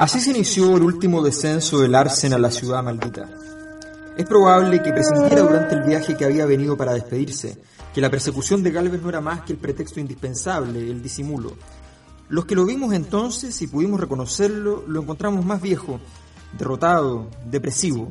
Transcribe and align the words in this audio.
Así 0.00 0.18
se 0.18 0.30
inició 0.30 0.78
el 0.78 0.82
último 0.82 1.22
descenso 1.22 1.78
del 1.78 1.94
Arsen 1.94 2.32
a 2.32 2.38
la 2.38 2.50
ciudad 2.50 2.82
maldita. 2.82 3.28
Es 4.16 4.24
probable 4.24 4.82
que 4.82 4.94
presintiera 4.94 5.42
durante 5.42 5.74
el 5.74 5.82
viaje 5.82 6.16
que 6.16 6.24
había 6.24 6.46
venido 6.46 6.74
para 6.74 6.94
despedirse 6.94 7.58
que 7.92 8.00
la 8.00 8.10
persecución 8.10 8.62
de 8.62 8.70
Galvez 8.70 9.02
no 9.02 9.10
era 9.10 9.20
más 9.20 9.42
que 9.42 9.52
el 9.52 9.58
pretexto 9.58 10.00
indispensable, 10.00 10.78
el 10.78 11.02
disimulo. 11.02 11.54
Los 12.30 12.46
que 12.46 12.54
lo 12.54 12.64
vimos 12.64 12.94
entonces 12.94 13.60
y 13.60 13.66
pudimos 13.66 14.00
reconocerlo, 14.00 14.84
lo 14.86 15.02
encontramos 15.02 15.44
más 15.44 15.60
viejo, 15.60 16.00
derrotado, 16.56 17.28
depresivo. 17.50 18.10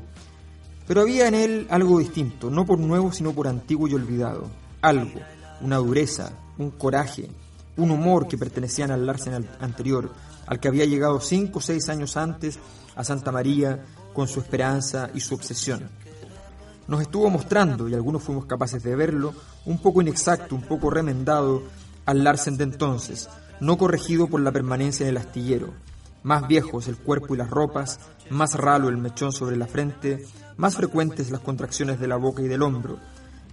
Pero 0.88 1.02
había 1.02 1.28
en 1.28 1.34
él 1.34 1.68
algo 1.72 1.98
distinto, 1.98 2.52
no 2.52 2.68
por 2.68 2.78
nuevo, 2.78 3.12
sino 3.12 3.32
por 3.32 3.48
antiguo 3.48 3.88
y 3.88 3.96
olvidado. 3.96 4.44
Algo, 4.84 5.22
una 5.62 5.78
dureza, 5.78 6.34
un 6.60 6.70
coraje, 6.70 7.32
un 7.78 7.90
humor 7.90 8.28
que 8.28 8.38
pertenecían 8.38 8.92
al 8.92 9.08
Larsen 9.08 9.48
anterior, 9.60 10.12
al 10.50 10.60
que 10.60 10.68
había 10.68 10.86
llegado 10.86 11.22
cinco 11.22 11.60
o 11.60 11.62
seis 11.62 11.90
años 11.90 12.18
antes 12.18 12.58
a 12.96 13.04
Santa 13.04 13.32
María 13.32 13.86
con 14.14 14.28
su 14.28 14.40
esperanza 14.40 15.12
y 15.14 15.20
su 15.20 15.36
obsesión. 15.36 15.88
Nos 16.88 17.02
estuvo 17.02 17.30
mostrando, 17.30 17.88
y 17.88 17.94
algunos 17.94 18.24
fuimos 18.24 18.48
capaces 18.48 18.82
de 18.82 18.96
verlo, 18.96 19.36
un 19.66 19.80
poco 19.80 20.02
inexacto, 20.02 20.56
un 20.56 20.64
poco 20.64 20.90
remendado 20.90 21.62
al 22.08 22.24
Larsen 22.24 22.58
de 22.58 22.64
entonces, 22.64 23.30
no 23.60 23.78
corregido 23.78 24.26
por 24.26 24.42
la 24.42 24.52
permanencia 24.52 25.04
en 25.04 25.12
el 25.12 25.18
astillero. 25.18 25.70
Más 26.24 26.48
viejos 26.48 26.88
el 26.88 26.98
cuerpo 26.98 27.36
y 27.36 27.38
las 27.38 27.52
ropas, 27.52 28.00
más 28.32 28.56
ralo 28.56 28.90
el 28.90 28.98
mechón 28.98 29.32
sobre 29.32 29.56
la 29.56 29.68
frente, 29.68 30.26
más 30.58 30.76
frecuentes 30.76 31.30
las 31.30 31.42
contracciones 31.42 32.00
de 32.00 32.08
la 32.08 32.16
boca 32.16 32.42
y 32.42 32.48
del 32.48 32.64
hombro. 32.64 32.98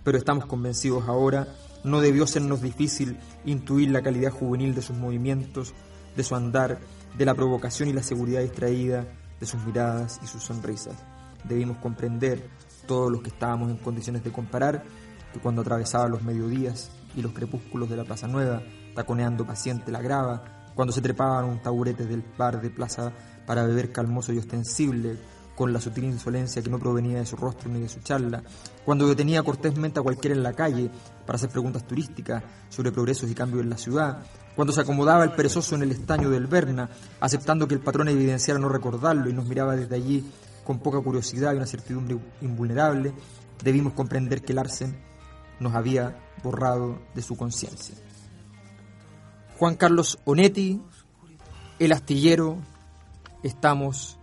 Pero 0.02 0.16
estamos 0.16 0.46
convencidos 0.46 1.06
ahora, 1.06 1.46
no 1.84 2.00
debió 2.00 2.26
sernos 2.26 2.62
difícil 2.62 3.18
intuir 3.44 3.90
la 3.90 4.00
calidad 4.00 4.32
juvenil 4.32 4.74
de 4.74 4.80
sus 4.80 4.96
movimientos, 4.96 5.74
de 6.16 6.24
su 6.24 6.34
andar, 6.34 6.78
de 7.16 7.24
la 7.24 7.34
provocación 7.34 7.88
y 7.88 7.92
la 7.92 8.02
seguridad 8.02 8.42
distraída, 8.42 9.06
de 9.38 9.46
sus 9.46 9.64
miradas 9.64 10.20
y 10.22 10.26
sus 10.26 10.42
sonrisas. 10.42 10.96
Debimos 11.44 11.78
comprender, 11.78 12.48
todos 12.86 13.10
los 13.10 13.22
que 13.22 13.28
estábamos 13.28 13.70
en 13.70 13.76
condiciones 13.76 14.24
de 14.24 14.32
comparar, 14.32 14.84
que 15.32 15.40
cuando 15.40 15.62
atravesaba 15.62 16.08
los 16.08 16.22
mediodías 16.22 16.90
y 17.16 17.22
los 17.22 17.32
crepúsculos 17.32 17.90
de 17.90 17.96
la 17.96 18.04
Plaza 18.04 18.28
Nueva, 18.28 18.62
taconeando 18.94 19.46
paciente 19.46 19.92
la 19.92 20.00
grava, 20.00 20.70
cuando 20.74 20.92
se 20.92 21.00
trepaban 21.00 21.46
un 21.46 21.60
taburete 21.60 22.04
del 22.04 22.22
bar 22.36 22.60
de 22.60 22.70
plaza 22.70 23.12
para 23.46 23.66
beber 23.66 23.92
calmoso 23.92 24.32
y 24.32 24.38
ostensible, 24.38 25.18
con 25.56 25.72
la 25.72 25.80
sutil 25.80 26.04
insolencia 26.04 26.62
que 26.62 26.68
no 26.68 26.78
provenía 26.78 27.18
de 27.18 27.26
su 27.26 27.34
rostro 27.34 27.70
ni 27.70 27.80
de 27.80 27.88
su 27.88 28.00
charla, 28.00 28.42
cuando 28.84 29.08
detenía 29.08 29.42
cortésmente 29.42 29.98
a 29.98 30.02
cualquiera 30.02 30.36
en 30.36 30.42
la 30.42 30.52
calle 30.52 30.90
para 31.24 31.36
hacer 31.36 31.48
preguntas 31.48 31.86
turísticas 31.86 32.44
sobre 32.68 32.92
progresos 32.92 33.30
y 33.30 33.34
cambios 33.34 33.62
en 33.62 33.70
la 33.70 33.78
ciudad, 33.78 34.22
cuando 34.54 34.72
se 34.72 34.82
acomodaba 34.82 35.24
el 35.24 35.32
perezoso 35.32 35.74
en 35.74 35.82
el 35.82 35.92
estaño 35.92 36.28
del 36.28 36.46
Berna, 36.46 36.90
aceptando 37.20 37.66
que 37.66 37.74
el 37.74 37.80
patrón 37.80 38.08
evidenciara 38.08 38.60
no 38.60 38.68
recordarlo 38.68 39.30
y 39.30 39.32
nos 39.32 39.46
miraba 39.46 39.74
desde 39.74 39.96
allí 39.96 40.30
con 40.62 40.78
poca 40.78 41.00
curiosidad 41.00 41.54
y 41.54 41.56
una 41.56 41.66
certidumbre 41.66 42.18
invulnerable, 42.42 43.14
debimos 43.64 43.94
comprender 43.94 44.42
que 44.42 44.52
Larsen 44.52 44.94
nos 45.58 45.74
había 45.74 46.18
borrado 46.42 46.98
de 47.14 47.22
su 47.22 47.34
conciencia. 47.36 47.94
Juan 49.58 49.76
Carlos 49.76 50.18
Onetti, 50.26 50.82
el 51.78 51.92
astillero, 51.92 52.58
estamos 53.42 54.18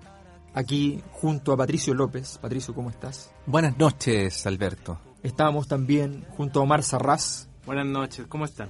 aquí 0.53 1.01
junto 1.11 1.51
a 1.51 1.57
Patricio 1.57 1.93
López. 1.93 2.37
Patricio, 2.41 2.73
¿cómo 2.73 2.89
estás? 2.89 3.31
Buenas 3.45 3.77
noches, 3.77 4.45
Alberto. 4.45 4.99
Estamos 5.23 5.67
también 5.67 6.25
junto 6.35 6.59
a 6.59 6.63
Omar 6.63 6.83
Sarraz. 6.83 7.47
Buenas 7.65 7.85
noches, 7.85 8.25
¿cómo 8.27 8.45
están? 8.45 8.69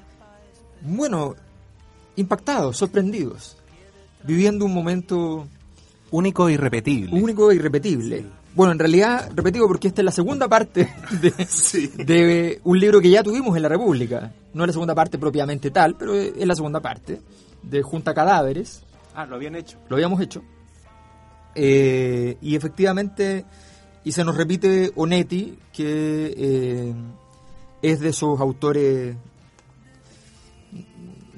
Bueno, 0.82 1.36
impactados, 2.16 2.78
sorprendidos, 2.78 3.58
viviendo 4.24 4.66
un 4.66 4.74
momento 4.74 5.48
único 6.12 6.50
e 6.50 6.54
irrepetible. 6.54 7.20
Único 7.20 7.52
e 7.52 7.56
irrepetible. 7.56 8.26
Bueno, 8.56 8.72
en 8.72 8.80
realidad, 8.80 9.32
repetido 9.34 9.68
porque 9.68 9.88
esta 9.88 10.02
es 10.02 10.06
la 10.06 10.12
segunda 10.12 10.48
parte 10.48 10.94
de, 11.22 12.04
de, 12.04 12.62
un 12.64 12.80
libro 12.80 13.02
que 13.02 13.10
ya 13.10 13.24
tuvimos 13.24 13.56
en 13.56 13.64
la 13.64 13.70
República. 13.70 14.32
No 14.54 14.64
es 14.64 14.68
la 14.68 14.74
segunda 14.74 14.94
parte 14.94 15.18
propiamente 15.18 15.72
tal, 15.72 15.96
pero 15.96 16.14
es 16.14 16.46
la 16.46 16.56
segunda 16.56 16.80
parte, 16.80 17.20
de 17.64 17.82
Junta 17.82 18.14
Cadáveres. 18.14 18.84
Ah, 19.16 19.26
lo 19.26 19.36
habían 19.36 19.56
hecho. 19.56 19.80
Lo 19.90 19.96
habíamos 19.96 20.22
hecho. 20.22 20.44
Eh, 21.56 22.38
y 22.42 22.56
efectivamente, 22.56 23.46
y 24.04 24.12
se 24.12 24.24
nos 24.24 24.36
repite 24.36 24.92
Onetti, 24.96 25.58
que 25.72 26.34
eh, 26.38 26.94
es 27.82 28.00
de 28.00 28.10
esos 28.10 28.40
autores 28.40 29.16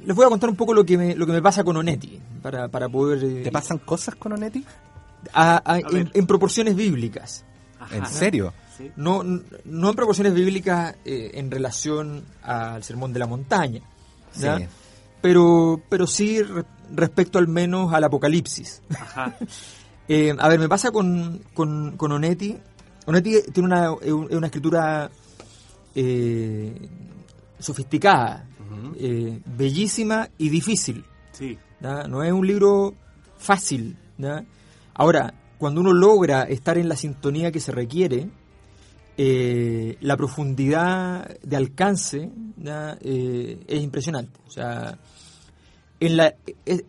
les 0.06 0.16
voy 0.16 0.26
a 0.26 0.30
contar 0.30 0.50
un 0.50 0.56
poco 0.56 0.74
lo 0.74 0.86
que 0.86 0.98
me, 0.98 1.16
lo 1.16 1.26
que 1.26 1.32
me 1.32 1.42
pasa 1.42 1.64
con 1.64 1.76
Onetti, 1.78 2.20
para, 2.42 2.68
para 2.68 2.88
poder... 2.88 3.24
Eh, 3.24 3.44
¿Te 3.44 3.52
pasan 3.52 3.80
cosas 3.80 4.16
con 4.16 4.34
Onetti? 4.34 4.64
en, 5.34 6.28
proporciones 6.28 6.76
bíblicas. 6.76 7.44
¿En 7.92 8.06
serio? 8.06 8.54
No, 8.96 9.24
no 9.24 9.90
en 9.90 9.96
proporciones 9.96 10.34
bíblicas 10.34 10.96
eh, 11.06 11.32
en 11.34 11.50
relación 11.50 12.24
al 12.44 12.84
sermón 12.84 13.14
de 13.14 13.20
la 13.20 13.26
montaña, 13.26 13.82
Pero, 15.22 15.82
pero 15.90 16.06
sí 16.06 16.40
respecto 16.94 17.40
al 17.40 17.48
menos 17.48 17.92
al 17.92 18.04
Apocalipsis. 18.04 18.84
Eh, 20.08 20.36
a 20.38 20.50
ver, 20.50 20.60
me 20.60 20.70
pasa 20.70 20.92
con, 20.92 21.42
con, 21.54 21.98
con 21.98 22.12
Onetti. 22.12 22.56
Onetti 23.06 23.52
tiene 23.52 23.68
una, 23.68 23.92
una 23.92 24.48
escritura 24.48 25.10
sofisticada, 27.60 28.48
eh, 28.98 29.40
bellísima 29.46 30.30
y 30.38 30.50
difícil. 30.50 31.04
Sí. 31.32 31.58
No 31.82 32.24
es 32.24 32.32
un 32.32 32.48
libro 32.48 32.94
fácil. 33.38 33.98
Ahora, 34.94 35.34
cuando 35.58 35.82
uno 35.82 35.94
logra 35.94 36.44
estar 36.44 36.78
en 36.78 36.90
la 36.90 36.96
sintonía 36.96 37.52
que 37.52 37.60
se 37.60 37.72
requiere, 37.72 38.30
eh, 39.18 39.98
la 40.02 40.18
profundidad 40.18 41.38
de 41.42 41.56
alcance 41.56 42.30
eh, 43.02 43.60
es 43.68 43.82
impresionante. 43.82 44.40
O 44.48 44.52
sea, 44.52 44.98
en 46.00 46.18
la, 46.18 46.36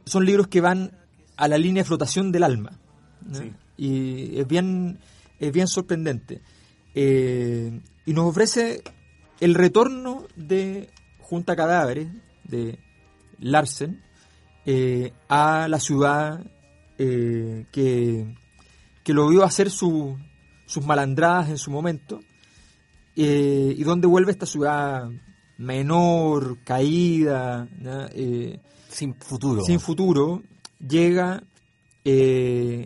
son 0.05 0.25
libros 0.25 0.49
que 0.49 0.61
van 0.61 0.93
a 1.37 1.49
la 1.49 1.59
línea 1.59 1.83
de 1.83 1.87
flotación 1.87 2.33
del 2.33 2.45
alma. 2.45 2.79
Y 3.77 4.39
es 4.39 4.47
bien, 4.47 4.99
es 5.39 5.53
bien 5.53 5.67
sorprendente. 5.67 6.41
y 6.95 8.13
nos 8.13 8.27
ofrece 8.27 8.83
el 9.41 9.55
retorno 9.55 10.25
de 10.37 10.89
junta 11.21 11.57
cadáveres 11.57 12.09
de 12.45 12.79
Larsen 13.39 14.03
eh, 14.65 15.13
a 15.29 15.69
la 15.69 15.79
ciudad 15.81 16.45
eh, 16.99 17.67
que, 17.71 18.35
que, 19.05 19.13
lo 19.13 19.29
vio 19.29 19.45
hacer 19.45 19.71
sus 19.71 20.17
malandradas 20.85 21.51
en 21.51 21.59
su 21.59 21.71
momento 21.71 22.21
eh, 23.15 23.75
y 23.77 23.83
donde 23.85 24.07
vuelve 24.07 24.33
esta 24.33 24.47
ciudad 24.47 25.09
menor, 25.59 26.59
caída, 26.65 27.69
sin 28.89 29.15
futuro. 29.15 29.63
Sin 29.63 29.81
futuro, 29.81 30.43
llega 30.79 31.43
Eh, 32.09 32.85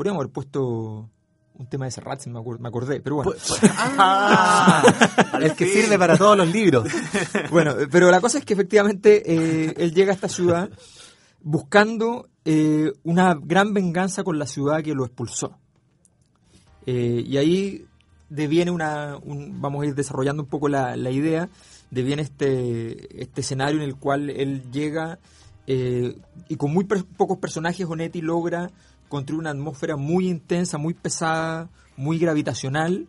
podríamos 0.00 0.22
haber 0.22 0.32
puesto 0.32 1.10
un 1.58 1.66
tema 1.68 1.84
de 1.84 1.90
Serrat, 1.90 2.20
si 2.22 2.30
me, 2.30 2.40
me 2.58 2.68
acordé, 2.68 3.02
pero 3.02 3.16
bueno. 3.16 3.32
Ah, 3.76 4.82
el 5.42 5.52
que 5.54 5.66
sirve 5.66 5.98
para 5.98 6.16
todos 6.16 6.38
los 6.38 6.48
libros. 6.50 6.88
Bueno, 7.50 7.74
pero 7.90 8.10
la 8.10 8.18
cosa 8.18 8.38
es 8.38 8.46
que 8.46 8.54
efectivamente 8.54 9.22
eh, 9.30 9.74
él 9.76 9.92
llega 9.92 10.12
a 10.12 10.14
esta 10.14 10.30
ciudad 10.30 10.70
buscando 11.42 12.30
eh, 12.46 12.92
una 13.02 13.34
gran 13.38 13.74
venganza 13.74 14.24
con 14.24 14.38
la 14.38 14.46
ciudad 14.46 14.82
que 14.82 14.94
lo 14.94 15.04
expulsó. 15.04 15.58
Eh, 16.86 17.22
y 17.26 17.36
ahí 17.36 17.84
deviene 18.30 18.70
una, 18.70 19.18
un- 19.22 19.60
vamos 19.60 19.82
a 19.82 19.86
ir 19.86 19.94
desarrollando 19.94 20.44
un 20.44 20.48
poco 20.48 20.70
la, 20.70 20.96
la 20.96 21.10
idea, 21.10 21.50
deviene 21.90 22.22
este, 22.22 23.22
este 23.22 23.42
escenario 23.42 23.82
en 23.82 23.84
el 23.86 23.96
cual 23.96 24.30
él 24.30 24.62
llega 24.72 25.18
eh, 25.66 26.16
y 26.48 26.56
con 26.56 26.72
muy 26.72 26.84
per- 26.84 27.04
pocos 27.04 27.36
personajes 27.36 27.84
Onetti 27.86 28.22
logra 28.22 28.70
construir 29.10 29.40
una 29.40 29.50
atmósfera 29.50 29.96
muy 29.96 30.28
intensa, 30.28 30.78
muy 30.78 30.94
pesada, 30.94 31.68
muy 31.98 32.18
gravitacional, 32.18 33.06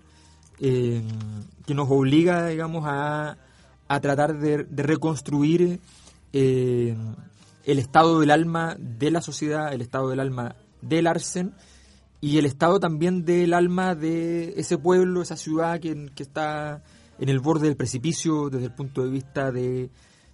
eh, 0.60 1.02
que 1.66 1.74
nos 1.74 1.90
obliga, 1.90 2.48
digamos, 2.48 2.84
a, 2.86 3.38
a 3.88 4.00
tratar 4.02 4.38
de, 4.38 4.66
de 4.66 4.84
reconstruir 4.84 5.80
eh, 6.34 6.98
el 7.64 7.80
estado 7.80 8.20
del 8.20 8.32
alma 8.32 8.76
de 8.78 9.12
la 9.12 9.22
sociedad, 9.22 9.74
el 9.74 9.82
estado 9.82 10.10
del 10.10 10.20
alma 10.20 10.56
del 10.82 11.08
Arsen 11.08 11.54
y 12.20 12.38
el 12.38 12.46
estado 12.46 12.80
también 12.80 13.24
del 13.24 13.54
alma 13.54 13.96
de 13.96 14.56
ese 14.58 14.78
pueblo, 14.78 15.22
esa 15.22 15.38
ciudad 15.38 15.80
que, 15.80 16.12
que 16.16 16.24
está 16.24 16.84
en 17.20 17.30
el 17.30 17.40
borde 17.40 17.68
del 17.68 17.78
precipicio 17.78 18.50
desde 18.50 18.66
el 18.66 18.74
punto 18.74 19.04
de 19.04 19.10
vista 19.10 19.52
de 19.52 19.90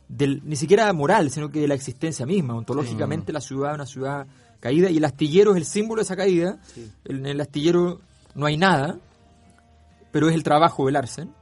del, 0.07 0.41
ni 0.45 0.55
siquiera 0.55 0.91
moral, 0.93 1.29
sino 1.31 1.49
que 1.49 1.59
de 1.59 1.67
la 1.67 1.75
existencia 1.75 2.25
misma. 2.25 2.55
Ontológicamente 2.55 3.33
la 3.33 3.41
ciudad 3.41 3.71
es 3.71 3.75
una 3.75 3.85
ciudad 3.85 4.27
caída 4.59 4.89
y 4.89 4.97
el 4.97 5.05
astillero 5.05 5.51
es 5.51 5.57
el 5.57 5.65
símbolo 5.65 5.99
de 5.99 6.03
esa 6.03 6.15
caída. 6.15 6.59
En 7.05 7.25
el 7.25 7.39
astillero 7.41 8.01
no 8.35 8.45
hay 8.45 8.57
nada, 8.57 8.99
pero 10.11 10.29
es 10.29 10.35
el 10.35 10.43
trabajo 10.43 10.85
del 10.85 10.95
Arsen. 10.95 11.33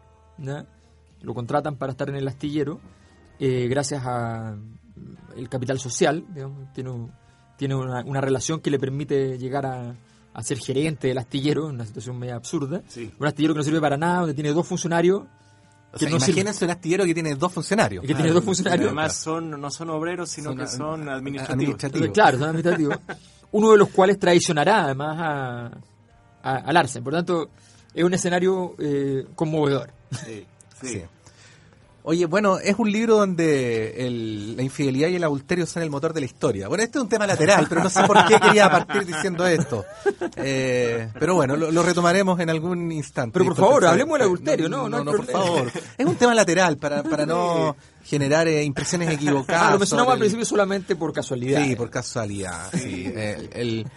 Lo 1.22 1.34
contratan 1.34 1.76
para 1.78 1.92
estar 1.92 2.10
en 2.10 2.16
el 2.16 2.28
astillero 2.28 2.80
eh, 3.40 3.68
gracias 3.68 4.04
a 4.06 4.56
mm, 4.56 5.38
el 5.38 5.50
capital 5.50 5.80
social, 5.80 6.26
digamos, 6.34 6.72
tiene, 6.74 6.92
tiene 7.58 7.76
una, 7.76 8.04
una 8.04 8.22
relación 8.22 8.62
que 8.62 8.70
le 8.70 8.80
permite 8.80 9.38
llegar 9.38 9.66
a, 9.66 9.94
a 10.34 10.44
ser 10.44 10.58
gerente 10.60 11.10
del 11.10 11.18
astillero, 11.18 11.68
una 11.68 11.86
situación 11.86 12.18
media 12.18 12.36
absurda. 12.36 12.82
Sí. 12.88 13.12
Un 13.20 13.28
astillero 13.28 13.54
que 13.54 13.60
no 13.60 13.64
sirve 13.64 13.82
para 13.82 13.98
nada, 13.98 14.20
donde 14.20 14.34
tiene 14.34 14.52
dos 14.52 14.66
funcionarios. 14.66 15.24
O 15.96 15.98
que 15.98 16.06
sea, 16.06 16.10
no 16.10 16.18
imagínense 16.18 16.66
un 16.66 16.72
astillero 16.72 17.06
que 17.06 17.14
tiene 17.14 17.36
dos 17.36 17.54
funcionarios. 17.54 18.06
que 18.06 18.14
tiene 18.14 18.32
dos 18.32 18.44
funcionarios. 18.44 18.88
Además, 18.88 19.16
son, 19.16 19.50
no 19.62 19.72
son 19.72 19.90
obreros, 19.92 20.30
sino 20.30 20.50
Son 20.50 20.58
que 20.58 20.68
son 20.68 21.08
administrativos. 21.10 21.50
administrativos. 21.54 22.08
Entonces, 22.08 22.12
claro, 22.14 22.38
son 22.38 22.50
administrativos. 22.50 22.98
Uno 23.52 23.72
de 23.72 23.78
los 23.78 23.90
cuales 23.90 24.20
traicionará 24.20 24.84
además 24.84 25.18
a, 26.44 26.62
a. 26.62 27.02
Por 27.02 27.14
tanto, 27.14 27.50
es 27.94 28.04
un 28.04 28.14
escenario 28.14 28.76
eh, 28.78 29.26
conmovedor. 29.36 29.92
Sí, 30.12 30.46
sí. 30.82 30.88
Sí. 30.90 31.02
Oye, 32.08 32.28
bueno, 32.28 32.60
es 32.60 32.76
un 32.78 32.92
libro 32.92 33.18
donde 33.18 34.06
el- 34.06 34.56
la 34.56 34.62
infidelidad 34.62 35.08
y 35.10 35.16
el 35.16 35.24
adulterio 35.24 35.66
son 35.66 35.82
el 35.82 35.90
motor 35.90 36.14
de 36.14 36.20
la 36.20 36.28
historia. 36.28 36.68
Bueno, 36.68 36.84
este 36.84 37.00
es 37.00 37.02
un 37.02 37.10
tema 37.10 37.26
lateral, 37.26 37.66
pero 37.68 37.82
no 37.84 37.90
sé 37.90 38.04
por 38.04 38.24
qué 38.28 38.40
quería 38.40 38.70
partir 38.70 39.06
diciendo 39.08 39.46
esto. 39.48 39.84
Eh, 40.38 41.10
pero 41.20 41.34
bueno, 41.36 41.56
lo, 41.58 41.72
lo 41.72 41.82
retomaremos 41.84 42.40
en 42.40 42.50
algún 42.52 42.92
instante. 42.92 43.34
Pero 43.34 43.46
por 43.46 43.56
favor, 43.56 43.86
hablemos 43.88 44.14
del 44.20 44.28
adulterio, 44.28 44.70
no, 44.70 44.88
no 44.88 44.98
hay 44.98 45.04
por 45.04 45.16
problema. 45.26 45.40
favor. 45.40 45.72
Es 45.98 46.06
un 46.06 46.16
tema 46.16 46.36
lateral 46.36 46.78
para, 46.78 47.02
para 47.04 47.26
no 47.26 47.76
generar 48.04 48.48
eh, 48.48 48.64
impresiones 48.64 49.10
equivocadas. 49.10 49.64
Ah, 49.70 49.72
lo 49.72 49.80
mencionamos 49.80 50.14
al 50.14 50.20
principio 50.20 50.46
solamente 50.46 50.96
por 50.96 51.12
casualidad. 51.12 51.64
Sí, 51.64 51.76
por 51.76 51.90
casualidad. 51.90 52.70
sí. 52.74 53.06
El- 53.16 53.50
el, 53.54 53.88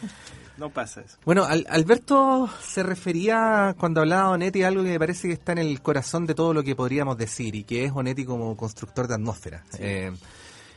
No 0.59 0.71
pasa 0.71 1.03
eso. 1.03 1.17
bueno, 1.25 1.45
Al- 1.45 1.67
Alberto 1.71 2.49
se 2.63 2.83
refería 2.83 3.75
cuando 3.79 4.01
hablaba 4.01 4.29
de 4.31 4.35
Onetti 4.35 4.63
a 4.65 4.69
algo 4.69 4.83
que 4.83 4.91
me 4.91 4.99
parece 4.99 5.29
que 5.29 5.35
está 5.35 5.53
en 5.53 5.59
el 5.59 5.81
corazón 5.81 6.27
de 6.27 6.35
todo 6.35 6.53
lo 6.53 6.63
que 6.65 6.75
podríamos 6.75 7.17
decir 7.17 7.55
y 7.55 7.63
que 7.65 7.85
es 7.85 7.93
Onetti 7.95 8.25
como 8.25 8.57
constructor 8.57 9.07
de 9.07 9.15
atmósfera. 9.15 9.63
Eh, 9.79 10.11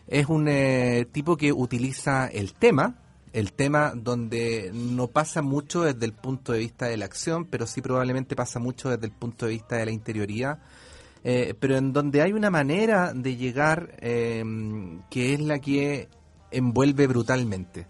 es 0.07 0.25
un 0.27 0.47
eh, 0.47 1.07
tipo 1.11 1.35
que 1.35 1.51
utiliza 1.51 2.27
el 2.27 2.53
tema, 2.53 2.95
el 3.33 3.53
tema 3.53 3.93
donde 3.95 4.69
no 4.73 5.07
pasa 5.07 5.41
mucho 5.41 5.81
desde 5.83 6.05
el 6.05 6.13
punto 6.13 6.51
de 6.53 6.59
vista 6.59 6.85
de 6.87 6.97
la 6.97 7.05
acción, 7.05 7.45
pero 7.45 7.65
sí 7.65 7.81
probablemente 7.81 8.35
pasa 8.35 8.59
mucho 8.59 8.89
desde 8.89 9.05
el 9.07 9.11
punto 9.13 9.45
de 9.47 9.53
vista 9.53 9.77
de 9.77 9.85
la 9.85 9.91
interioridad. 9.91 10.59
eh, 11.23 11.53
pero 11.59 11.77
en 11.77 11.93
donde 11.93 12.21
hay 12.21 12.33
una 12.33 12.49
manera 12.51 13.13
de 13.13 13.35
llegar 13.35 13.95
eh, 13.99 14.43
que 15.09 15.33
es 15.33 15.39
la 15.39 15.59
que 15.59 16.07
envuelve 16.51 17.07
brutalmente. 17.07 17.87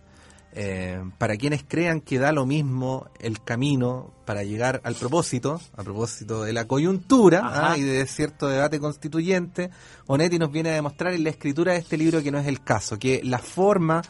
Eh, 0.53 1.01
para 1.17 1.37
quienes 1.37 1.63
crean 1.65 2.01
que 2.01 2.19
da 2.19 2.33
lo 2.33 2.45
mismo 2.45 3.07
el 3.19 3.41
camino 3.41 4.11
para 4.25 4.43
llegar 4.43 4.81
al 4.83 4.95
propósito, 4.95 5.61
a 5.77 5.83
propósito 5.83 6.43
de 6.43 6.51
la 6.51 6.65
coyuntura 6.65 7.41
ah, 7.43 7.77
y 7.77 7.83
de 7.83 8.05
cierto 8.05 8.49
debate 8.49 8.79
constituyente, 8.79 9.69
Onetti 10.07 10.37
nos 10.39 10.51
viene 10.51 10.71
a 10.71 10.73
demostrar 10.73 11.13
en 11.13 11.23
la 11.23 11.29
escritura 11.29 11.71
de 11.71 11.79
este 11.79 11.97
libro 11.97 12.21
que 12.21 12.31
no 12.31 12.39
es 12.39 12.47
el 12.47 12.61
caso, 12.61 12.99
que 12.99 13.21
la 13.23 13.39
forma 13.39 14.01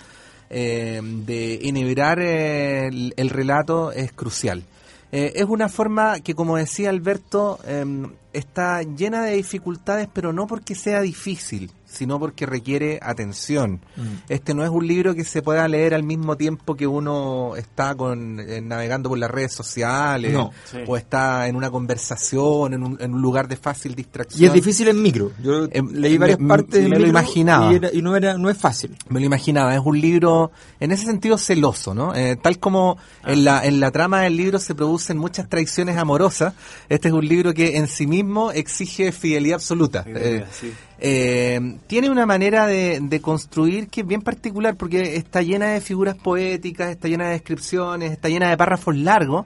eh, 0.49 0.99
de 1.03 1.59
enhebrar 1.69 2.19
eh, 2.19 2.87
el, 2.87 3.13
el 3.17 3.29
relato 3.29 3.91
es 3.91 4.11
crucial. 4.11 4.63
Eh, 5.11 5.33
es 5.35 5.45
una 5.45 5.67
forma 5.67 6.21
que, 6.21 6.35
como 6.35 6.55
decía 6.55 6.89
Alberto, 6.89 7.59
eh, 7.65 7.85
está 8.31 8.81
llena 8.81 9.23
de 9.23 9.35
dificultades, 9.35 10.07
pero 10.11 10.31
no 10.31 10.47
porque 10.47 10.73
sea 10.73 11.01
difícil, 11.01 11.69
sino 11.91 12.19
porque 12.19 12.45
requiere 12.45 12.99
atención. 13.01 13.81
Mm. 13.97 14.01
Este 14.29 14.53
no 14.53 14.63
es 14.63 14.69
un 14.69 14.87
libro 14.87 15.13
que 15.13 15.23
se 15.23 15.41
pueda 15.41 15.67
leer 15.67 15.93
al 15.93 16.03
mismo 16.03 16.37
tiempo 16.37 16.75
que 16.75 16.87
uno 16.87 17.55
está 17.57 17.95
con, 17.95 18.39
eh, 18.39 18.61
navegando 18.61 19.09
por 19.09 19.17
las 19.17 19.29
redes 19.29 19.53
sociales 19.53 20.31
No. 20.33 20.51
Sí. 20.69 20.77
o 20.87 20.95
está 20.97 21.47
en 21.47 21.55
una 21.55 21.69
conversación, 21.69 22.73
en 22.73 22.83
un, 22.83 22.97
en 23.01 23.13
un 23.13 23.21
lugar 23.21 23.47
de 23.47 23.57
fácil 23.57 23.95
distracción. 23.95 24.41
Y 24.41 24.45
es 24.47 24.53
difícil 24.53 24.87
en 24.87 25.01
micro. 25.01 25.31
Yo 25.41 25.65
Em, 25.71 25.89
leí 25.91 26.17
varias 26.17 26.39
me- 26.39 26.47
partes 26.47 26.87
me 26.89 26.95
en 26.95 27.01
lo 27.01 27.07
imaginaba. 27.07 27.71
Y, 27.71 27.75
era- 27.75 27.89
y 27.93 28.01
no, 28.01 28.15
era, 28.15 28.37
no 28.37 28.49
es 28.49 28.57
fácil. 28.57 28.95
Me 29.09 29.19
lo 29.19 29.25
imaginaba, 29.25 29.73
es 29.75 29.81
un 29.83 29.99
libro 29.99 30.51
en 30.79 30.91
ese 30.91 31.05
sentido 31.05 31.37
celoso, 31.37 31.93
¿no? 31.93 32.15
Eh, 32.15 32.37
tal 32.41 32.59
como 32.59 32.97
en 33.25 33.43
la, 33.43 33.65
en 33.65 33.79
la 33.79 33.91
trama 33.91 34.21
del 34.21 34.37
libro 34.37 34.59
se 34.59 34.75
producen 34.75 35.17
muchas 35.17 35.47
traiciones 35.49 35.97
amorosas, 35.97 36.53
este 36.89 37.09
es 37.09 37.13
un 37.13 37.27
libro 37.27 37.53
que 37.53 37.77
en 37.77 37.87
sí 37.87 38.07
mismo 38.07 38.51
exige 38.51 39.11
fidelidad 39.11 39.55
absoluta. 39.55 40.03
Fidelidad, 40.03 40.43
Eh, 40.43 40.45
sí. 40.51 40.73
Eh, 41.01 41.77
tiene 41.87 42.09
una 42.09 42.25
manera 42.25 42.67
de, 42.67 42.99
de 43.01 43.21
construir 43.21 43.87
que 43.87 44.01
es 44.01 44.07
bien 44.07 44.21
particular 44.21 44.75
porque 44.75 45.15
está 45.15 45.41
llena 45.41 45.69
de 45.69 45.81
figuras 45.81 46.15
poéticas, 46.15 46.91
está 46.91 47.07
llena 47.07 47.25
de 47.25 47.31
descripciones, 47.31 48.11
está 48.11 48.29
llena 48.29 48.49
de 48.49 48.57
párrafos 48.57 48.95
largos 48.95 49.45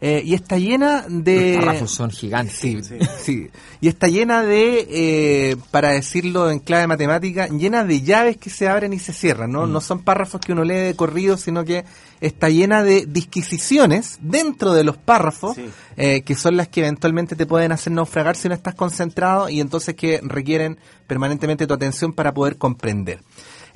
eh, 0.00 0.22
y 0.24 0.34
está 0.34 0.58
llena 0.58 1.04
de... 1.08 1.54
Los 1.56 1.64
párrafos 1.64 1.90
son 1.90 2.10
gigantes. 2.10 2.56
Sí, 2.56 2.78
Sí. 2.82 2.98
sí. 3.22 3.50
Y 3.80 3.88
está 3.88 4.08
llena 4.08 4.42
de, 4.42 4.86
eh, 4.90 5.56
para 5.70 5.90
decirlo 5.90 6.50
en 6.50 6.58
clave 6.60 6.86
matemática, 6.86 7.46
llena 7.48 7.84
de 7.84 8.02
llaves 8.02 8.36
que 8.36 8.50
se 8.50 8.68
abren 8.68 8.92
y 8.92 8.98
se 8.98 9.12
cierran, 9.12 9.52
¿no? 9.52 9.66
No 9.66 9.80
son 9.80 10.00
párrafos 10.02 10.40
que 10.40 10.52
uno 10.52 10.64
lee 10.64 10.74
de 10.74 10.94
corrido, 10.96 11.36
sino 11.36 11.64
que 11.64 11.84
está 12.20 12.48
llena 12.48 12.82
de 12.82 13.06
disquisiciones 13.06 14.18
dentro 14.20 14.72
de 14.72 14.84
los 14.84 14.96
párrafos, 14.96 15.56
Sí. 15.56 15.66
eh, 15.96 16.22
que 16.22 16.34
son 16.34 16.56
las 16.56 16.68
que 16.68 16.80
eventualmente 16.80 17.36
te 17.36 17.46
pueden 17.46 17.72
hacer 17.72 17.92
naufragar 17.92 18.36
si 18.36 18.48
no 18.48 18.54
estás 18.54 18.74
concentrado 18.74 19.48
y 19.48 19.60
entonces 19.60 19.94
que 19.94 20.20
requieren 20.22 20.78
permanentemente 21.06 21.66
tu 21.66 21.74
atención 21.74 22.12
para 22.12 22.32
poder 22.34 22.56
comprender. 22.56 23.20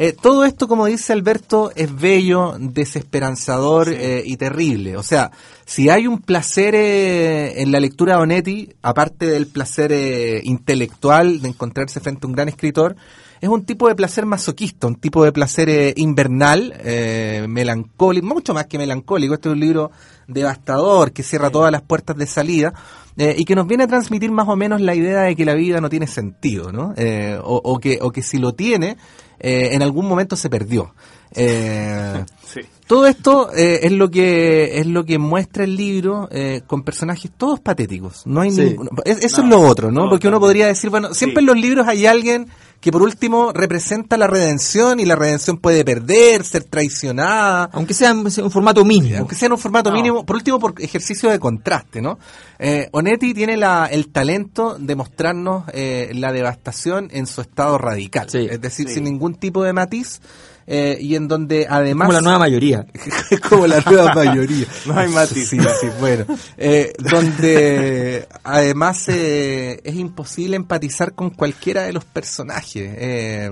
Eh, 0.03 0.15
todo 0.15 0.47
esto, 0.47 0.67
como 0.67 0.87
dice 0.87 1.13
Alberto, 1.13 1.73
es 1.77 1.95
bello, 1.95 2.55
desesperanzador 2.59 3.91
eh, 3.91 4.23
y 4.25 4.39
terrible. 4.39 4.97
O 4.97 5.03
sea, 5.03 5.31
si 5.67 5.91
hay 5.91 6.07
un 6.07 6.23
placer 6.23 6.75
eh, 6.75 7.61
en 7.61 7.71
la 7.71 7.81
lectura 7.81 8.17
de 8.17 8.23
Onetti, 8.23 8.73
aparte 8.81 9.27
del 9.27 9.47
placer 9.47 9.93
eh, 9.93 10.41
intelectual 10.43 11.43
de 11.43 11.49
encontrarse 11.49 12.01
frente 12.01 12.25
a 12.25 12.29
un 12.29 12.33
gran 12.33 12.49
escritor, 12.49 12.97
es 13.41 13.49
un 13.49 13.65
tipo 13.65 13.89
de 13.89 13.95
placer 13.95 14.27
masoquista, 14.27 14.87
un 14.87 14.97
tipo 14.97 15.25
de 15.25 15.33
placer 15.33 15.71
eh, 15.71 15.95
invernal, 15.97 16.75
eh, 16.79 17.47
melancólico, 17.49 18.27
mucho 18.27 18.53
más 18.53 18.67
que 18.67 18.79
melancólico. 18.79 19.35
Este 19.35 19.49
es 19.49 19.55
un 19.55 19.61
libro 19.61 19.91
devastador 20.27 21.13
que 21.13 21.23
cierra 21.23 21.51
todas 21.51 21.73
las 21.73 21.81
puertas 21.83 22.17
de 22.17 22.27
salida 22.27 22.75
eh, 23.17 23.35
y 23.39 23.45
que 23.45 23.55
nos 23.55 23.67
viene 23.67 23.85
a 23.85 23.87
transmitir 23.89 24.31
más 24.31 24.49
o 24.49 24.57
menos 24.57 24.81
la 24.81 24.95
idea 24.95 25.23
de 25.23 25.37
que 25.37 25.45
la 25.45 25.55
vida 25.55 25.81
no 25.81 25.89
tiene 25.91 26.07
sentido, 26.07 26.73
¿no? 26.73 26.95
Eh, 26.97 27.39
o, 27.43 27.61
o 27.63 27.79
que, 27.79 27.99
o 28.01 28.11
que 28.11 28.23
si 28.23 28.39
lo 28.39 28.53
tiene, 28.55 28.97
eh, 29.39 29.71
en 29.73 29.83
algún 29.83 30.07
momento 30.07 30.37
se 30.37 30.49
perdió. 30.51 30.95
Eh, 31.35 32.25
Sí. 32.51 32.63
todo 32.89 33.07
esto 33.07 33.53
eh, 33.55 33.79
es 33.85 33.93
lo 33.93 34.11
que 34.11 34.81
es 34.81 34.87
lo 34.89 35.05
que 35.05 35.19
muestra 35.21 35.63
el 35.63 35.77
libro 35.77 36.29
eh, 36.33 36.63
con 36.67 36.83
personajes 36.83 37.31
todos 37.37 37.61
patéticos. 37.61 38.27
No 38.27 38.41
hay 38.41 38.51
Sí. 38.51 38.63
ninguno- 38.63 38.91
es- 39.05 39.23
eso 39.25 39.43
No, 39.43 39.45
es 39.45 39.51
lo 39.63 39.69
otro, 39.69 39.93
¿no? 39.93 40.05
no, 40.07 40.11
Porque 40.11 40.27
uno 40.27 40.39
también. 40.39 40.49
podría 40.49 40.67
decir, 40.67 40.91
bueno, 40.91 41.15
siempre 41.15 41.37
Sí. 41.37 41.41
en 41.43 41.47
los 41.47 41.57
libros 41.61 41.87
hay 41.87 42.07
alguien 42.07 42.49
que 42.81 42.91
por 42.91 43.03
último 43.03 43.53
representa 43.53 44.17
la 44.17 44.27
redención 44.27 44.99
y 44.99 45.05
la 45.05 45.15
redención 45.15 45.59
puede 45.59 45.85
perder, 45.85 46.45
ser 46.45 46.65
traicionada, 46.65 47.71
Aunque 47.73 47.95
sea 47.95 48.11
en 48.11 48.19
un 48.27 48.51
formato 48.51 48.85
mínimo. 48.85 49.19
aunque 49.19 49.37
sea 49.37 49.47
en 49.47 49.53
un 49.53 49.59
formato 49.59 49.91
No. 49.91 49.97
mínimo, 49.97 50.27
por 50.27 50.35
último 50.35 50.59
por 50.59 50.75
ejercicio 50.81 51.31
de 51.31 51.39
contraste, 51.39 52.03
¿no? 52.03 52.19
Eh, 52.59 52.89
Onetti 53.01 53.35
tiene 53.35 53.57
la, 53.57 53.87
el 53.91 54.09
talento 54.13 54.77
de 54.79 54.95
mostrarnos 54.97 55.65
eh, 55.73 56.13
la 56.15 56.33
devastación 56.33 57.09
en 57.13 57.27
su 57.27 57.41
estado 57.41 57.77
radical, 57.79 58.29
Sí. 58.31 58.47
es 58.51 58.61
decir, 58.61 58.89
Sí. 58.89 58.95
sin 58.95 59.05
ningún 59.05 59.35
tipo 59.35 59.63
de 59.65 59.73
matiz, 59.73 60.21
eh, 60.67 60.97
y 61.01 61.17
en 61.17 61.27
donde 61.27 61.67
además... 61.69 62.07
Como 62.07 62.13
la 62.19 62.21
nueva 62.23 62.39
mayoría. 62.39 62.87
es 63.31 63.41
como 63.41 63.67
la 63.67 63.81
nueva 63.81 64.15
mayoría. 64.15 64.67
No 64.87 64.97
hay 64.97 65.09
matiz. 65.09 65.49
Sí, 65.49 65.59
sí, 65.59 65.87
bueno. 65.99 66.25
Eh, 66.57 66.93
donde 66.99 68.29
además 68.45 69.09
eh, 69.09 69.81
es 69.83 69.95
imposible 69.97 70.55
empatizar 70.57 71.13
con 71.15 71.31
cualquiera 71.31 71.83
de 71.83 71.93
los 71.93 72.05
personajes. 72.05 72.89
Eh, 72.97 73.51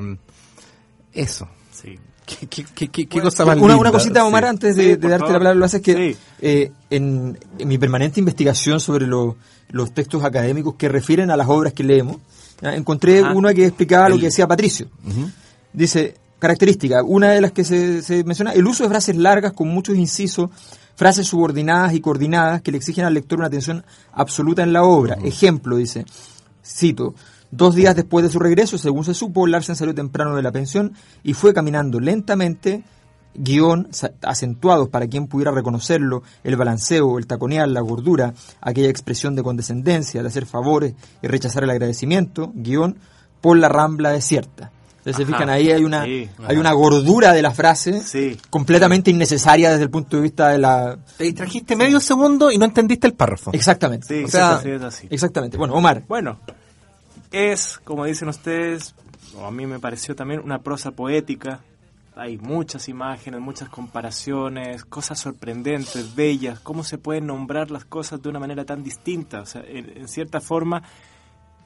eso. 1.13 1.49
¿Qué, 2.29 2.47
qué, 2.47 2.89
qué, 2.91 3.07
qué- 3.07 3.21
cosa 3.23 3.45
más 3.47 3.57
Una, 3.57 3.69
linda? 3.69 3.77
una 3.81 3.91
cosita, 3.93 4.25
Omar, 4.27 4.45
Sí. 4.45 4.49
antes 4.51 4.77
Sí, 4.77 4.83
de, 4.83 4.97
darte 4.97 5.09
favor. 5.19 5.33
la 5.33 5.39
palabra, 5.39 5.55
lo 5.59 5.65
haces 5.65 5.81
que 5.81 5.95
Sí. 6.13 6.17
eh, 6.43 6.73
en, 6.91 7.39
en 7.59 7.69
mi 7.69 7.79
permanente 7.79 8.21
investigación 8.21 8.81
sobre 8.81 9.07
lo- 9.07 9.37
los 9.71 9.93
textos 9.95 10.23
académicos 10.25 10.75
que 10.77 10.89
refieren 10.89 11.31
a 11.31 11.37
las 11.37 11.49
obras 11.49 11.73
que 11.73 11.85
leemos, 11.85 12.17
¿ya? 12.61 12.75
encontré 12.75 13.21
Ajá. 13.21 13.35
uno 13.35 13.49
que 13.55 13.67
explicaba 13.67 14.09
lo 14.09 14.19
que 14.19 14.27
decía 14.27 14.47
Patricio. 14.47 14.89
Dice, 15.73 16.17
característica, 16.39 17.03
una 17.03 17.31
de 17.33 17.41
las 17.41 17.53
que 17.53 17.65
se, 17.65 18.03
se 18.03 18.25
menciona, 18.25 18.53
el 18.53 18.67
uso 18.67 18.83
de 18.85 18.89
frases 18.91 19.17
largas 19.17 19.53
con 19.53 19.69
muchos 19.69 19.97
incisos, 19.97 20.51
frases 20.97 21.27
subordinadas 21.27 21.95
y 21.95 22.01
coordinadas 22.01 22.63
que 22.63 22.73
le 22.73 22.79
exigen 22.79 23.05
al 23.05 23.15
lector 23.15 23.39
una 23.39 23.47
atención 23.49 23.85
absoluta 24.13 24.63
en 24.63 24.73
la 24.73 24.83
obra. 24.85 25.17
Ejemplo, 25.23 25.77
dice, 25.77 26.05
cito, 26.65 27.15
dos 27.51 27.75
días 27.75 27.97
después 27.97 28.25
de 28.25 28.31
su 28.31 28.39
regreso, 28.39 28.79
según 28.79 29.05
se 29.05 29.15
supo, 29.15 29.47
Larsen 29.47 29.77
salió 29.77 29.95
temprano 29.95 30.35
de 30.37 30.43
la 30.43 30.53
pensión 30.53 30.93
y 31.23 31.35
fue 31.35 31.55
caminando 31.55 32.01
lentamente, 32.01 32.83
guion, 33.35 33.89
acentuados 34.23 34.89
para 34.89 35.07
quien 35.07 35.27
pudiera 35.29 35.51
reconocerlo, 35.53 36.23
el 36.45 36.57
balanceo, 36.57 37.19
el 37.19 37.27
taconear, 37.27 37.69
la 37.69 37.81
gordura, 37.81 38.35
aquella 38.61 38.89
expresión 38.89 39.35
de 39.37 39.43
condescendencia, 39.43 40.23
de 40.23 40.29
hacer 40.29 40.45
favores 40.47 40.95
y 41.23 41.27
rechazar 41.29 41.65
el 41.65 41.71
agradecimiento, 41.71 42.51
guion, 42.55 42.97
por 43.41 43.57
la 43.57 43.69
rambla 43.69 44.11
desierta. 44.11 44.73
Entonces, 44.99 45.25
se 45.27 45.33
fijan, 45.33 45.49
ahí 45.49 45.71
hay 45.71 45.85
una, 45.85 46.05
Sí. 46.05 46.29
hay 46.47 46.57
una 46.57 46.73
gordura 46.73 47.33
de 47.33 47.41
la 47.41 47.53
frase 47.53 48.03
Sí. 48.03 48.37
completamente 48.51 49.11
innecesaria 49.11 49.71
desde 49.71 49.85
el 49.85 49.91
punto 49.91 50.17
de 50.17 50.23
vista 50.23 50.49
de 50.49 50.59
la... 50.59 50.99
Te 51.17 51.25
distrajiste 51.25 51.77
medio 51.77 51.99
segundo 52.01 52.51
y 52.51 52.59
no 52.59 52.65
entendiste 52.67 53.07
el 53.07 53.15
párrafo. 53.15 53.53
Exactamente. 53.55 54.07
Sí, 54.07 54.25
O 54.25 54.29
sea, 54.29 54.61
sí, 54.61 54.69
es 54.71 54.83
así. 54.83 55.07
Exactamente. 55.09 55.57
Bueno, 55.57 55.75
Omar. 55.75 56.03
Bueno, 56.09 56.41
es, 57.31 57.79
como 57.85 58.05
dicen 58.05 58.29
ustedes, 58.29 58.95
o 59.37 59.45
a 59.47 59.51
mí 59.51 59.67
me 59.67 59.79
pareció 59.79 60.15
también 60.17 60.41
una 60.43 60.61
prosa 60.61 60.91
poética. 60.93 61.61
Hay 62.17 62.37
muchas 62.37 62.89
imágenes, 62.89 63.41
muchas 63.41 63.69
comparaciones, 63.69 64.85
cosas 64.85 65.21
sorprendentes, 65.21 66.17
bellas, 66.17 66.59
cómo 66.61 66.83
se 66.83 66.99
pueden 66.99 67.27
nombrar 67.27 67.71
las 67.71 67.85
cosas 67.85 68.21
de 68.23 68.29
una 68.29 68.41
manera 68.41 68.65
tan 68.65 68.83
distinta. 68.83 69.41
O 69.43 69.47
sea, 69.47 69.63
en, 69.67 69.97
en 69.97 70.09
cierta 70.09 70.41
forma 70.41 70.83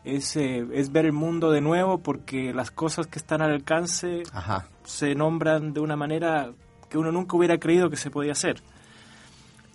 es, 0.04 0.36
eh, 0.36 0.66
es 0.74 0.92
ver 0.92 1.06
el 1.06 1.12
mundo 1.12 1.50
de 1.52 1.60
nuevo 1.62 1.98
porque 1.98 2.52
las 2.52 2.70
cosas 2.70 3.06
que 3.06 3.18
están 3.18 3.40
al 3.40 3.52
alcance 3.52 4.24
Ajá. 4.32 4.66
se 4.84 5.14
nombran 5.14 5.72
de 5.72 5.80
una 5.80 5.96
manera 5.96 6.50
que 6.90 6.98
uno 6.98 7.10
nunca 7.12 7.36
hubiera 7.36 7.56
creído 7.58 7.88
que 7.88 7.96
se 7.96 8.10
podía 8.10 8.32
hacer. 8.32 8.60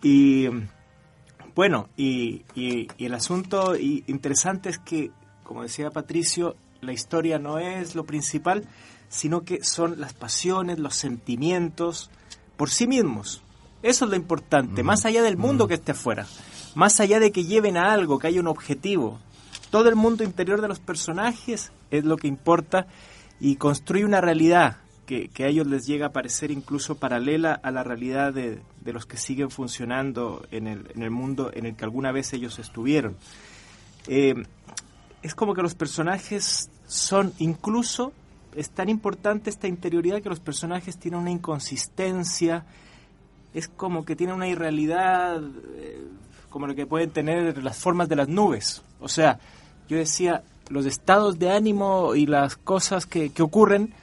Y 0.03 0.47
bueno, 1.55 1.89
y, 1.97 2.43
y- 2.53 2.87
y 2.97 3.05
el 3.05 3.13
asunto 3.15 3.75
interesante 3.75 4.69
es 4.69 4.77
que, 4.77 5.09
como 5.47 5.63
decía 5.63 5.91
Patricio, 5.91 6.57
la 6.81 6.91
historia 6.91 7.39
no 7.39 7.57
es 7.57 7.95
lo 7.95 8.03
principal, 8.03 8.67
sino 9.07 9.41
que 9.41 9.63
son 9.63 9.99
las 9.99 10.13
pasiones, 10.13 10.77
los 10.77 10.95
sentimientos 10.95 12.11
por 12.57 12.69
sí 12.69 12.85
mismos. 12.85 13.41
Eso 13.81 14.05
es 14.05 14.11
lo 14.11 14.17
importante, 14.17 14.83
más 14.83 15.05
allá 15.05 15.23
del 15.23 15.37
mundo 15.37 15.67
que 15.67 15.75
esté 15.75 15.93
afuera, 15.93 16.27
más 16.75 16.99
allá 16.99 17.21
de 17.21 17.31
que 17.31 17.45
lleven 17.45 17.77
a 17.77 17.93
algo, 17.93 18.19
que 18.19 18.27
haya 18.27 18.41
un 18.41 18.47
objetivo. 18.47 19.19
Todo 19.69 19.87
el 19.87 19.95
mundo 19.95 20.25
interior 20.25 20.59
de 20.59 20.67
los 20.67 20.79
personajes 20.79 21.71
es 21.91 22.03
lo 22.03 22.17
que 22.17 22.27
importa 22.27 22.87
y 23.39 23.55
construye 23.55 24.03
una 24.03 24.19
realidad 24.19 24.77
que, 25.05 25.29
que 25.29 25.45
a 25.45 25.47
ellos 25.47 25.67
les 25.67 25.85
llega 25.87 26.07
a 26.07 26.11
parecer 26.11 26.51
incluso 26.51 26.95
paralela 26.95 27.53
a 27.53 27.71
la 27.71 27.83
realidad 27.83 28.33
de, 28.33 28.59
de 28.81 28.93
los 28.93 29.05
que 29.05 29.15
siguen 29.15 29.49
funcionando 29.49 30.45
en 30.51 30.67
el, 30.67 30.91
en 30.93 31.03
el 31.03 31.11
mundo 31.11 31.51
en 31.53 31.65
el 31.65 31.75
que 31.77 31.85
alguna 31.85 32.11
vez 32.11 32.33
ellos 32.33 32.59
estuvieron. 32.59 33.15
Eh, 34.07 34.35
es 35.21 35.35
como 35.35 35.53
que 35.53 35.61
los 35.61 35.75
personajes 35.75 36.69
son 36.87 37.33
incluso, 37.39 38.13
es 38.55 38.69
tan 38.69 38.89
importante 38.89 39.49
esta 39.49 39.67
interioridad 39.67 40.21
que 40.21 40.29
los 40.29 40.39
personajes 40.39 40.97
tienen 40.97 41.19
una 41.19 41.31
inconsistencia, 41.31 42.65
es 43.53 43.67
como 43.67 44.05
que 44.05 44.15
tienen 44.15 44.35
una 44.35 44.47
irrealidad, 44.47 45.41
eh, 45.75 46.07
como 46.49 46.67
lo 46.67 46.75
que 46.75 46.85
pueden 46.85 47.09
tener 47.11 47.61
las 47.63 47.77
formas 47.77 48.09
de 48.09 48.15
las 48.15 48.27
nubes. 48.27 48.81
O 48.99 49.07
sea, 49.07 49.39
yo 49.89 49.97
decía, 49.97 50.43
los 50.69 50.85
estados 50.85 51.39
de 51.39 51.51
ánimo 51.51 52.15
y 52.15 52.25
las 52.25 52.55
cosas 52.55 53.05
que, 53.05 53.29
que 53.31 53.41
ocurren 53.41 53.93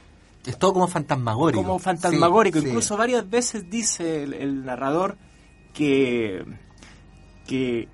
Es 0.45 0.57
todo 0.57 0.73
como 0.73 0.87
fantasmagórico. 0.87 1.61
como 1.63 1.79
fantasmagórico. 1.79 2.59
Sí, 2.59 2.63
sí. 2.63 2.69
Incluso 2.69 2.97
varias 2.97 3.29
veces 3.29 3.69
dice 3.69 4.23
el, 4.23 4.33
el 4.33 4.65
narrador 4.65 5.17
que, 5.73 6.43
que 7.47 7.87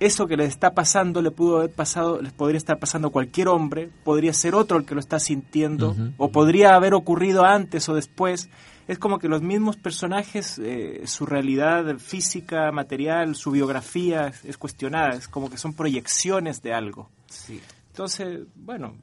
eso 0.00 0.26
que 0.26 0.36
les 0.36 0.48
está 0.48 0.74
pasando 0.74 1.20
le 1.22 1.30
pudo 1.30 1.58
haber 1.58 1.70
pasado, 1.72 2.20
les 2.22 2.32
podría 2.32 2.58
estar 2.58 2.78
pasando 2.78 3.08
a 3.08 3.10
cualquier 3.12 3.48
hombre, 3.48 3.90
podría 4.04 4.32
ser 4.32 4.54
otro 4.54 4.78
el 4.78 4.84
que 4.84 4.94
lo 4.94 5.00
está 5.00 5.18
sintiendo, 5.20 5.96
o 6.16 6.30
podría 6.30 6.74
haber 6.74 6.94
ocurrido 6.94 7.44
antes 7.44 7.88
o 7.88 7.94
después. 7.94 8.48
Es 8.86 8.98
como 8.98 9.18
que 9.18 9.28
los 9.28 9.42
mismos 9.42 9.76
personajes, 9.76 10.58
eh, 10.62 11.02
su 11.04 11.26
realidad 11.26 11.98
física, 11.98 12.72
material, 12.72 13.34
su 13.34 13.50
biografía 13.50 14.28
es, 14.28 14.44
es 14.46 14.56
cuestionada, 14.56 15.10
es 15.10 15.28
como 15.28 15.50
que 15.50 15.58
son 15.58 15.74
proyecciones 15.74 16.62
de 16.62 16.72
algo. 16.72 17.10
Sí. 17.26 17.60
Entonces, 17.90 18.46
bueno, 18.54 18.96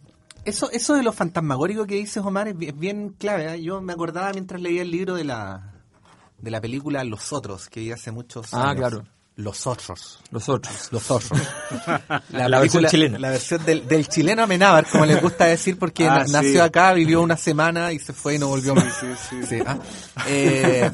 Eso, 0.44 0.72
eso 0.72 0.96
de 0.96 1.04
lo 1.04 1.12
fantasmagórico 1.12 1.86
que 1.86 1.96
dices, 1.96 2.18
Omar, 2.24 2.48
es 2.48 2.58
bien, 2.58 2.74
es 2.74 2.80
bien 2.80 3.10
clave. 3.10 3.54
¿eh? 3.54 3.62
Yo 3.62 3.80
me 3.82 3.94
acordaba 3.94 4.32
mientras 4.32 4.60
leía 4.62 4.82
el 4.82 4.90
libro 4.90 5.14
de 5.16 5.24
la, 5.24 5.74
de 6.40 6.50
la 6.52 6.62
película 6.62 7.04
Los 7.04 7.32
Otros, 7.34 7.70
que 7.70 7.82
vi 7.82 7.92
hace 7.92 8.12
muchos 8.12 8.54
Ah, 8.56 8.70
años. 8.72 8.76
claro. 8.90 9.04
Los 9.38 9.68
Otros. 9.68 10.20
Los 10.32 10.48
otros. 10.48 10.90
Los 10.92 11.12
Otros. 11.12 11.40
La 12.30 12.60
versión 12.60 12.86
chilena. 12.86 13.20
La 13.20 13.30
versión 13.32 13.66
del, 13.66 13.86
del 13.88 14.08
chileno 14.08 14.44
Amenábar, 14.44 14.86
como 14.90 15.06
les 15.06 15.22
gusta 15.22 15.46
decir, 15.46 15.78
porque 15.78 16.08
Ah, 16.08 16.24
sí. 16.26 16.32
nació 16.32 16.64
acá, 16.64 16.94
vivió 16.94 17.22
una 17.22 17.36
semana 17.36 17.92
y 17.92 18.00
se 18.00 18.14
fue 18.14 18.36
y 18.36 18.40
no 18.40 18.48
volvió 18.48 18.74
más. 18.76 18.94
sí. 19.30 19.36
Sí, 19.48 19.60
ah. 19.66 19.78
Eh, 20.28 20.90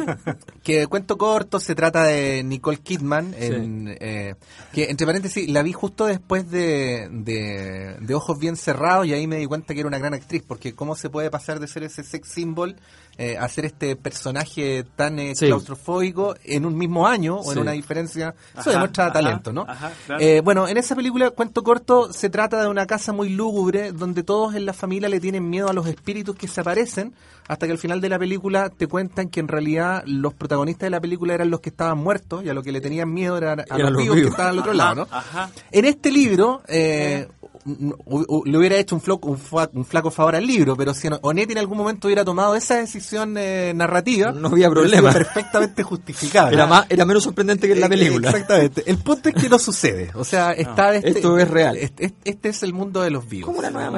que 0.63 0.88
cuento 0.88 1.17
corto, 1.17 1.60
se 1.60 1.75
trata 1.75 2.03
de 2.03 2.43
Nicole 2.43 2.77
Kidman, 2.79 3.36
en, 3.38 3.95
eh, 4.00 4.33
que 4.74 4.89
entre 4.89 5.05
paréntesis 5.05 5.48
la 5.50 5.62
vi 5.62 5.74
justo 5.74 6.05
después 6.07 6.50
de, 6.50 7.07
de, 7.12 7.98
de 8.00 8.15
Ojos 8.15 8.39
Bien 8.39 8.57
Cerrados 8.57 9.05
y 9.05 9.13
ahí 9.13 9.27
me 9.27 9.38
di 9.38 9.45
cuenta 9.45 9.74
que 9.75 9.81
era 9.81 9.88
una 9.88 10.00
gran 10.00 10.13
actriz, 10.15 10.43
porque 10.48 10.74
cómo 10.74 10.95
se 10.95 11.10
puede 11.10 11.29
pasar 11.29 11.60
de 11.60 11.67
ser 11.67 11.83
ese 11.83 12.03
sex 12.03 12.27
symbol 12.27 12.75
eh, 13.18 13.38
a 13.38 13.48
ser 13.50 13.65
este 13.65 13.96
personaje 13.96 14.84
tan 14.96 15.20
eh, 15.20 15.36
Sí. 15.36 15.48
claustrofóbico 15.48 16.36
en 16.44 16.65
un 16.65 16.77
mismo 16.77 17.08
año 17.08 17.36
o 17.38 17.51
en 17.51 17.60
una 17.60 17.72
diferencia, 17.72 18.34
eso 18.58 18.70
demuestra 18.72 19.06
ajá, 19.06 19.13
talento, 19.13 19.53
¿no? 19.53 19.65
ajá, 19.68 19.91
claro. 20.06 20.22
Eh, 20.24 20.41
bueno, 20.41 20.68
en 20.68 20.77
esa 20.77 20.96
película, 20.96 21.30
cuento 21.32 21.63
corto, 21.63 22.12
se 22.13 22.30
trata 22.30 22.62
de 22.62 22.68
una 22.70 22.86
casa 22.88 23.13
muy 23.13 23.30
lúgubre 23.30 23.91
donde 23.91 24.24
todos 24.24 24.56
en 24.56 24.65
la 24.65 24.74
familia 24.74 25.10
le 25.10 25.20
tienen 25.20 25.50
miedo 25.50 25.70
a 25.70 25.74
los 25.74 25.88
espíritus 25.88 26.36
que 26.36 26.48
se 26.48 26.62
aparecen, 26.62 27.13
hasta 27.48 27.65
que 27.65 27.74
al 27.74 27.77
final 27.80 28.00
de 28.01 28.10
la 28.10 28.18
película 28.18 28.70
te 28.70 28.88
cuentan 28.88 29.27
que 29.30 29.39
en 29.39 29.48
realidad 29.50 30.03
los 30.06 30.34
protagonistas 30.34 30.88
de 30.88 30.91
la 30.91 31.01
película 31.01 31.34
eran 31.34 31.50
los 31.50 31.60
que 31.60 31.70
estaban 31.70 31.98
muertos 31.98 32.44
y 32.46 32.50
a 32.50 32.53
lo 32.53 32.63
que 32.63 32.72
le 32.72 32.80
tenían 32.82 33.12
miedo 33.13 33.38
eran 33.38 33.60
a 33.70 33.77
los, 33.77 33.91
los 33.91 34.01
vivos 34.01 34.18
que 34.18 34.27
estaban 34.27 34.48
al 34.53 34.60
otro 34.60 34.74
lado, 34.74 34.96
¿no? 34.96 35.08
ajá. 35.12 35.50
En 35.72 35.86
este 35.86 36.12
libro, 36.12 36.62
eh, 36.68 37.27
le 37.65 38.58
hubiera 38.58 38.75
hecho 38.77 38.96
un, 38.96 39.01
flaco, 39.01 39.38
un, 39.74 39.86
flaco 39.86 40.12
favor 40.12 40.36
al 40.36 40.46
libro, 40.46 40.75
pero 40.75 40.94
si 40.94 41.08
Onetti 41.22 41.53
en 41.53 41.60
algún 41.60 41.77
momento 41.77 42.08
hubiera 42.08 42.25
tomado 42.25 42.56
esa 42.56 42.75
decisión 42.77 43.36
eh, 43.38 43.74
narrativa, 43.75 44.32
No 44.32 44.50
había 44.50 44.70
problema. 44.70 45.12
perfectamente 45.12 45.84
justificable. 45.84 46.56
Era, 46.56 46.68
más, 46.68 46.86
era 46.89 47.06
menos 47.06 47.24
sorprendente 47.24 47.68
que 47.68 47.74
en 47.74 47.80
la 47.82 47.86
Eh, 47.88 47.89
película. 47.89 48.30
Exactamente. 48.30 48.84
El 48.86 48.98
punto 48.98 49.30
es 49.30 49.36
que 49.36 49.50
no 49.50 49.60
sucede. 49.60 50.12
O 50.15 50.24
sea, 50.24 50.51
está 50.53 50.96
este, 50.96 51.10
esto 51.10 51.38
es 51.38 51.48
real. 51.50 51.77
Este, 51.77 52.13
este 52.24 52.50
es 52.50 52.63
el 52.63 52.74
mundo 52.74 53.01
de 53.01 53.12
los 53.12 53.27
vivos. 53.27 53.48
Como 53.50 53.62
la 53.62 53.70
nueva. 53.70 53.98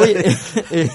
Oye, 0.00 0.28
eh, 0.30 0.36
eh, 0.70 0.90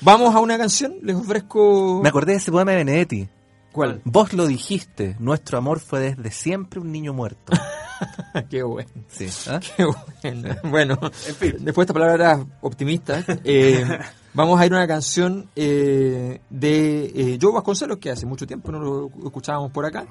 vamos 0.00 0.34
a 0.34 0.40
una 0.40 0.56
canción. 0.58 0.94
Les 1.02 1.16
ofrezco. 1.16 2.00
Me 2.02 2.08
acordé 2.08 2.32
de 2.32 2.38
ese 2.38 2.50
poema 2.50 2.70
de 2.72 2.78
Benedetti. 2.78 3.28
¿Cuál? 3.72 4.02
Vos 4.04 4.32
lo 4.34 4.46
dijiste, 4.46 5.16
nuestro 5.18 5.58
amor 5.58 5.80
fue 5.80 6.00
desde 6.00 6.30
siempre 6.30 6.78
un 6.78 6.92
niño 6.92 7.12
muerto. 7.14 7.52
Qué 8.50 8.62
bueno. 8.62 8.90
Sí. 9.08 9.26
¿ah? 9.50 9.60
Qué 9.76 9.84
bueno. 10.22 10.56
Bueno, 10.64 10.98
después 11.00 11.58
de 11.58 11.70
esta 11.82 11.94
palabra 11.94 12.44
optimista, 12.60 13.24
eh, 13.44 13.84
vamos 14.34 14.60
a 14.60 14.66
ir 14.66 14.72
a 14.74 14.76
una 14.76 14.86
canción 14.86 15.48
eh, 15.56 16.40
de 16.50 17.04
eh, 17.14 17.38
Joe 17.40 17.52
Vasconcelos, 17.52 17.98
que 17.98 18.10
hace 18.10 18.26
mucho 18.26 18.46
tiempo 18.46 18.70
no 18.72 18.78
lo 18.80 19.10
escuchábamos 19.24 19.70
por 19.72 19.86
acá. 19.86 20.06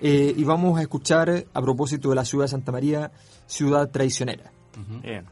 eh, 0.00 0.32
y 0.36 0.44
vamos 0.44 0.78
a 0.78 0.82
escuchar, 0.82 1.44
a 1.52 1.60
propósito 1.62 2.08
de 2.10 2.14
la 2.16 2.24
ciudad 2.24 2.44
de 2.44 2.48
Santa 2.48 2.72
María, 2.72 3.12
Ciudad 3.46 3.90
Traicionera. 3.90 4.50
Bien. 5.02 5.26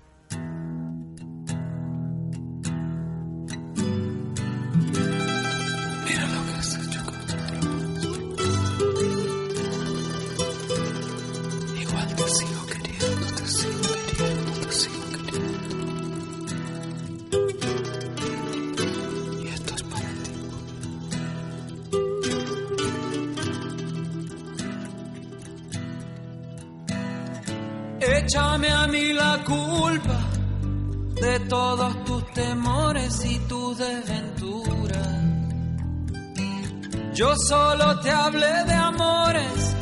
Culpa 29.39 30.19
de 31.21 31.41
todos 31.41 32.05
tus 32.05 32.27
temores 32.33 33.25
y 33.25 33.39
tus 33.41 33.79
desventuras. 33.79 35.09
Yo 37.15 37.35
solo 37.37 38.01
te 38.01 38.11
hablé 38.11 38.65
de 38.65 38.75
amores 38.75 39.77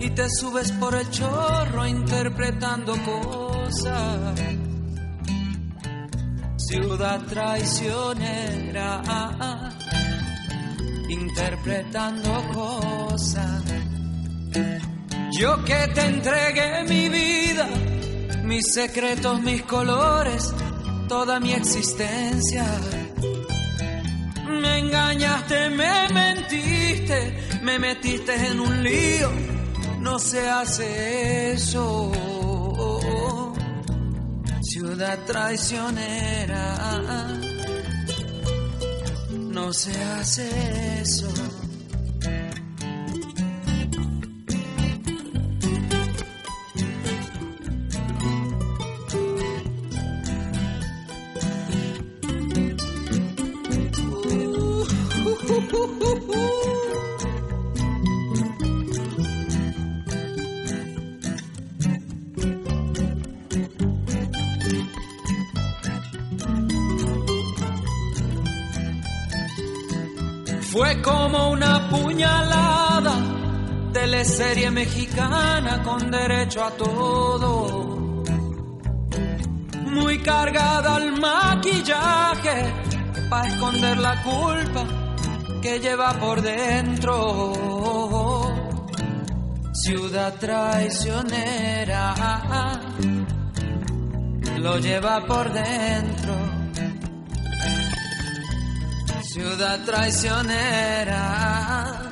y 0.00 0.10
te 0.10 0.28
subes 0.28 0.70
por 0.72 0.94
el 0.94 1.08
chorro 1.10 1.86
interpretando 1.86 2.94
cosas. 3.04 4.40
Ciudad 6.56 7.20
traicionera, 7.22 9.02
interpretando 11.08 12.30
cosas. 12.52 13.62
Yo 15.38 15.64
que 15.64 15.88
te 15.94 16.06
entregué 16.06 16.84
mi 16.88 17.08
vida, 17.08 17.68
mis 18.44 18.72
secretos, 18.72 19.40
mis 19.42 19.62
colores, 19.62 20.52
toda 21.08 21.40
mi 21.40 21.52
existencia. 21.52 22.64
Me 24.48 24.78
engañaste, 24.78 25.70
me 25.70 26.08
mentiste, 26.12 27.60
me 27.62 27.78
metiste 27.78 28.34
en 28.46 28.60
un 28.60 28.82
lío. 28.82 29.30
No 30.00 30.18
se 30.18 30.48
hace 30.48 31.52
eso. 31.52 32.12
Ciudad 34.62 35.18
traicionera. 35.26 36.66
No 39.38 39.72
se 39.72 40.02
hace 40.02 41.00
eso. 41.00 41.63
Teleserie 74.24 74.70
mexicana 74.70 75.82
con 75.82 76.10
derecho 76.10 76.64
a 76.64 76.70
todo. 76.70 78.22
Muy 79.82 80.18
cargada 80.20 80.96
al 80.96 81.20
maquillaje, 81.20 82.72
para 83.28 83.48
esconder 83.48 83.98
la 83.98 84.22
culpa 84.22 84.86
que 85.60 85.78
lleva 85.78 86.18
por 86.18 86.40
dentro. 86.40 87.52
Ciudad 89.74 90.32
traicionera, 90.40 92.14
lo 94.58 94.78
lleva 94.78 95.26
por 95.26 95.52
dentro. 95.52 96.34
Ciudad 99.22 99.84
traicionera, 99.84 102.03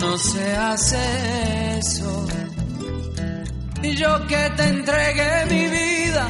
no 0.00 0.18
se 0.18 0.56
hace 0.56 1.78
eso. 1.78 2.26
Y 3.82 3.96
yo 3.96 4.26
que 4.26 4.50
te 4.56 4.68
entregué 4.68 5.46
mi 5.50 5.66
vida, 5.66 6.28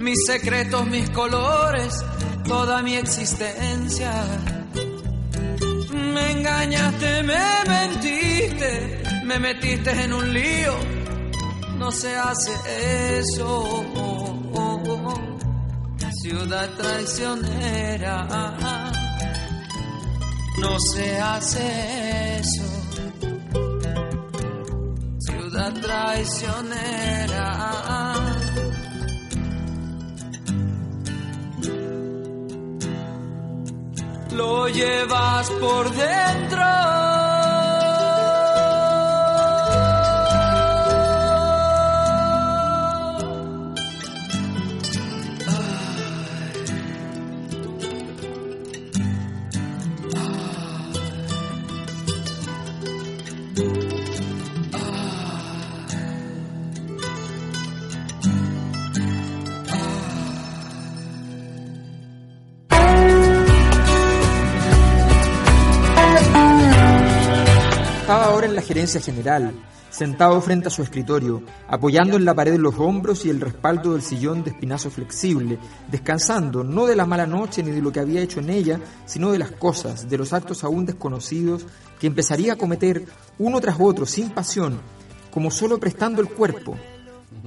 mis 0.00 0.18
secretos, 0.26 0.86
mis 0.86 1.10
colores, 1.10 2.04
toda 2.46 2.82
mi 2.82 2.94
existencia. 2.94 4.12
Me 5.92 6.30
engañaste, 6.32 7.22
me 7.22 7.44
mentiste, 7.68 9.02
me 9.24 9.38
metiste 9.38 9.90
en 9.90 10.12
un 10.12 10.32
lío. 10.32 10.74
No 11.78 11.90
se 11.90 12.16
hace 12.16 13.18
eso. 13.18 13.86
Ciudad 16.22 16.68
traicionera, 16.76 18.26
no 20.58 20.78
se 20.78 21.18
hace 21.18 22.36
eso. 22.40 22.79
Ciudad 25.60 25.74
traicionera. 25.82 27.48
Lo 34.32 34.68
llevas 34.68 35.50
por 35.50 35.90
dentro. 35.90 37.09
Estaba 68.10 68.32
ahora 68.32 68.46
en 68.48 68.56
la 68.56 68.62
gerencia 68.62 69.00
general, 69.00 69.52
sentado 69.88 70.40
frente 70.40 70.66
a 70.66 70.70
su 70.72 70.82
escritorio, 70.82 71.44
apoyando 71.68 72.16
en 72.16 72.24
la 72.24 72.34
pared 72.34 72.56
los 72.56 72.76
hombros 72.76 73.24
y 73.24 73.30
el 73.30 73.40
respaldo 73.40 73.92
del 73.92 74.02
sillón 74.02 74.42
de 74.42 74.50
espinazo 74.50 74.90
flexible, 74.90 75.60
descansando 75.88 76.64
no 76.64 76.86
de 76.86 76.96
la 76.96 77.06
mala 77.06 77.24
noche 77.28 77.62
ni 77.62 77.70
de 77.70 77.80
lo 77.80 77.92
que 77.92 78.00
había 78.00 78.20
hecho 78.20 78.40
en 78.40 78.50
ella, 78.50 78.80
sino 79.06 79.30
de 79.30 79.38
las 79.38 79.52
cosas, 79.52 80.10
de 80.10 80.18
los 80.18 80.32
actos 80.32 80.64
aún 80.64 80.86
desconocidos 80.86 81.66
que 82.00 82.08
empezaría 82.08 82.54
a 82.54 82.56
cometer 82.56 83.04
uno 83.38 83.60
tras 83.60 83.76
otro, 83.78 84.06
sin 84.06 84.30
pasión, 84.30 84.80
como 85.30 85.52
solo 85.52 85.78
prestando 85.78 86.20
el 86.20 86.30
cuerpo. 86.30 86.76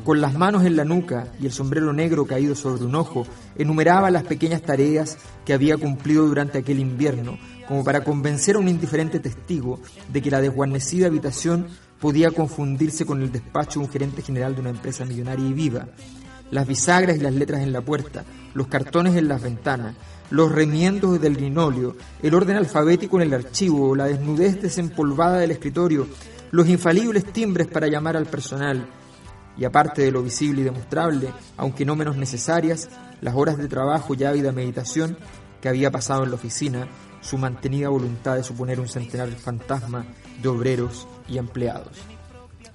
Con 0.06 0.21
las 0.21 0.34
manos 0.34 0.63
en 0.63 0.78
la 0.78 0.86
nuca 0.86 1.28
y 1.41 1.45
el 1.45 1.52
sombrero 1.52 1.91
negro 1.91 2.26
caído 2.26 2.56
sobre 2.56 2.86
un 2.86 2.95
ojo, 2.95 3.28
enumeraba 3.58 4.10
las 4.12 4.23
pequeñas 4.23 4.62
tareas 4.62 5.17
que 5.43 5.52
había 5.52 5.76
cumplido 5.76 6.26
durante 6.26 6.60
aquel 6.60 6.80
invierno, 6.80 7.38
como 7.67 7.84
para 7.84 8.04
convencer 8.04 8.56
a 8.56 8.60
un 8.60 8.67
indiferente 8.67 9.19
testigo 9.19 9.80
de 10.10 10.21
que 10.21 10.32
la 10.32 10.41
desguarnecida 10.41 11.08
habitación 11.08 11.67
podía 11.99 12.32
confundirse 12.32 13.06
con 13.06 13.21
el 13.21 13.32
despacho 13.32 13.80
de 13.80 13.86
un 13.86 13.91
gerente 13.91 14.21
general 14.21 14.56
de 14.56 14.62
una 14.62 14.69
empresa 14.71 15.06
millonaria 15.06 15.47
y 15.47 15.54
viva. 15.54 15.88
Las 16.52 16.67
bisagras 16.67 17.17
y 17.17 17.21
las 17.21 17.34
letras 17.34 17.62
en 17.62 17.71
la 17.71 17.82
puerta, 17.82 18.26
los 18.54 18.67
cartones 18.67 19.15
en 19.15 19.28
las 19.28 19.41
ventanas, 19.41 19.95
los 20.30 20.52
remiendos 20.52 21.21
del 21.21 21.34
linóleo, 21.34 21.95
el 22.21 22.34
orden 22.36 22.58
alfabético 22.58 23.17
en 23.17 23.28
el 23.28 23.34
archivo, 23.34 23.95
la 23.95 24.06
desnudez 24.06 24.62
desempolvada 24.62 25.38
del 25.38 25.52
escritorio, 25.52 26.08
los 26.52 26.67
infalibles 26.67 27.26
timbres 27.32 27.67
para 27.67 27.88
llamar 27.88 28.17
al 28.17 28.26
personal, 28.26 28.86
y 29.58 29.65
aparte 29.65 30.02
de 30.02 30.12
lo 30.12 30.23
visible 30.23 30.62
y 30.62 30.65
demostrable, 30.65 31.30
aunque 31.58 31.86
no 31.86 31.95
menos 31.95 32.17
necesarias, 32.17 32.89
las 33.21 33.36
horas 33.36 33.58
de 33.58 33.67
trabajo 33.67 34.13
y 34.13 34.23
ávida 34.23 34.52
meditación 34.52 35.17
que 35.62 35.69
había 35.69 35.91
pasado 35.91 36.23
en 36.23 36.30
la 36.30 36.36
oficina, 36.36 36.88
su 37.24 37.38
mantenida 37.38 37.90
voluntad 37.90 38.36
de 38.36 38.44
suponer 38.44 38.80
un 38.80 38.88
centenar 38.88 39.30
fantasma 39.32 40.06
de 40.42 40.48
obreros 40.50 41.08
y 41.28 41.38
empleados. 41.40 41.98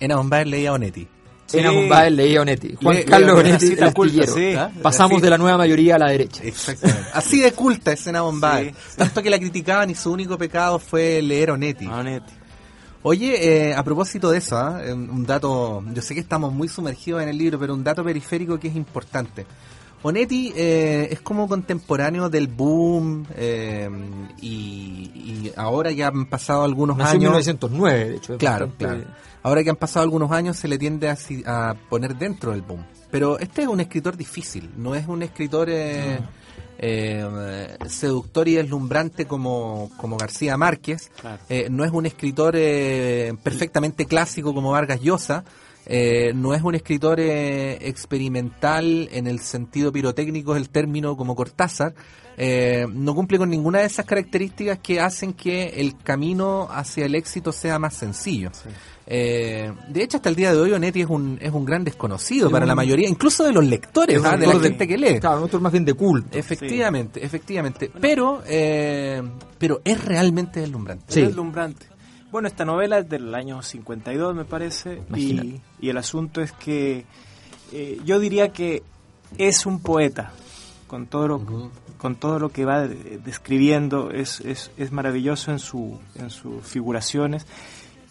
En 0.01 0.11
Bombay 0.17 0.45
leía 0.45 0.73
Onetti. 0.73 1.07
En 1.53 1.65
Bombay 1.75 2.11
leía 2.11 2.43
Onetti. 2.43 2.77
Juan 2.83 2.97
Le- 2.97 3.05
Carlos 3.05 3.35
le- 3.43 3.51
Onetti, 3.51 3.67
el 3.73 3.83
astillero. 3.85 4.35
sí. 4.35 4.55
¿Ah? 4.57 4.71
Pasamos 4.83 5.17
Así- 5.17 5.23
de 5.23 5.31
la 5.31 5.39
nueva 5.39 5.59
mayoría 5.59 5.95
a 5.97 5.99
la 5.99 6.09
derecha. 6.11 6.43
Exactamente. 6.45 7.09
Así 7.15 7.41
de 7.41 7.53
culta 7.53 7.93
es 7.93 8.07
Ena 8.07 8.21
Bombay. 8.23 8.71
Sí. 8.71 8.97
Tanto 8.97 9.23
que 9.23 9.31
la 9.31 9.39
criticaban 9.39 9.91
y 9.91 9.95
su 9.95 10.13
único 10.13 10.37
pecado 10.39 10.79
fue 10.79 11.21
leer 11.23 11.51
Onetti. 11.53 11.87
Onetti. 11.87 12.33
Oye, 13.03 13.69
eh, 13.71 13.75
a 13.75 13.83
propósito 13.85 14.31
de 14.31 14.39
eso, 14.39 14.57
¿ah? 14.59 14.81
Eh, 14.85 14.93
un 14.93 15.25
dato, 15.25 15.83
yo 15.95 16.03
sé 16.03 16.15
que 16.15 16.21
estamos 16.21 16.53
muy 16.53 16.69
sumergidos 16.69 17.23
en 17.23 17.29
el 17.29 17.39
libro, 17.39 17.59
pero 17.59 17.73
un 17.73 17.85
dato 17.85 18.03
periférico 18.05 18.59
que 18.59 18.69
es 18.69 18.77
importante. 18.77 19.47
Onetti 20.03 20.53
eh, 20.57 21.09
es 21.11 21.21
como 21.21 21.49
contemporáneo 21.49 22.29
del 22.31 22.47
boom 22.49 23.27
eh, 23.37 23.89
y, 24.41 24.49
y 24.49 25.53
ahora 25.57 25.93
que 25.95 26.05
han 26.05 26.27
pasado 26.27 26.63
algunos 26.65 26.97
Nació 26.97 27.13
en 27.15 27.21
años... 27.21 27.31
1909, 27.33 28.09
de 28.11 28.17
hecho. 28.17 28.39
Claro, 28.39 28.67
bastante- 28.69 28.85
claro. 29.05 29.15
Ahora 29.43 29.65
que 29.65 29.71
han 29.71 29.77
pasado 29.77 30.03
algunos 30.05 30.31
años 30.33 30.57
se 30.57 30.69
le 30.69 30.79
tiende 30.79 31.09
a, 31.47 31.75
poner 31.89 32.17
dentro 32.17 32.51
del 32.53 32.63
boom. 32.63 32.85
Pero 33.11 33.39
este 33.39 33.63
es 33.63 33.69
un 33.69 33.81
escritor 33.81 34.17
difícil, 34.17 34.71
no 34.77 34.95
es 34.95 35.07
un 35.07 35.23
escritor 35.23 35.69
eh, 35.71 36.19
eh, 36.79 37.77
seductor 37.89 38.47
y 38.49 38.55
deslumbrante 38.55 39.27
como, 39.27 39.91
como 39.97 40.17
García 40.17 40.57
Márquez, 40.57 41.11
Claro. 41.21 41.39
Eh, 41.49 41.69
no 41.71 41.85
es 41.85 41.91
un 41.93 42.07
escritor 42.07 42.55
eh, 42.57 43.35
perfectamente 43.43 44.07
clásico 44.07 44.53
como 44.55 44.73
Vargas 44.73 45.01
Llosa, 45.01 45.45
Eh, 45.89 46.33
no 46.35 46.53
es 46.55 46.63
un 46.63 46.75
escritor 46.75 47.19
eh, 47.19 47.79
experimental 47.89 49.09
en 49.13 49.27
el 49.27 49.41
sentido 49.41 49.91
pirotécnico 49.91 50.55
del 50.55 50.69
término 50.69 51.17
como 51.17 51.35
Cortázar. 51.35 51.95
Eh, 52.37 52.87
no 52.93 53.15
cumple 53.15 53.39
con 53.39 53.51
ninguna 53.51 53.81
de 53.81 53.87
esas 53.87 54.05
características 54.07 54.79
que 54.79 55.01
hacen 55.01 55.33
que 55.33 55.69
el 55.81 55.97
camino 55.99 56.69
hacia 56.71 57.07
el 57.07 57.15
éxito 57.17 57.51
sea 57.53 57.79
más 57.81 57.95
sencillo. 57.95 58.51
Eh, 59.07 59.73
de 59.89 60.03
hecho, 60.03 60.19
hasta 60.19 60.29
el 60.29 60.37
día 60.37 60.53
de 60.53 60.61
hoy 60.61 60.73
Onetti 60.73 61.01
es 61.01 61.09
un, 61.09 61.39
es 61.41 61.51
un 61.51 61.65
gran 61.65 61.83
desconocido 61.83 62.47
Es 62.49 62.53
para 62.53 62.65
un- 62.65 62.69
la 62.69 62.75
mayoría, 62.75 63.09
incluso 63.09 63.43
de 63.45 63.53
los 63.53 63.65
lectores, 63.65 64.19
Es 64.19 64.25
¿ah? 64.25 64.37
de 64.37 64.47
la 64.47 64.55
de- 64.55 64.61
gente 64.61 64.87
que 64.87 64.99
lee. 64.99 65.19
Claro, 65.19 65.39
un 65.39 65.43
autor 65.45 65.63
más 65.63 65.73
bien 65.73 65.85
de 65.87 65.95
culto. 65.95 66.37
Efectivamente, 66.39 67.25
efectivamente. 67.25 67.91
Pero, 68.01 68.43
eh, 68.47 69.23
pero 69.59 69.81
es 69.83 70.05
realmente 70.05 70.61
deslumbrante. 70.61 71.05
Sí. 71.09 71.21
Es 71.23 71.29
deslumbrante. 71.29 71.87
Bueno, 72.31 72.49
esta 72.49 72.65
novela 72.65 72.99
es 72.99 73.09
del 73.09 73.35
año 73.35 73.63
52, 73.63 74.35
me 74.35 74.45
parece, 74.45 75.03
y, 75.17 75.61
el 75.89 75.97
asunto 75.97 76.43
es 76.43 76.53
que 76.53 77.07
eh, 77.73 77.99
yo 78.05 78.19
diría 78.21 78.49
que 78.53 78.83
es 79.39 79.65
un 79.65 79.81
poeta, 79.81 80.33
con 80.87 81.07
todo 81.07 81.27
lo, 81.29 81.71
con 81.97 82.17
todo 82.17 82.39
lo 82.39 82.51
que 82.51 82.65
va 82.67 82.87
de- 82.87 83.19
describiendo, 83.19 84.11
es, 84.11 84.41
es, 84.41 84.71
es 84.77 84.93
maravilloso 84.93 85.53
en, 85.53 85.59
su, 85.59 85.99
en 86.17 86.29
sus 86.29 86.63
figuraciones, 86.67 87.47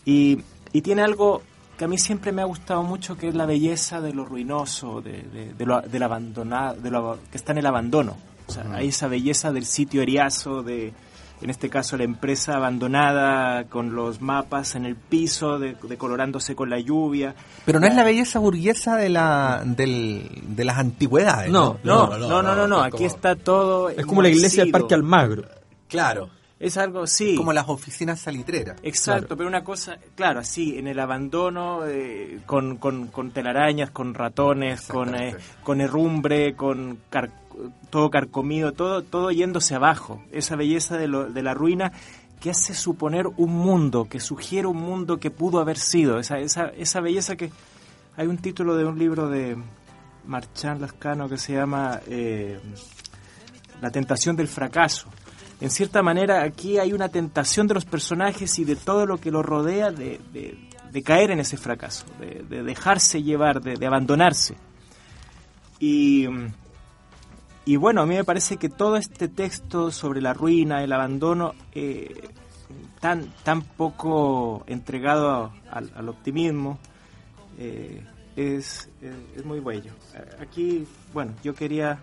y, 0.03 0.39
y 0.73 0.81
tiene 0.81 1.03
algo 1.03 1.43
que 1.77 1.85
a 1.85 1.87
mí 1.87 1.99
siempre 1.99 2.31
me 2.31 2.41
ha 2.41 2.45
gustado 2.45 2.81
mucho, 2.81 3.17
que 3.17 3.27
es 3.27 3.35
la 3.35 3.45
belleza 3.45 4.01
de 4.01 4.13
lo 4.13 4.25
ruinoso, 4.25 4.99
de, 5.01 5.21
de, 5.21 5.53
de 5.53 5.65
lo, 5.65 5.79
del 5.81 6.01
abandonado, 6.01 6.81
de 6.81 6.89
lo 6.89 7.19
que 7.29 7.37
está 7.37 7.51
en 7.51 7.59
el 7.59 7.67
abandono. 7.67 8.17
O 8.47 8.51
sea, 8.51 8.63
hay 8.73 8.87
esa 8.87 9.07
belleza 9.07 9.51
del 9.51 9.65
sitio 9.65 10.01
eriazo, 10.01 10.63
de, 10.63 10.91
en 11.41 11.49
este 11.49 11.69
caso 11.69 11.97
la 11.97 12.03
empresa 12.03 12.55
abandonada, 12.55 13.65
con 13.65 13.95
los 13.95 14.21
mapas 14.21 14.75
en 14.75 14.85
el 14.85 14.95
piso, 14.95 15.59
de- 15.59 15.75
decolorándose 15.83 16.55
con 16.55 16.69
la 16.69 16.79
lluvia. 16.79 17.35
Pero 17.65 17.79
no 17.79 17.87
es 17.87 17.95
la 17.95 18.03
belleza 18.03 18.39
burguesa 18.39 18.95
de, 18.95 19.09
la, 19.09 19.61
del, 19.65 20.29
de 20.47 20.65
las 20.65 20.77
antigüedades. 20.77 21.51
No, 21.51 21.77
No, 21.83 22.07
no, 22.17 22.41
no, 22.41 22.55
no, 22.55 22.67
no, 22.67 22.81
aquí 22.81 23.05
está 23.05 23.35
todo. 23.35 23.89
Es 23.89 24.05
como 24.05 24.21
la 24.21 24.29
iglesia 24.29 24.63
del. 24.63 24.71
Parque 24.71 24.93
Almagro. 24.95 25.43
Claro. 25.87 26.29
Es 26.59 26.75
algo, 26.77 27.05
sí. 27.05 27.35
Como 27.35 27.53
las 27.53 27.69
oficinas 27.69 28.19
salitreras. 28.19 28.77
Exacto, 28.81 29.37
pero 29.37 29.47
una 29.47 29.63
cosa, 29.63 29.99
claro, 30.15 30.39
así, 30.39 30.75
en 30.79 30.87
el 30.87 30.99
abandono, 30.99 31.85
eh, 31.85 32.39
con, 32.47 32.77
con, 32.77 33.09
con 33.09 33.29
telarañas, 33.29 33.91
con 33.91 34.15
ratones, 34.15 34.81
con, 34.87 35.13
eh, 35.13 35.35
con 35.61 35.81
herrumbre, 35.81 36.55
con 36.55 36.97
car- 37.11 37.29
todo 37.89 38.09
carcomido, 38.09 38.71
todo, 38.73 39.01
todo 39.03 39.31
yéndose 39.31 39.75
abajo. 39.75 40.21
Esa 40.31 40.55
belleza 40.55 40.97
de, 40.97 41.07
lo- 41.07 41.29
de 41.29 41.43
la 41.43 41.53
ruina 41.53 41.91
que 42.39 42.51
hace 42.51 42.73
suponer 42.73 43.25
un 43.37 43.51
mundo, 43.55 44.05
que 44.09 44.19
sugiere 44.19 44.67
un 44.67 44.77
mundo 44.77 45.17
que 45.17 45.31
pudo 45.31 45.59
haber 45.59 45.77
sido. 45.77 46.19
Esa, 46.19 46.37
esa, 46.39 46.67
esa 46.67 47.01
belleza 47.01 47.35
que... 47.35 47.51
Hay 48.15 48.27
un 48.27 48.37
título 48.37 48.75
de 48.75 48.85
un 48.85 48.97
libro 48.97 49.29
de 49.29 49.55
Marchand 50.25 50.81
Lascano 50.81 51.29
que 51.29 51.37
se 51.37 51.53
llama 51.53 51.99
eh, 52.07 52.59
La 53.81 53.91
tentación 53.91 54.35
del 54.35 54.47
fracaso. 54.47 55.07
En 55.61 55.69
cierta 55.71 56.01
manera, 56.03 56.43
aquí 56.43 56.77
hay 56.79 56.93
una 56.93 57.09
tentación 57.09 57.67
de 57.67 57.73
los 57.75 57.85
personajes 57.85 58.57
y 58.59 58.63
de 58.65 58.75
todo 58.75 59.05
lo 59.07 59.17
que 59.19 59.31
los 59.31 59.45
rodea 59.45 59.91
de, 59.91 60.19
de- 60.33 60.67
caer 61.03 61.29
en 61.29 61.39
ese 61.39 61.57
fracaso, 61.57 62.05
de, 62.19 62.43
de 62.49 62.63
dejarse 62.63 63.21
llevar, 63.21 63.61
de, 63.61 63.85
abandonarse. 63.85 64.55
Y, 65.79 66.25
y 67.67 67.75
bueno, 67.75 68.01
a 68.01 68.05
mí 68.05 68.15
me 68.15 68.23
parece 68.23 68.55
que 68.55 68.69
todo 68.69 68.95
este 68.95 69.27
texto 69.27 69.91
sobre 69.91 70.21
la 70.21 70.33
ruina, 70.33 70.85
el 70.85 70.93
abandono, 70.93 71.53
eh, 71.73 72.29
tan, 73.01 73.33
tan 73.43 73.61
poco 73.61 74.63
entregado 74.67 75.51
al, 75.69 75.91
al 75.93 76.07
optimismo, 76.07 76.79
eh, 77.57 78.05
es, 78.37 78.89
es, 79.35 79.43
muy 79.43 79.59
bello. 79.59 79.91
Aquí, 80.39 80.87
bueno, 81.11 81.33
yo 81.43 81.53
quería 81.53 81.99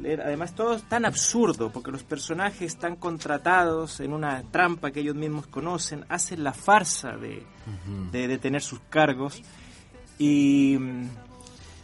leer, 0.00 0.22
además 0.22 0.54
todo 0.54 0.76
es 0.76 0.84
tan 0.84 1.04
absurdo, 1.04 1.70
porque 1.70 1.90
los 1.90 2.02
personajes 2.02 2.62
están 2.62 2.96
contratados 2.96 4.00
en 4.00 4.14
una 4.14 4.42
trampa 4.44 4.90
que 4.90 5.00
ellos 5.00 5.16
mismos 5.16 5.48
conocen, 5.48 6.06
hacen 6.08 6.42
la 6.42 6.54
farsa 6.54 7.14
de, 7.18 7.44
de, 8.10 8.26
de 8.26 8.38
tener 8.38 8.62
sus 8.62 8.80
cargos 8.88 9.42
y, 10.18 10.78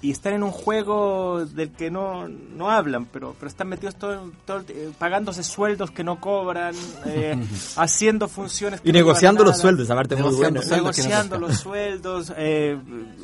y 0.04 0.10
están 0.10 0.34
en 0.34 0.42
un 0.42 0.50
juego 0.50 1.46
del 1.46 1.70
que 1.72 1.90
no, 1.90 2.28
no 2.28 2.70
hablan, 2.70 3.06
pero, 3.06 3.34
pero 3.38 3.48
están 3.48 3.68
metidos 3.68 3.96
todo, 3.96 4.30
todo 4.44 4.58
el- 4.58 4.66
eh, 4.68 4.90
pagándose 4.98 5.42
sueldos 5.42 5.90
que 5.90 6.04
no 6.04 6.20
cobran, 6.20 6.74
eh, 7.06 7.34
haciendo 7.76 8.28
funciones 8.28 8.80
que 8.82 8.88
Y 8.90 8.92
no 8.92 8.98
negociando 8.98 9.44
los 9.44 9.52
nada 9.52 9.62
sueldos, 9.62 9.90
aparte 9.90 10.14
muy 10.16 10.24
Negociando 10.24 10.60
bueno. 10.60 10.76
negociando 10.76 11.38
los 11.38 11.56
sueldos, 11.58 12.32
eh, 12.36 12.78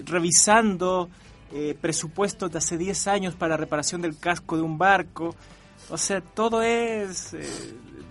revisando 0.06 1.08
eh, 1.52 1.76
presupuestos 1.80 2.50
de 2.50 2.58
hace 2.58 2.78
10 2.78 3.06
años 3.08 3.34
para 3.34 3.56
reparación 3.56 4.00
del 4.00 4.16
casco 4.18 4.56
de 4.56 4.62
un 4.62 4.78
barco. 4.78 5.34
O 5.90 5.98
sea, 5.98 6.20
todo 6.20 6.62
es 6.62 7.34
eh, 7.34 7.44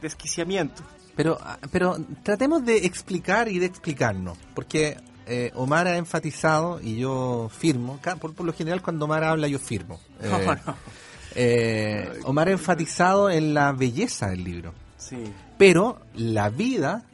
desquiciamiento. 0.01 0.84
Pero, 1.15 1.38
ah, 1.41 1.58
pero 1.71 1.97
tratemos 2.23 2.63
de 2.65 2.77
explicar 2.86 3.47
y 3.49 3.58
de 3.60 3.65
explicarnos, 3.65 4.38
porque 4.53 4.97
eh, 5.29 5.51
Omar 5.55 5.87
ha 5.87 5.97
enfatizado, 5.97 6.81
y 6.81 6.97
yo 6.97 7.49
firmo, 7.55 7.99
por, 8.19 8.33
por 8.33 8.45
lo 8.45 8.53
general 8.53 8.81
cuando 8.81 9.05
Omar 9.05 9.23
habla 9.23 9.47
yo 9.47 9.59
firmo. 9.59 9.99
Eh, 10.21 10.55
no. 10.65 10.75
eh, 11.35 12.19
Omar 12.25 12.47
ha 12.49 12.51
enfatizado 12.51 13.29
en 13.29 13.53
la 13.53 13.71
belleza 13.71 14.29
del 14.29 14.43
libro, 14.43 14.73
Sí. 14.97 15.17
pero 15.57 15.99
la 16.15 16.49
vida 16.49 17.05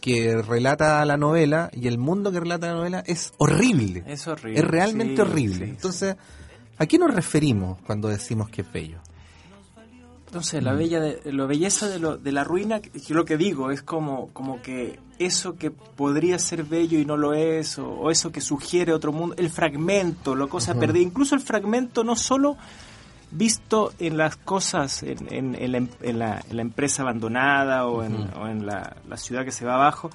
que 0.00 0.40
relata 0.42 1.04
la 1.04 1.16
novela 1.16 1.70
y 1.72 1.86
el 1.88 1.98
mundo 1.98 2.32
que 2.32 2.40
relata 2.40 2.68
la 2.68 2.74
novela 2.74 3.02
es 3.06 3.32
horrible. 3.38 4.04
Es 4.06 4.26
horrible. 4.26 4.58
Es 4.60 4.64
realmente 4.66 5.16
sí, 5.16 5.20
horrible. 5.20 5.64
sí. 5.66 5.70
Entonces, 5.70 6.16
¿a 6.78 6.86
qué 6.86 6.98
nos 6.98 7.12
referimos 7.14 7.78
cuando 7.86 8.08
decimos 8.08 8.48
que 8.48 8.62
es 8.62 8.72
bello? 8.72 8.98
Entonces, 10.28 10.62
la, 10.62 10.72
bella 10.74 11.00
de, 11.00 11.32
la 11.32 11.46
belleza 11.46 11.88
de, 11.88 11.98
lo, 11.98 12.16
de 12.16 12.32
la 12.32 12.44
ruina, 12.44 12.80
que 12.80 12.90
yo 13.00 13.14
lo 13.14 13.24
que 13.24 13.36
digo 13.36 13.70
es 13.70 13.82
como, 13.82 14.28
como 14.34 14.60
que 14.62 15.00
eso 15.18 15.56
que 15.56 15.70
podría 15.70 16.38
ser 16.38 16.64
bello 16.64 16.98
y 16.98 17.04
no 17.04 17.16
lo 17.16 17.32
es, 17.34 17.78
o, 17.78 17.88
o 17.88 18.10
eso 18.10 18.30
que 18.30 18.40
sugiere 18.40 18.92
otro 18.92 19.10
mundo, 19.12 19.34
el 19.38 19.48
fragmento, 19.50 20.36
la 20.36 20.46
cosa 20.46 20.74
perdida, 20.80 21.02
incluso 21.02 21.34
el 21.34 21.40
fragmento 21.40 22.04
no 22.04 22.14
solo 22.14 22.56
visto 23.30 23.92
en 23.98 24.16
las 24.16 24.36
cosas, 24.36 25.02
en, 25.02 25.32
en- 25.32 25.54
en 25.54 25.72
la, 25.72 25.78
en 25.78 26.18
la- 26.18 26.42
en 26.48 26.56
la 26.56 26.62
empresa 26.62 27.02
abandonada 27.02 27.86
o 27.86 28.02
en, 28.02 28.14
o 28.38 28.48
en 28.48 28.64
la, 28.66 28.96
la 29.08 29.16
ciudad 29.16 29.44
que 29.44 29.50
se 29.52 29.64
va 29.66 29.74
abajo, 29.74 30.10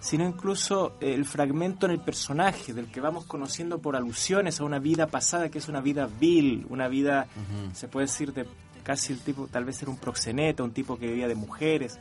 sino 0.00 0.24
incluso 0.24 0.94
el 1.00 1.24
fragmento 1.24 1.86
en 1.86 1.92
el 1.92 2.00
personaje, 2.00 2.72
del 2.72 2.86
que 2.86 3.00
vamos 3.00 3.24
conociendo 3.26 3.78
por 3.80 3.96
alusiones 3.96 4.60
a 4.60 4.64
una 4.64 4.78
vida 4.78 5.08
pasada, 5.08 5.48
que 5.50 5.58
es 5.58 5.68
una 5.68 5.80
vida 5.80 6.08
vil, 6.20 6.64
una 6.70 6.86
vida, 6.88 7.26
se 7.74 7.88
puede 7.88 8.06
decir, 8.06 8.32
de 8.32 8.46
casi 8.88 9.12
el 9.12 9.18
tipo, 9.18 9.48
tal 9.48 9.66
vez 9.66 9.82
era 9.82 9.90
un 9.90 9.98
proxeneta, 9.98 10.62
un 10.62 10.70
tipo 10.70 10.98
que 10.98 11.08
vivía 11.08 11.28
de 11.28 11.34
mujeres, 11.34 11.98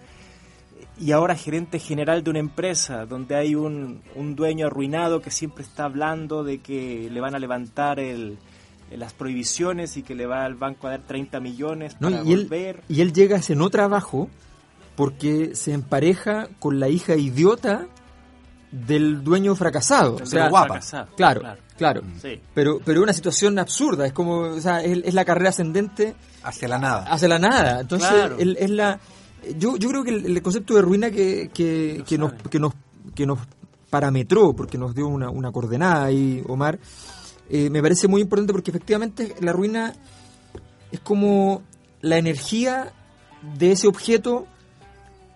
y 0.98 1.12
ahora 1.12 1.36
gerente 1.36 1.80
general 1.80 2.24
de 2.24 2.30
una 2.30 2.40
empresa, 2.40 3.06
donde 3.06 3.36
hay 3.36 3.56
un, 3.56 4.02
un 4.16 4.38
dueño 4.38 4.68
arruinado 4.68 5.22
que 5.22 5.30
siempre 5.30 5.66
está 5.66 5.84
hablando 5.84 6.46
de 6.46 6.60
que 6.60 7.10
le 7.12 7.20
van 7.20 7.36
a 7.36 7.40
levantar 7.40 8.00
el, 8.00 8.38
las 8.90 9.12
prohibiciones 9.12 9.98
y 9.98 10.02
que 10.02 10.16
le 10.16 10.28
va 10.28 10.46
al 10.46 10.56
banco 10.56 10.88
a 10.88 10.92
dar 10.92 11.02
30 11.02 11.42
millones 11.42 11.98
¿no? 12.00 12.10
para 12.10 12.22
él, 12.22 12.44
volver. 12.44 12.82
y 12.88 13.02
él 13.02 13.12
llega 13.12 13.36
a 13.36 13.40
ese 13.40 13.54
no 13.54 13.70
trabajo 13.70 14.30
porque 14.96 15.56
se 15.56 15.74
empareja 15.74 16.48
con 16.58 16.80
la 16.80 16.88
hija 16.88 17.18
idiota 17.18 17.88
del 18.72 19.24
dueño 19.24 19.56
fracasado. 19.56 20.16
O 20.22 20.26
sea, 20.26 20.50
guapa. 20.50 20.68
fracasado, 20.68 21.08
Claro, 21.16 21.42
claro. 21.42 21.62
claro. 21.78 22.02
Sí. 22.22 22.40
Pero, 22.54 22.80
pero 22.84 23.02
una 23.02 23.14
situación 23.14 23.58
absurda, 23.60 24.06
es 24.06 24.14
como, 24.14 24.40
o 24.40 24.62
sea, 24.62 24.82
es, 24.84 25.00
es 25.06 25.14
la 25.14 25.24
carrera 25.26 25.50
ascendente 25.50 26.16
Hacia 26.44 26.68
la 26.68 26.78
nada. 26.78 27.04
hacia 27.12 27.28
la 27.28 27.40
nada. 27.40 27.80
Entonces, 27.82 28.10
Claro. 28.10 28.36
él- 28.40 28.58
es 28.60 28.70
la, 28.70 29.00
yo, 29.58 29.78
yo 29.78 29.90
creo 29.90 30.04
que 30.04 30.12
el, 30.12 30.26
el 30.26 30.42
concepto 30.42 30.76
de 30.76 30.82
ruina 30.82 31.10
que, 31.12 31.50
que, 31.54 32.04
que 32.06 32.18
nos, 32.18 32.34
que, 32.50 32.60
nos, 32.60 32.74
que 33.16 33.26
nos 33.26 33.40
parametró, 33.90 34.54
porque 34.54 34.78
nos 34.78 34.94
dio 34.94 35.08
una, 35.08 35.30
una 35.30 35.52
coordenada 35.52 36.06
ahí, 36.06 36.44
Omar, 36.48 36.78
eh, 37.50 37.70
me 37.70 37.82
parece 37.82 38.10
muy 38.10 38.22
importante 38.22 38.52
porque 38.52 38.72
efectivamente 38.72 39.34
la 39.40 39.54
ruina 39.54 39.94
es 40.92 41.00
como 41.00 41.62
la 42.02 42.18
energía 42.18 42.92
de 43.58 43.72
ese 43.72 43.88
objeto. 43.88 44.46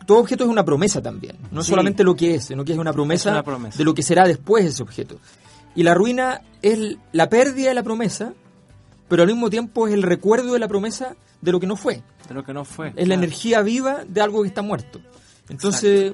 Todo 0.05 0.19
objeto 0.19 0.43
es 0.43 0.49
una 0.49 0.65
promesa 0.65 1.01
también, 1.01 1.37
no 1.51 1.63
Sí. 1.63 1.69
solamente 1.69 2.03
lo 2.03 2.15
que 2.15 2.35
es, 2.35 2.45
sino 2.45 2.65
que 2.65 2.73
es 2.73 2.77
una 2.79 2.91
promesa, 2.93 3.29
Es 3.29 3.33
una 3.33 3.43
promesa. 3.43 3.77
de 3.77 3.83
lo 3.83 3.93
que 3.93 4.03
será 4.03 4.27
después 4.27 4.65
ese 4.65 4.81
objeto. 4.83 5.17
Y 5.75 5.83
la 5.83 5.93
ruina 5.93 6.41
es 6.61 6.97
la 7.11 7.29
pérdida 7.29 7.69
de 7.69 7.75
la 7.75 7.83
promesa, 7.83 8.33
pero 9.07 9.23
al 9.23 9.27
mismo 9.29 9.49
tiempo 9.49 9.87
es 9.87 9.93
el 9.93 10.03
recuerdo 10.03 10.53
de 10.53 10.59
la 10.59 10.67
promesa 10.67 11.15
de 11.41 11.51
lo 11.51 11.59
que 11.59 11.67
no 11.67 11.75
fue. 11.75 12.01
De 12.27 12.33
lo 12.33 12.43
que 12.43 12.53
no 12.53 12.65
fue. 12.65 12.93
Es 12.95 13.07
la 13.07 13.13
energía 13.15 13.61
viva 13.61 14.03
de 14.07 14.21
algo 14.21 14.41
que 14.41 14.47
está 14.47 14.61
muerto. 14.61 14.99
Entonces, 15.49 16.13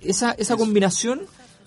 esa, 0.00 0.32
esa 0.32 0.56
combinación, 0.56 1.22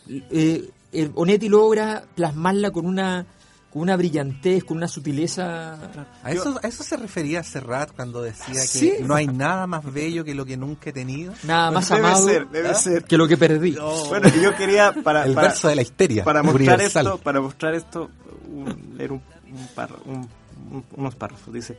eh, 0.09 0.69
el 0.91 1.11
Onetti 1.15 1.47
logra 1.49 2.03
plasmarla 2.15 2.71
con 2.71 2.85
una 2.85 3.25
con 3.71 3.81
una 3.83 3.95
brillantez, 3.95 4.63
con 4.65 4.77
una 4.77 4.87
sutileza. 4.89 5.77
¿A 6.23 6.31
eso, 6.31 6.59
¿A 6.61 6.67
eso 6.67 6.83
se 6.83 6.97
refería 6.97 7.41
Serrat 7.41 7.91
cuando 7.95 8.21
decía 8.21 8.55
Sí. 8.61 8.93
que 8.97 9.03
no 9.03 9.15
hay 9.15 9.27
nada 9.27 9.65
más 9.65 9.83
bello 9.91 10.23
que 10.25 10.35
lo 10.35 10.45
que 10.45 10.57
nunca 10.57 10.89
he 10.89 10.93
tenido? 10.93 11.33
Nada 11.43 11.71
más 11.71 11.87
Debe 11.89 12.01
amado 12.01 12.25
ser, 12.27 12.47
debe 12.49 12.75
ser. 12.75 13.03
que 13.05 13.17
lo 13.17 13.27
que 13.27 13.37
perdí. 13.37 13.77
Bueno, 14.09 14.27
yo 14.41 14.55
quería 14.57 14.91
para, 14.91 15.25
El 15.25 15.33
para- 15.33 15.47
verso 15.47 15.69
de 15.69 15.75
la 15.75 15.81
histeria 15.83 16.23
para 16.25 16.43
mostrar 16.43 16.61
universal. 16.75 17.05
esto, 17.07 17.17
para 17.19 17.39
mostrar 17.41 17.73
esto, 17.75 18.09
un- 18.49 18.95
leer 18.97 19.13
un, 19.13 19.21
un 19.51 19.67
párrafo- 19.75 20.03
un- 20.05 20.29
un- 20.71 20.85
unos 20.97 21.15
párrafos. 21.15 21.53
Dice, 21.53 21.77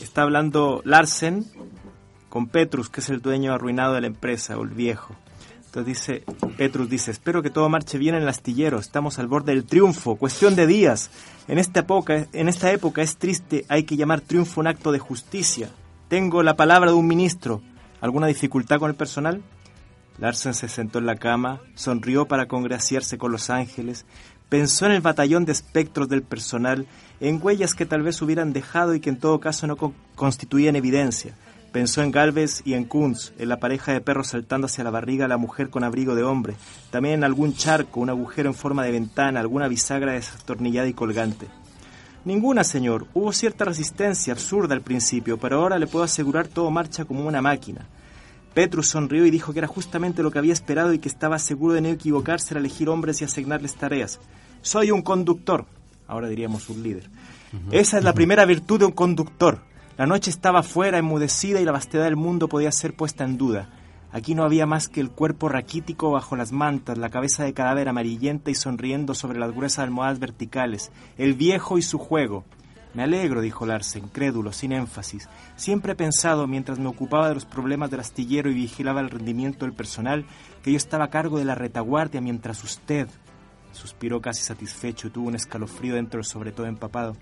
está 0.00 0.22
hablando 0.22 0.82
Larsen 0.84 1.44
con 2.28 2.46
Petrus, 2.46 2.90
que 2.90 3.00
es 3.00 3.08
el 3.08 3.20
dueño 3.20 3.52
arruinado 3.54 3.94
de 3.94 4.02
la 4.02 4.06
empresa, 4.06 4.56
o 4.56 4.62
el 4.62 4.70
viejo. 4.70 5.16
Dice, 5.84 6.24
Petrus 6.56 6.88
dice, 6.90 7.10
espero 7.10 7.42
que 7.42 7.50
todo 7.50 7.68
marche 7.68 7.98
bien 7.98 8.14
en 8.14 8.22
el 8.22 8.28
astillero, 8.28 8.78
estamos 8.78 9.18
al 9.18 9.26
borde 9.26 9.54
del 9.54 9.64
triunfo, 9.64 10.16
cuestión 10.16 10.54
de 10.56 10.66
días. 10.66 11.10
En 11.46 11.58
esta 11.58 11.80
época, 11.80 12.26
en 12.32 12.48
esta 12.48 12.70
época 12.72 13.02
es 13.02 13.16
triste, 13.16 13.64
hay 13.68 13.84
que 13.84 13.96
llamar 13.96 14.20
triunfo 14.20 14.60
un 14.60 14.66
acto 14.66 14.92
de 14.92 14.98
justicia. 14.98 15.70
Tengo 16.08 16.42
la 16.42 16.56
palabra 16.56 16.90
de 16.90 16.96
un 16.96 17.06
ministro. 17.06 17.62
¿Alguna 18.00 18.26
dificultad 18.26 18.78
con 18.78 18.90
el 18.90 18.96
personal? 18.96 19.42
Larsen 20.18 20.54
se 20.54 20.68
sentó 20.68 20.98
en 20.98 21.06
la 21.06 21.16
cama, 21.16 21.60
sonrió 21.74 22.26
para 22.26 22.46
congraciarse 22.48 23.18
con 23.18 23.30
los 23.32 23.50
ángeles, 23.50 24.04
pensó 24.48 24.86
en 24.86 24.92
el 24.92 25.00
batallón 25.00 25.44
de 25.44 25.52
espectros 25.52 26.08
del 26.08 26.22
personal, 26.22 26.86
en 27.20 27.38
huellas 27.42 27.74
que 27.74 27.86
tal 27.86 28.02
vez 28.02 28.20
hubieran 28.22 28.52
dejado 28.52 28.94
y 28.94 29.00
que 29.00 29.10
en 29.10 29.18
todo 29.18 29.38
caso 29.40 29.66
no 29.66 29.76
con- 29.76 29.94
constituían 30.16 30.74
evidencia. 30.76 31.34
Pensó 31.72 32.02
en 32.02 32.10
Galvez 32.10 32.62
y 32.64 32.74
en 32.74 32.84
Kunz, 32.84 33.32
en 33.38 33.50
la 33.50 33.60
pareja 33.60 33.92
de 33.92 34.00
perros 34.00 34.28
saltando 34.28 34.66
hacia 34.66 34.84
la 34.84 34.90
barriga 34.90 35.24
de 35.24 35.28
la 35.28 35.36
mujer 35.36 35.68
con 35.68 35.84
abrigo 35.84 36.14
de 36.14 36.22
hombre, 36.22 36.56
también 36.90 37.16
en 37.16 37.24
algún 37.24 37.54
charco, 37.54 38.00
un 38.00 38.08
agujero 38.08 38.48
en 38.48 38.54
forma 38.54 38.84
de 38.84 38.92
ventana, 38.92 39.40
alguna 39.40 39.68
bisagra 39.68 40.12
destornillada 40.12 40.88
y 40.88 40.94
colgante. 40.94 41.46
Ninguna, 42.24 42.64
señor. 42.64 43.06
Hubo 43.14 43.32
cierta 43.32 43.64
resistencia 43.64 44.32
absurda 44.32 44.74
al 44.74 44.82
principio, 44.82 45.38
pero 45.38 45.60
ahora 45.60 45.78
le 45.78 45.86
puedo 45.86 46.04
asegurar 46.04 46.48
todo 46.48 46.70
marcha 46.70 47.04
como 47.04 47.26
una 47.26 47.42
máquina. 47.42 47.86
Petrus 48.54 48.88
sonrió 48.88 49.24
y 49.24 49.30
dijo 49.30 49.52
que 49.52 49.60
era 49.60 49.68
justamente 49.68 50.22
lo 50.22 50.30
que 50.30 50.38
había 50.38 50.52
esperado 50.52 50.92
y 50.92 50.98
que 50.98 51.08
estaba 51.08 51.38
seguro 51.38 51.74
de 51.74 51.80
no 51.80 51.88
equivocarse 51.88 52.54
al 52.54 52.60
elegir 52.60 52.88
hombres 52.88 53.20
y 53.20 53.24
asignarles 53.24 53.76
tareas. 53.76 54.20
Soy 54.62 54.90
un 54.90 55.02
conductor, 55.02 55.66
ahora 56.06 56.28
diríamos 56.28 56.68
un 56.68 56.82
líder. 56.82 57.08
Esa 57.70 57.98
es 57.98 58.04
la 58.04 58.14
primera 58.14 58.44
virtud 58.44 58.80
de 58.80 58.86
un 58.86 58.92
conductor. 58.92 59.60
La 59.98 60.06
noche 60.06 60.30
estaba 60.30 60.62
fuera, 60.62 60.98
enmudecida 60.98 61.60
y 61.60 61.64
la 61.64 61.72
vastedad 61.72 62.04
del 62.04 62.14
mundo 62.14 62.46
podía 62.46 62.70
ser 62.70 62.94
puesta 62.94 63.24
en 63.24 63.36
duda. 63.36 63.68
Aquí 64.12 64.36
no 64.36 64.44
había 64.44 64.64
más 64.64 64.88
que 64.88 65.00
el 65.00 65.10
cuerpo 65.10 65.48
raquítico 65.48 66.12
bajo 66.12 66.36
las 66.36 66.52
mantas, 66.52 66.98
la 66.98 67.10
cabeza 67.10 67.42
de 67.42 67.52
cadáver 67.52 67.88
amarillenta 67.88 68.52
y 68.52 68.54
sonriendo 68.54 69.16
sobre 69.16 69.40
las 69.40 69.50
gruesas 69.50 69.80
almohadas 69.80 70.20
verticales, 70.20 70.92
el 71.16 71.34
viejo 71.34 71.78
y 71.78 71.82
su 71.82 71.98
juego. 71.98 72.44
Me 72.94 73.02
alegro, 73.02 73.40
dijo 73.40 73.66
Larsen, 73.66 74.06
crédulo, 74.06 74.52
sin 74.52 74.70
énfasis. 74.70 75.28
Siempre 75.56 75.94
he 75.94 75.96
pensado, 75.96 76.46
mientras 76.46 76.78
me 76.78 76.86
ocupaba 76.86 77.28
de 77.28 77.34
los 77.34 77.44
problemas 77.44 77.90
del 77.90 77.98
astillero 77.98 78.52
y 78.52 78.54
vigilaba 78.54 79.00
el 79.00 79.10
rendimiento 79.10 79.64
del 79.64 79.74
personal, 79.74 80.26
que 80.62 80.70
yo 80.70 80.76
estaba 80.76 81.06
a 81.06 81.10
cargo 81.10 81.38
de 81.38 81.44
la 81.44 81.56
retaguardia 81.56 82.20
mientras 82.20 82.62
usted, 82.62 83.08
suspiró 83.72 84.20
casi 84.20 84.44
satisfecho 84.44 85.08
y 85.08 85.10
tuvo 85.10 85.26
un 85.26 85.34
escalofrío 85.34 85.96
dentro 85.96 86.22
sobre 86.22 86.52
todo 86.52 86.66
empapado. 86.66 87.16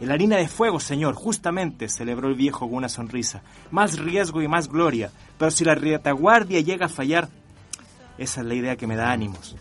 En 0.00 0.08
la 0.08 0.16
de 0.16 0.48
fuego, 0.48 0.78
señor, 0.78 1.14
justamente, 1.14 1.88
celebró 1.88 2.28
el 2.28 2.36
viejo 2.36 2.66
con 2.66 2.74
una 2.74 2.88
sonrisa. 2.88 3.42
Más 3.72 3.98
riesgo 3.98 4.40
y 4.42 4.48
más 4.48 4.68
gloria. 4.68 5.10
Pero 5.38 5.50
si 5.50 5.64
la 5.64 5.74
retaguardia 5.74 6.60
llega 6.60 6.86
a 6.86 6.88
fallar, 6.88 7.28
esa 8.16 8.40
es 8.40 8.46
la 8.46 8.54
idea 8.54 8.76
que 8.76 8.86
me 8.86 8.94
da 8.94 9.10
ánimos. 9.10 9.56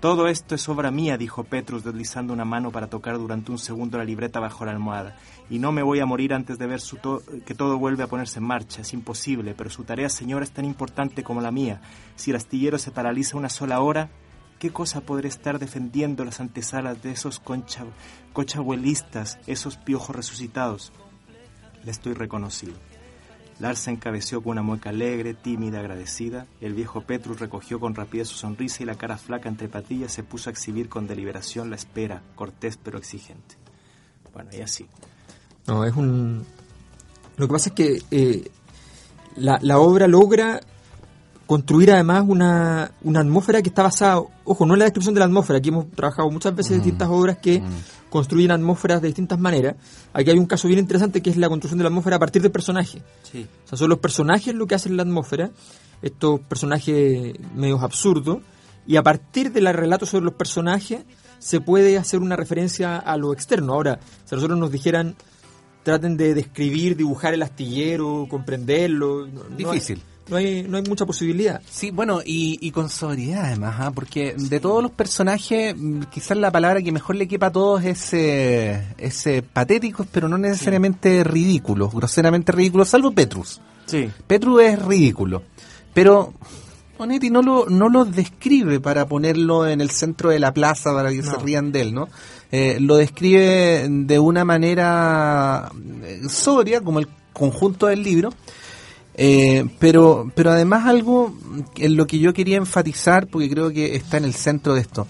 Todo 0.00 0.28
esto 0.28 0.54
es 0.54 0.68
obra 0.68 0.90
mía, 0.90 1.16
dijo 1.16 1.44
Petrus, 1.44 1.82
deslizando 1.82 2.32
una 2.32 2.44
mano 2.44 2.70
para 2.70 2.88
tocar 2.88 3.16
durante 3.16 3.50
un 3.50 3.58
segundo 3.58 3.96
la 3.96 4.04
libreta 4.04 4.40
bajo 4.40 4.64
la 4.64 4.72
almohada. 4.72 5.16
Y 5.48 5.58
no 5.58 5.72
me 5.72 5.82
voy 5.82 6.00
a 6.00 6.06
morir 6.06 6.34
antes 6.34 6.58
de 6.58 6.66
ver 6.66 6.80
su 6.80 6.98
que 7.46 7.54
todo 7.54 7.78
vuelve 7.78 8.02
a 8.02 8.08
ponerse 8.08 8.40
en 8.40 8.44
marcha. 8.44 8.82
Es 8.82 8.92
imposible, 8.92 9.54
pero 9.56 9.70
su 9.70 9.84
tarea, 9.84 10.08
señora, 10.08 10.44
es 10.44 10.50
tan 10.50 10.64
importante 10.64 11.22
como 11.22 11.40
la 11.40 11.50
mía. 11.50 11.80
Si 12.16 12.30
el 12.30 12.36
astillero 12.36 12.78
se 12.78 12.90
paraliza 12.90 13.38
una 13.38 13.48
sola 13.48 13.80
hora, 13.80 14.10
¿qué 14.58 14.70
cosa 14.70 15.00
podré 15.00 15.28
estar 15.28 15.58
defendiendo 15.58 16.24
las 16.24 16.40
antesalas 16.40 17.02
de 17.02 17.12
esos 17.12 17.40
concha, 17.40 17.84
cochabuelistas, 18.32 19.38
esos 19.46 19.76
piojos 19.76 20.14
resucitados? 20.14 20.92
Le 21.84 21.90
estoy 21.90 22.14
reconocido. 22.14 22.74
Larsen 23.58 23.96
cabeció 23.96 24.42
con 24.42 24.52
una 24.52 24.62
mueca 24.62 24.90
alegre, 24.90 25.32
tímida, 25.32 25.80
agradecida. 25.80 26.46
El 26.60 26.74
viejo 26.74 27.00
Petrus 27.02 27.40
recogió 27.40 27.80
con 27.80 27.94
rapidez 27.94 28.28
su 28.28 28.36
sonrisa 28.36 28.82
y 28.82 28.86
la 28.86 28.96
cara 28.96 29.16
flaca 29.16 29.48
entre 29.48 29.68
patillas 29.68 30.12
se 30.12 30.22
puso 30.22 30.50
a 30.50 30.52
exhibir 30.52 30.88
con 30.88 31.06
deliberación 31.06 31.70
la 31.70 31.76
espera, 31.76 32.22
cortés 32.34 32.76
pero 32.76 32.98
exigente. 32.98 33.56
Bueno, 34.34 34.50
y 34.52 34.60
así. 34.60 34.86
No, 35.66 35.84
es 35.84 35.94
un... 35.96 36.44
Lo 37.38 37.46
que 37.46 37.52
pasa 37.52 37.70
es 37.70 37.74
que 37.74 38.02
eh, 38.10 38.50
la, 39.36 39.58
la 39.62 39.78
obra 39.78 40.06
logra 40.06 40.60
construir 41.46 41.92
además 41.92 42.24
una, 42.26 42.90
una 43.02 43.20
atmósfera 43.20 43.62
que 43.62 43.68
está 43.68 43.82
basada, 43.84 44.20
ojo, 44.44 44.66
no 44.66 44.74
en 44.74 44.80
la 44.80 44.84
descripción 44.86 45.14
de 45.14 45.20
la 45.20 45.26
atmósfera, 45.26 45.58
aquí 45.60 45.68
hemos 45.68 45.88
trabajado 45.92 46.28
muchas 46.30 46.54
veces 46.56 46.72
distintas 46.76 47.08
obras 47.08 47.38
que 47.38 47.62
construyen 48.10 48.50
atmósferas 48.50 49.00
de 49.00 49.08
distintas 49.08 49.38
maneras. 49.38 49.76
Aquí 50.12 50.30
hay 50.30 50.38
un 50.38 50.46
caso 50.46 50.66
bien 50.68 50.80
interesante 50.80 51.22
que 51.22 51.30
es 51.30 51.36
la 51.36 51.48
construcción 51.48 51.78
de 51.78 51.84
la 51.84 51.88
atmósfera 51.88 52.16
a 52.16 52.18
partir 52.18 52.42
del 52.42 52.50
personaje. 52.50 53.00
Sí. 53.30 53.46
O 53.64 53.68
sea, 53.68 53.78
son 53.78 53.88
los 53.90 53.98
personajes 53.98 54.54
lo 54.54 54.66
que 54.66 54.74
hacen 54.74 54.96
la 54.96 55.02
atmósfera, 55.04 55.50
estos 56.02 56.40
personajes 56.40 57.34
medios 57.54 57.82
absurdos, 57.82 58.38
y 58.86 58.96
a 58.96 59.02
partir 59.02 59.52
del 59.52 59.72
relato 59.72 60.04
sobre 60.06 60.24
los 60.24 60.34
personajes 60.34 61.00
se 61.38 61.60
puede 61.60 61.96
hacer 61.98 62.20
una 62.20 62.34
referencia 62.36 62.96
a 62.96 63.16
lo 63.16 63.32
externo. 63.32 63.72
Ahora, 63.74 64.00
si 64.24 64.34
a 64.34 64.36
nosotros 64.36 64.58
nos 64.58 64.72
dijeran, 64.72 65.14
traten 65.84 66.16
de 66.16 66.34
describir, 66.34 66.96
dibujar 66.96 67.34
el 67.34 67.42
astillero, 67.42 68.26
comprenderlo, 68.28 69.26
no- 69.26 69.44
no 69.44 69.48
hay- 69.50 69.56
Difícil. 69.56 70.02
No 70.28 70.36
hay, 70.36 70.64
no 70.68 70.76
hay 70.76 70.82
mucha 70.82 71.06
posibilidad. 71.06 71.60
Sí, 71.70 71.90
bueno, 71.90 72.20
y, 72.24 72.58
y 72.60 72.72
con 72.72 72.90
sobriedad 72.90 73.44
además, 73.46 73.76
¿ah? 73.78 73.90
porque 73.92 74.34
de 74.36 74.58
todos 74.60 74.82
los 74.82 74.90
personajes, 74.90 75.74
mm, 75.76 76.02
quizás 76.10 76.36
la 76.36 76.50
palabra 76.50 76.82
que 76.82 76.90
mejor 76.90 77.16
le 77.16 77.28
quepa 77.28 77.46
a 77.46 77.52
todos 77.52 77.84
es, 77.84 78.12
eh, 78.12 78.94
es 78.98 79.26
eh, 79.26 79.42
patéticos, 79.42 80.06
pero 80.10 80.28
no 80.28 80.36
necesariamente 80.36 81.22
ridículos, 81.22 81.92
groseramente 81.94 82.52
ridículos, 82.52 82.88
salvo 82.88 83.12
Petrus. 83.12 83.60
Sí. 83.86 84.10
Petrus 84.26 84.62
es 84.62 84.84
ridículo, 84.84 85.44
pero 85.94 86.34
Onetti 86.98 87.30
no 87.30 87.42
lo, 87.42 87.66
no 87.68 87.88
lo 87.88 88.04
describe 88.04 88.80
para 88.80 89.06
ponerlo 89.06 89.66
en 89.66 89.80
el 89.80 89.90
centro 89.90 90.30
de 90.30 90.38
la 90.38 90.54
plaza 90.54 90.92
para 90.94 91.10
que 91.10 91.22
se 91.22 91.36
rían 91.36 91.72
de 91.72 91.82
él, 91.82 91.94
¿no? 91.94 92.08
Eh, 92.50 92.78
lo 92.80 92.96
describe 92.96 93.86
de 93.88 94.18
una 94.18 94.44
manera 94.44 95.70
eh, 96.04 96.22
sobria, 96.28 96.80
como 96.80 97.00
el 97.00 97.08
conjunto 97.32 97.86
del 97.86 98.02
libro, 98.02 98.32
eh, 99.16 99.66
pero, 99.78 100.30
pero 100.34 100.50
además 100.52 100.86
algo 100.86 101.32
en 101.76 101.96
lo 101.96 102.06
que 102.06 102.18
yo 102.18 102.32
quería 102.34 102.56
enfatizar, 102.58 103.26
porque 103.26 103.48
creo 103.50 103.70
que 103.70 103.96
está 103.96 104.16
en 104.18 104.24
el 104.24 104.34
centro 104.34 104.74
de 104.74 104.80
esto. 104.82 105.06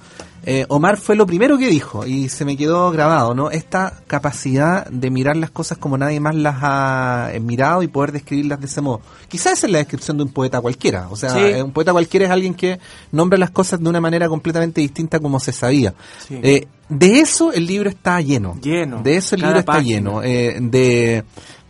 Eh, 0.48 0.64
Omar 0.68 0.96
fue 0.96 1.16
lo 1.16 1.26
primero 1.26 1.58
que 1.58 1.66
dijo 1.68 2.06
y 2.06 2.28
se 2.28 2.44
me 2.44 2.56
quedó 2.56 2.92
grabado, 2.92 3.34
¿no? 3.34 3.50
Esta 3.50 4.00
capacidad 4.06 4.86
de 4.88 5.10
mirar 5.10 5.36
las 5.36 5.50
cosas 5.50 5.76
como 5.76 5.98
nadie 5.98 6.20
más 6.20 6.36
las 6.36 6.58
ha 6.62 7.30
eh, 7.34 7.40
mirado 7.40 7.82
y 7.82 7.88
poder 7.88 8.12
describirlas 8.12 8.60
de 8.60 8.66
ese 8.66 8.80
modo. 8.80 9.00
Quizás 9.26 9.54
esa 9.54 9.66
es 9.66 9.72
la 9.72 9.78
descripción 9.78 10.16
de 10.18 10.22
un 10.22 10.28
poeta 10.32 10.60
cualquiera. 10.60 11.08
O 11.10 11.16
sea, 11.16 11.30
Sí. 11.30 11.40
eh, 11.40 11.62
un 11.64 11.72
poeta 11.72 11.90
cualquiera 11.90 12.26
es 12.26 12.30
alguien 12.30 12.54
que 12.54 12.78
nombra 13.10 13.36
las 13.38 13.50
cosas 13.50 13.80
de 13.80 13.88
una 13.88 14.00
manera 14.00 14.28
completamente 14.28 14.80
distinta 14.80 15.18
como 15.18 15.40
se 15.40 15.50
sabía. 15.50 15.94
Sí. 16.28 16.38
Eh, 16.40 16.68
de 16.88 17.18
eso 17.18 17.52
el 17.52 17.66
libro 17.66 17.88
está 17.90 18.20
lleno. 18.20 18.56
Lleno. 18.62 19.02
De 19.02 19.16
eso 19.16 19.34
el 19.34 19.40
Cada 19.40 19.50
libro 19.54 19.60
está 19.60 19.72
página. 19.72 19.96
lleno. 19.96 20.22
eh, 20.22 20.58
de 20.60 21.24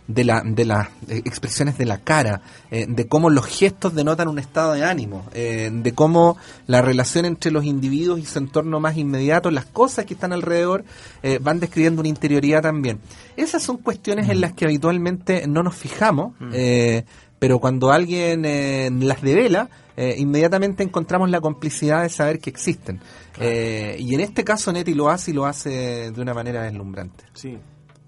de, 0.07 0.23
la, 0.23 0.41
de 0.45 0.65
las 0.65 0.87
eh, 1.09 1.21
expresiones 1.25 1.77
de 1.77 1.85
la 1.85 1.99
cara, 1.99 2.41
eh, 2.71 2.85
de 2.87 3.07
cómo 3.07 3.29
los 3.29 3.45
gestos 3.45 3.93
denotan 3.93 4.27
un 4.27 4.39
estado 4.39 4.73
de 4.73 4.83
ánimo, 4.83 5.25
eh, 5.33 5.69
de 5.71 5.93
cómo 5.93 6.37
la 6.65 6.81
relación 6.81 7.25
entre 7.25 7.51
los 7.51 7.65
individuos 7.65 8.19
y 8.19 8.25
su 8.25 8.39
entorno 8.39 8.79
más 8.79 8.97
inmediato, 8.97 9.51
las 9.51 9.65
cosas 9.65 10.05
que 10.05 10.13
están 10.13 10.33
alrededor, 10.33 10.85
eh, 11.23 11.39
van 11.41 11.59
describiendo 11.59 11.99
una 11.99 12.09
interioridad 12.09 12.61
también. 12.61 12.99
Esas 13.35 13.63
son 13.63 13.77
cuestiones 13.77 14.29
en 14.29 14.41
las 14.41 14.53
que 14.53 14.65
habitualmente 14.65 15.45
no 15.47 15.63
nos 15.63 15.75
fijamos, 15.75 16.33
eh, 16.53 17.03
pero 17.39 17.59
cuando 17.59 17.91
alguien 17.91 18.45
eh, 18.45 18.89
las 18.91 19.21
devela, 19.21 19.69
inmediatamente 20.17 20.83
encontramos 20.83 21.31
la 21.31 21.41
complicidad 21.41 22.03
de 22.03 22.09
saber 22.09 22.37
que 22.37 22.51
existen. 22.51 22.99
Y 23.39 24.13
en 24.13 24.19
este 24.19 24.43
caso 24.43 24.71
Neti 24.71 24.93
lo 24.93 25.09
hace 25.09 25.31
y 25.31 25.33
lo 25.33 25.47
hace 25.47 26.11
de 26.11 26.21
una 26.21 26.35
manera 26.35 26.61
deslumbrante. 26.61 27.23
Sí. 27.33 27.57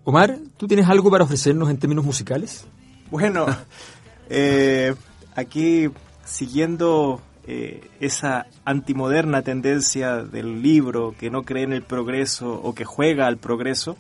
Omar, 0.10 0.38
¿tú 0.58 0.68
tienes 0.68 0.88
algo 0.90 1.10
para 1.12 1.24
ofrecernos 1.24 1.70
en 1.70 1.78
términos 1.78 2.04
musicales? 2.06 2.66
Bueno, 3.12 3.46
eh, 4.30 4.96
aquí 5.36 5.90
siguiendo 6.26 7.22
eh, 7.48 7.90
esa 8.00 8.48
antimoderna 8.66 9.42
tendencia 9.42 10.18
del 10.24 10.62
libro 10.62 11.14
que 11.20 11.30
no 11.30 11.44
cree 11.44 11.64
en 11.64 11.74
el 11.74 11.84
progreso 11.84 12.54
o 12.54 12.74
que 12.76 12.86
juega 12.86 13.28
al 13.28 13.38
progreso 13.38 13.98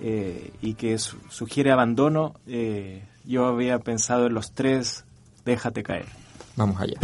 eh, 0.00 0.50
y 0.62 0.74
que 0.74 0.98
su- 0.98 1.18
sugiere 1.28 1.70
abandono, 1.72 2.34
yo 3.24 3.46
había 3.46 3.78
pensado 3.78 4.26
en 4.26 4.34
los 4.34 4.52
tres, 4.52 5.04
déjate 5.44 5.82
caer. 5.82 6.06
Vamos 6.56 6.80
allá. 6.80 6.98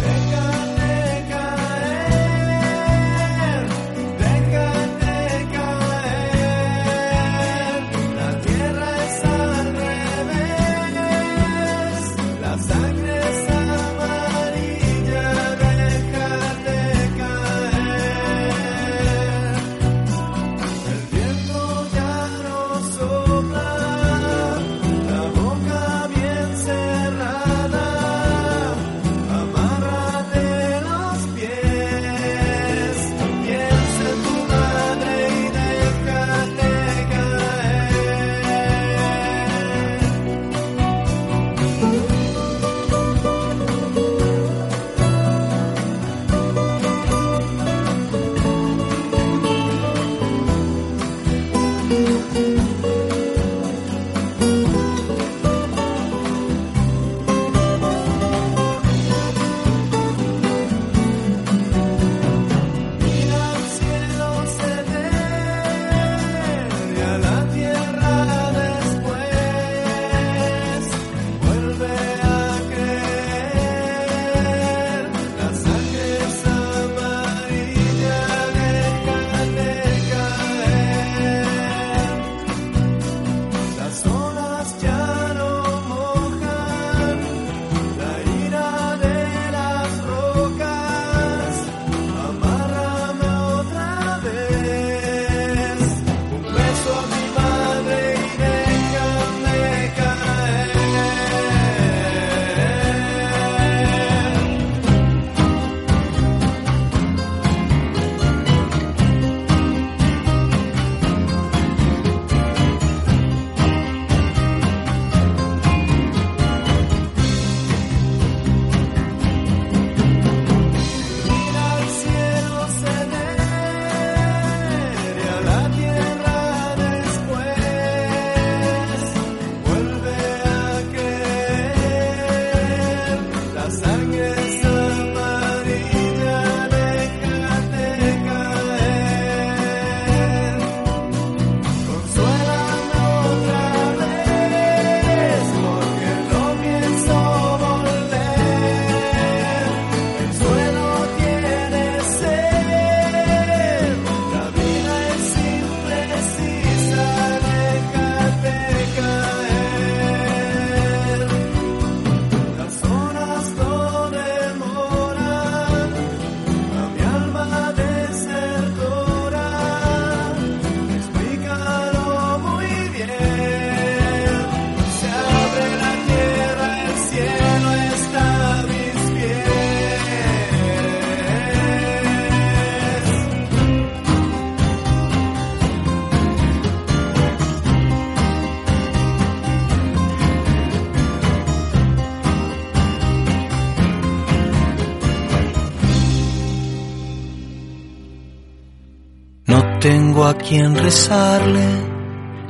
Quien 200.48 200.76
rezarle 200.76 201.66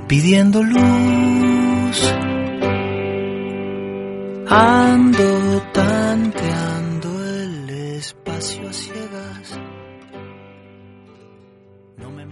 pidiendo 0.06 0.62
luz. 0.62 2.12
Ando 4.48 5.62
tanteando 5.72 7.24
el 7.24 7.70
espacio 7.70 8.68
a 8.68 8.72
ciegas. 8.72 9.58
No 11.96 12.10
me. 12.10 12.26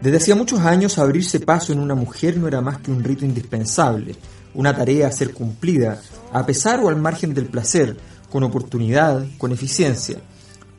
Desde 0.00 0.16
hacía 0.16 0.34
muchos 0.34 0.60
años 0.60 0.98
abrirse 0.98 1.40
paso 1.40 1.72
en 1.72 1.78
una 1.78 1.94
mujer 1.94 2.38
no 2.38 2.48
era 2.48 2.60
más 2.62 2.78
que 2.78 2.90
un 2.90 3.04
rito 3.04 3.24
indispensable, 3.26 4.16
una 4.54 4.74
tarea 4.74 5.08
a 5.08 5.12
ser 5.12 5.34
cumplida, 5.34 6.00
a 6.32 6.46
pesar 6.46 6.80
o 6.80 6.88
al 6.88 6.96
margen 6.96 7.34
del 7.34 7.46
placer, 7.46 7.96
con 8.30 8.42
oportunidad, 8.42 9.26
con 9.36 9.52
eficiencia. 9.52 10.18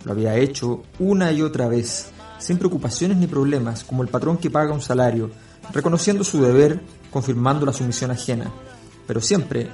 Lo 0.04 0.14
había 0.14 0.36
hecho 0.36 0.84
una 1.00 1.32
y 1.32 1.42
otra 1.42 1.68
vez, 1.68 2.12
sin 2.40 2.58
preocupaciones 2.58 3.18
ni 3.18 3.28
problemas, 3.28 3.84
como 3.84 4.04
el 4.04 4.10
patrón 4.10 4.38
que 4.38 4.50
paga 4.50 4.74
un 4.74 4.82
salario, 4.82 5.32
reconociendo 5.74 6.24
su 6.24 6.42
deber, 6.42 6.82
confirmando 7.12 7.66
la 7.66 7.74
sumisión 7.74 8.12
ajena. 8.12 8.52
Pero 9.06 9.22
siempre, 9.22 9.70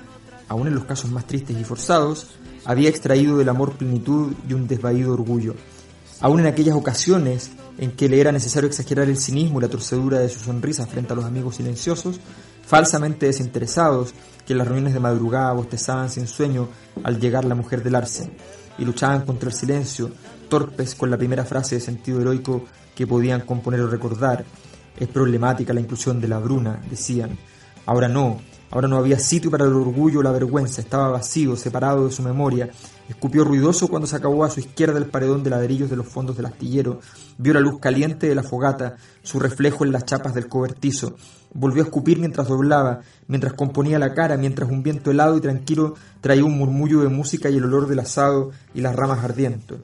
aun 0.47 0.67
en 0.67 0.75
los 0.75 0.85
casos 0.85 1.11
más 1.11 1.25
tristes 1.25 1.57
y 1.59 1.63
forzados, 1.63 2.27
había 2.65 2.89
extraído 2.89 3.37
del 3.37 3.49
amor 3.49 3.73
plenitud 3.73 4.33
y 4.47 4.53
un 4.53 4.67
desvaído 4.67 5.13
orgullo. 5.13 5.55
Aun 6.21 6.39
en 6.39 6.45
aquellas 6.45 6.75
ocasiones 6.75 7.51
en 7.77 7.91
que 7.91 8.07
le 8.07 8.21
era 8.21 8.31
necesario 8.31 8.69
exagerar 8.69 9.09
el 9.09 9.17
cinismo 9.17 9.59
y 9.59 9.63
la 9.63 9.69
torcedura 9.69 10.19
de 10.19 10.29
su 10.29 10.39
sonrisa 10.39 10.85
frente 10.85 11.13
a 11.13 11.15
los 11.15 11.25
amigos 11.25 11.55
silenciosos, 11.57 12.19
falsamente 12.65 13.25
desinteresados, 13.25 14.13
que 14.45 14.53
en 14.53 14.59
las 14.59 14.67
reuniones 14.67 14.93
de 14.93 14.99
madrugada 14.99 15.53
bostezaban 15.53 16.09
sin 16.09 16.27
sueño 16.27 16.69
al 17.03 17.19
llegar 17.19 17.45
la 17.45 17.55
mujer 17.55 17.83
del 17.83 17.95
Arce, 17.95 18.29
y 18.77 18.85
luchaban 18.85 19.25
contra 19.25 19.49
el 19.49 19.55
silencio, 19.55 20.11
torpes 20.53 20.93
con 20.93 21.09
la 21.09 21.17
primera 21.17 21.45
frase 21.45 21.73
de 21.73 21.81
sentido 21.81 22.21
heroico 22.21 22.65
que 22.93 23.07
podían 23.07 23.41
componer 23.41 23.81
o 23.81 23.87
recordar. 23.87 24.45
Es 24.99 25.07
problemática 25.07 25.73
la 25.73 25.79
inclusión 25.79 26.21
de 26.21 26.27
la 26.27 26.37
bruna, 26.37 26.79
decían. 26.91 27.39
Ahora 27.87 28.07
no, 28.07 28.39
ahora 28.69 28.87
no 28.87 28.97
había 28.97 29.17
sitio 29.17 29.49
para 29.49 29.65
el 29.65 29.73
orgullo 29.73 30.19
o 30.19 30.21
la 30.21 30.31
vergüenza, 30.31 30.79
estaba 30.79 31.07
vacío, 31.07 31.55
separado 31.55 32.05
de 32.05 32.11
su 32.11 32.21
memoria. 32.21 32.69
Escupió 33.09 33.43
ruidoso 33.43 33.87
cuando 33.87 34.05
se 34.05 34.15
acabó 34.15 34.43
a 34.43 34.51
su 34.51 34.59
izquierda 34.59 34.99
el 34.99 35.07
paredón 35.07 35.41
de 35.41 35.49
ladrillos 35.49 35.89
de 35.89 35.95
los 35.95 36.05
fondos 36.05 36.37
del 36.37 36.45
astillero. 36.45 36.99
Vio 37.39 37.55
la 37.55 37.59
luz 37.59 37.79
caliente 37.79 38.27
de 38.27 38.35
la 38.35 38.43
fogata, 38.43 38.97
su 39.23 39.39
reflejo 39.39 39.85
en 39.85 39.91
las 39.91 40.05
chapas 40.05 40.35
del 40.35 40.47
cobertizo. 40.47 41.15
Volvió 41.55 41.81
a 41.81 41.85
escupir 41.85 42.19
mientras 42.19 42.47
doblaba, 42.47 42.99
mientras 43.25 43.53
componía 43.53 43.97
la 43.97 44.13
cara, 44.13 44.37
mientras 44.37 44.69
un 44.69 44.83
viento 44.83 45.09
helado 45.09 45.35
y 45.35 45.41
tranquilo 45.41 45.95
traía 46.21 46.45
un 46.45 46.55
murmullo 46.59 47.01
de 47.01 47.09
música 47.09 47.49
y 47.49 47.57
el 47.57 47.63
olor 47.63 47.87
del 47.87 48.01
asado 48.01 48.51
y 48.75 48.81
las 48.81 48.95
ramas 48.95 49.23
ardientes. 49.23 49.79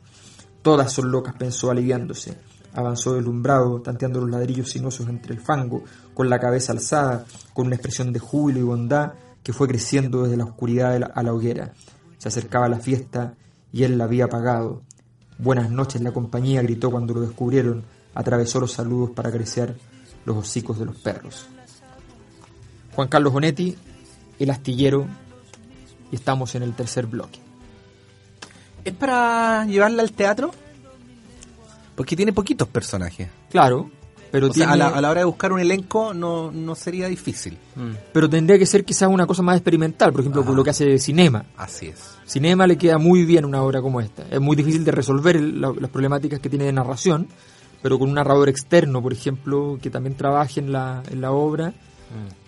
Todas 0.62 0.92
son 0.92 1.12
locas, 1.12 1.36
pensó 1.36 1.72
aliviándose. 1.72 2.38
Avanzó 2.74 3.16
deslumbrado, 3.16 3.82
tanteando 3.82 4.22
los 4.22 4.30
ladrillos 4.30 4.70
sinuosos 4.70 5.08
entre 5.10 5.34
el 5.34 5.40
fango, 5.40 5.84
con 6.14 6.30
la 6.30 6.40
cabeza 6.40 6.74
alzada, 6.74 7.26
con 7.54 7.68
una 7.68 7.76
expresión 7.76 8.14
de 8.14 8.20
júbilo 8.20 8.60
y 8.60 8.64
bondad 8.64 9.14
que 9.44 9.54
fue 9.54 9.68
creciendo 9.68 10.24
desde 10.24 10.38
la 10.38 10.46
oscuridad 10.46 11.12
a 11.14 11.24
la 11.24 11.34
hoguera. 11.34 11.74
Se 12.18 12.28
acercaba 12.28 12.70
la 12.70 12.80
fiesta 12.80 13.36
y 13.72 13.84
él 13.84 13.98
la 13.98 14.04
había 14.04 14.26
apagado. 14.26 14.84
Buenas 15.38 15.72
noches, 15.72 16.02
la 16.02 16.12
compañía 16.12 16.62
gritó 16.62 16.92
cuando 16.92 17.14
lo 17.14 17.22
descubrieron. 17.22 17.84
Atravesó 18.14 18.60
los 18.60 18.74
saludos 18.74 19.12
para 19.12 19.30
acariciar 19.30 19.76
los 20.26 20.38
hocicos 20.38 20.78
de 20.78 20.86
los 20.86 20.98
perros. 20.98 21.48
Juan 22.94 23.08
Carlos 23.08 23.32
Bonetti, 23.32 23.78
El 24.38 24.50
Astillero, 24.50 25.08
y 26.12 26.16
estamos 26.16 26.56
en 26.56 26.64
el 26.64 26.76
tercer 26.76 27.06
bloque. 27.06 27.40
¿Es 28.90 28.96
para 28.96 29.66
llevarla 29.66 30.02
al 30.04 30.12
teatro? 30.12 30.52
Porque 31.96 32.16
tiene 32.16 32.34
poquitos 32.34 32.68
personajes. 32.68 33.28
Claro, 33.50 33.90
pero, 34.32 34.48
O 34.48 34.54
sea, 34.54 34.68
tiene- 34.68 34.74
a, 34.74 34.76
la, 34.76 34.88
a 34.98 35.02
la 35.02 35.10
hora 35.10 35.22
de 35.22 35.26
buscar 35.26 35.52
un 35.52 35.60
elenco 35.60 36.14
no, 36.14 36.52
no 36.52 36.76
sería 36.76 37.08
difícil. 37.08 37.58
pero 38.14 38.30
tendría 38.30 38.58
que 38.58 38.66
ser 38.66 38.86
quizás 38.86 39.10
una 39.10 39.26
cosa 39.26 39.42
más 39.42 39.56
experimental, 39.58 40.12
por 40.12 40.22
ejemplo, 40.22 40.46
con 40.46 40.56
lo 40.56 40.64
que 40.64 40.70
hace 40.70 40.98
Cinema. 41.00 41.46
Así 41.58 41.88
es. 41.88 41.98
Cinema 42.26 42.68
le 42.68 42.78
queda 42.78 42.98
muy 43.00 43.26
bien 43.26 43.44
una 43.44 43.62
obra 43.64 43.82
como 43.82 44.02
esta. 44.02 44.24
Es 44.30 44.40
muy 44.40 44.56
difícil 44.56 44.84
de 44.86 44.92
resolver 44.92 45.36
el- 45.36 45.60
la- 45.60 45.74
las 45.78 45.90
problemáticas 45.90 46.40
que 46.40 46.50
tiene 46.50 46.66
de 46.66 46.74
narración, 46.74 47.28
pero 47.82 47.98
con 48.00 48.10
un 48.10 48.16
narrador 48.16 48.50
externo, 48.50 49.02
por 49.02 49.14
ejemplo, 49.14 49.78
que 49.82 49.90
también 49.90 50.16
trabaje 50.16 50.60
en 50.60 50.72
la, 50.72 51.02
en 51.12 51.22
la 51.22 51.32
obra, 51.32 51.74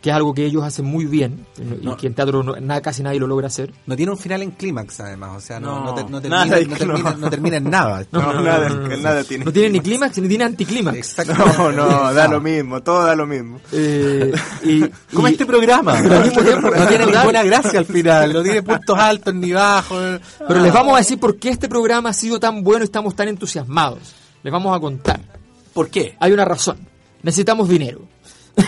que 0.01 0.09
es 0.09 0.15
algo 0.15 0.33
que 0.33 0.43
ellos 0.45 0.63
hacen 0.63 0.85
muy 0.85 1.05
bien 1.05 1.45
y 1.81 1.87
que 1.95 2.07
en 2.07 2.15
teatro 2.15 2.41
no- 2.41 2.55
nada, 2.55 2.81
casi 2.81 3.03
nadie 3.03 3.19
lo 3.19 3.27
logra 3.27 3.47
hacer. 3.47 3.71
No 3.85 3.95
tiene 3.95 4.11
un 4.11 4.17
final 4.17 4.41
en 4.41 4.51
clímax, 4.51 4.99
además. 5.01 5.31
O 5.37 5.39
sea, 5.39 5.59
no, 5.59 5.79
No, 5.79 5.85
no, 5.85 5.93
te- 5.93 6.03
no 6.03 6.19
nada 6.29 6.55
termina, 7.29 7.57
en 7.57 7.69
nada. 7.69 8.03
No, 8.11 8.33
nada, 8.41 9.23
tiene. 9.23 9.45
No 9.45 9.51
tiene 9.53 9.69
ni 9.69 9.79
clímax 9.79 10.17
ni 10.17 10.27
tiene 10.27 10.43
anticlímax. 10.45 10.97
Exacto. 10.97 11.33
No, 11.35 11.71
no, 11.71 12.13
da 12.13 12.27
lo 12.27 12.41
mismo, 12.41 12.81
todo 12.81 13.03
da 13.05 13.15
lo 13.15 13.27
mismo. 13.27 13.59
Eh, 13.71 14.31
y, 14.63 14.81
Como 15.13 15.27
y- 15.27 15.31
este 15.33 15.45
programa. 15.45 15.95
pero 16.01 16.15
al 16.17 16.23
mismo 16.25 16.41
tiempo- 16.41 16.69
no 16.71 16.87
tiene 16.87 17.05
ninguna 17.11 17.43
gracia 17.43 17.79
al 17.79 17.85
final. 17.85 18.33
No 18.33 18.41
tiene 18.43 18.63
puntos 18.63 18.97
altos 18.97 19.33
ni 19.35 19.51
bajos. 19.51 20.19
Pero 20.47 20.59
les 20.61 20.73
vamos 20.73 20.95
a 20.95 20.97
decir 20.97 21.19
por 21.19 21.37
qué 21.37 21.49
este 21.49 21.69
programa 21.69 22.09
ha 22.09 22.13
sido 22.13 22.39
tan 22.39 22.63
bueno 22.63 22.81
y 22.83 22.85
estamos 22.85 23.15
tan 23.15 23.27
entusiasmados. 23.27 23.99
Les 24.41 24.51
vamos 24.51 24.75
a 24.75 24.79
contar. 24.79 25.19
¿Por 25.73 25.89
qué? 25.89 26.15
Hay 26.19 26.31
una 26.31 26.45
razón. 26.45 26.77
Necesitamos 27.21 27.69
dinero. 27.69 28.01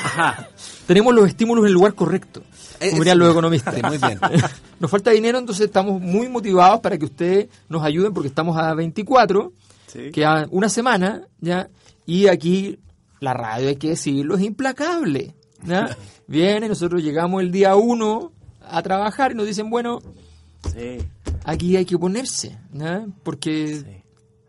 Tenemos 0.88 1.14
los 1.16 1.28
estímulos 1.28 1.64
en 1.64 1.68
el 1.68 1.74
lugar 1.74 1.94
correcto, 1.96 2.42
Eh, 2.80 2.90
como 2.90 3.02
dirían 3.04 3.16
sí. 3.18 3.20
los 3.20 3.32
economistas. 3.32 3.76
Sí, 3.76 3.82
muy 3.88 3.98
bien. 3.98 4.20
Nos 4.80 4.92
falta 4.92 5.12
dinero, 5.12 5.38
entonces 5.40 5.66
estamos 5.68 6.02
muy 6.02 6.28
motivados 6.28 6.82
para 6.82 6.98
que 6.98 7.06
ustedes 7.06 7.48
nos 7.70 7.84
ayuden 7.84 8.14
porque 8.14 8.28
estamos 8.28 8.58
a 8.58 8.74
24, 8.74 9.54
Sí. 9.88 10.12
queda 10.12 10.48
una 10.52 10.68
semana, 10.70 11.22
¿ya? 11.40 11.70
Y 12.06 12.28
aquí 12.28 12.80
la 13.22 13.34
radio, 13.34 13.70
hay 13.70 13.76
que 13.78 13.90
decirlo, 13.90 14.36
es 14.36 14.44
implacable. 14.44 15.36
¿ya? 15.66 15.96
Viene, 16.28 16.68
nosotros 16.68 17.02
llegamos 17.02 17.42
el 17.42 17.52
día 17.52 17.76
1 17.78 18.32
a 18.68 18.82
trabajar 18.82 19.32
y 19.32 19.36
nos 19.36 19.46
dicen, 19.48 19.70
bueno, 19.70 20.00
Sí. 20.74 20.98
aquí 21.46 21.78
hay 21.78 21.86
que 21.86 21.96
oponerse, 21.96 22.58
¿no? 22.74 23.08
porque 23.24 24.04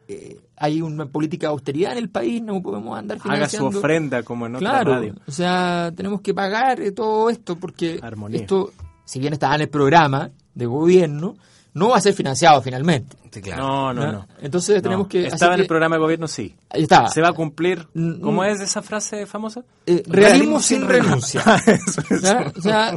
eh, 0.08 0.38
hay 0.56 0.80
una 0.82 1.06
política 1.06 1.46
de 1.48 1.52
austeridad 1.52 1.92
en 1.92 1.98
el 1.98 2.08
país, 2.10 2.42
no 2.42 2.62
podemos 2.62 2.96
andar 2.98 3.18
Haga 3.18 3.24
su 3.24 3.30
financiando. 3.58 3.78
ofrenda 3.78 4.22
como 4.22 4.46
en 4.46 4.56
otra 4.56 4.70
claro, 4.70 4.92
radio. 4.94 5.14
o 5.26 5.30
sea, 5.32 5.92
tenemos 5.96 6.20
que 6.20 6.32
pagar 6.34 6.80
eh, 6.80 6.92
todo 6.92 7.28
esto 7.30 7.56
porque 7.56 7.98
Armonía. 8.02 8.40
esto, 8.40 8.72
si 9.04 9.18
bien 9.18 9.32
está 9.32 9.54
en 9.54 9.62
el 9.62 9.68
programa 9.68 10.30
de 10.54 10.66
gobierno, 10.66 11.34
no 11.74 11.88
va 11.88 11.96
a 11.96 12.00
ser 12.00 12.14
financiado 12.14 12.62
finalmente. 12.62 13.16
Sí, 13.32 13.40
claro. 13.42 13.64
No, 13.64 13.92
no, 13.92 14.06
¿no? 14.06 14.12
no. 14.12 14.28
Entonces 14.40 14.80
tenemos 14.80 15.06
No. 15.06 15.08
que... 15.08 15.26
Estaba 15.26 15.34
así 15.34 15.44
en 15.46 15.52
el 15.54 15.60
que- 15.62 15.68
programa 15.68 15.96
de 15.96 16.00
gobierno, 16.02 16.28
sí. 16.28 16.54
Ahí 16.70 16.82
estaba. 16.84 17.08
¿Se 17.10 17.20
va 17.20 17.30
a 17.30 17.32
cumplir? 17.32 17.88
¿Cómo 18.22 18.44
es 18.44 18.60
esa 18.60 18.80
frase 18.80 19.26
famosa? 19.26 19.64
Eh, 19.86 20.04
realismo 20.06 20.60
sin 20.60 20.86
renuncia. 20.86 21.42
¿ya? 22.22 22.52
O 22.56 22.60
sea, 22.62 22.96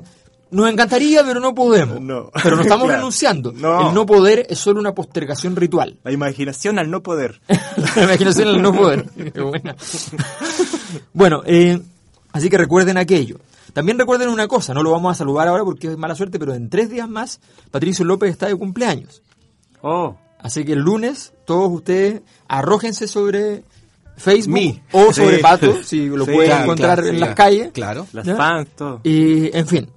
nos 0.52 0.70
encantaría, 0.70 1.24
pero 1.24 1.40
no 1.40 1.54
podemos. 1.54 2.00
No. 2.02 2.30
Pero 2.44 2.56
no 2.56 2.62
estamos 2.62 2.84
Claro. 2.88 3.00
renunciando. 3.00 3.52
No. 3.52 3.90
El 3.90 3.94
no 3.96 4.06
poder 4.06 4.46
es 4.50 4.60
solo 4.60 4.80
una 4.80 4.94
postergación 4.94 5.56
ritual. 5.56 5.98
La 6.04 6.12
imaginación 6.12 6.80
al 6.80 6.90
no 6.90 7.02
poder. 7.04 7.40
La 7.96 8.04
imaginación 8.04 8.48
al 8.50 8.62
no 8.62 8.74
poder. 8.74 9.06
Qué 9.34 9.42
buena. 9.42 9.76
Bueno, 11.14 11.42
eh, 11.46 11.80
así 12.32 12.50
que 12.50 12.58
recuerden 12.58 12.98
aquello. 12.98 13.40
También 13.74 14.00
recuerden 14.00 14.30
una 14.30 14.48
cosa, 14.48 14.74
no 14.74 14.82
lo 14.82 14.92
vamos 14.92 15.12
a 15.12 15.16
saludar 15.16 15.48
ahora 15.48 15.64
porque 15.64 15.88
es 15.92 15.98
mala 15.98 16.16
suerte, 16.16 16.40
pero 16.40 16.54
en 16.56 16.70
tres 16.70 16.90
días 16.90 17.08
más 17.08 17.40
Patricio 17.70 18.04
López 18.06 18.32
está 18.32 18.48
de 18.48 18.56
cumpleaños. 18.56 19.22
Oh, 19.82 20.16
Así 20.40 20.64
que 20.66 20.74
el 20.74 20.80
lunes 20.80 21.34
todos 21.46 21.72
ustedes 21.72 22.22
arrójense 22.48 23.08
sobre 23.08 23.64
Facebook 24.16 24.80
o 24.92 25.12
sobre 25.14 25.38
Sí. 25.38 25.42
Pato, 25.44 25.84
si 25.84 26.08
lo 26.08 26.26
Sí, 26.26 26.32
pueden 26.32 26.50
claro, 26.50 26.64
encontrar 26.64 26.96
Claro, 26.98 27.08
en 27.10 27.14
sí, 27.16 27.20
las 27.20 27.36
calles. 27.36 27.72
Claro. 27.74 28.08
las 28.14 28.26
fans, 28.38 28.68
todo. 28.76 29.00
Y, 29.04 29.56
en 29.56 29.68
fin, 29.68 29.90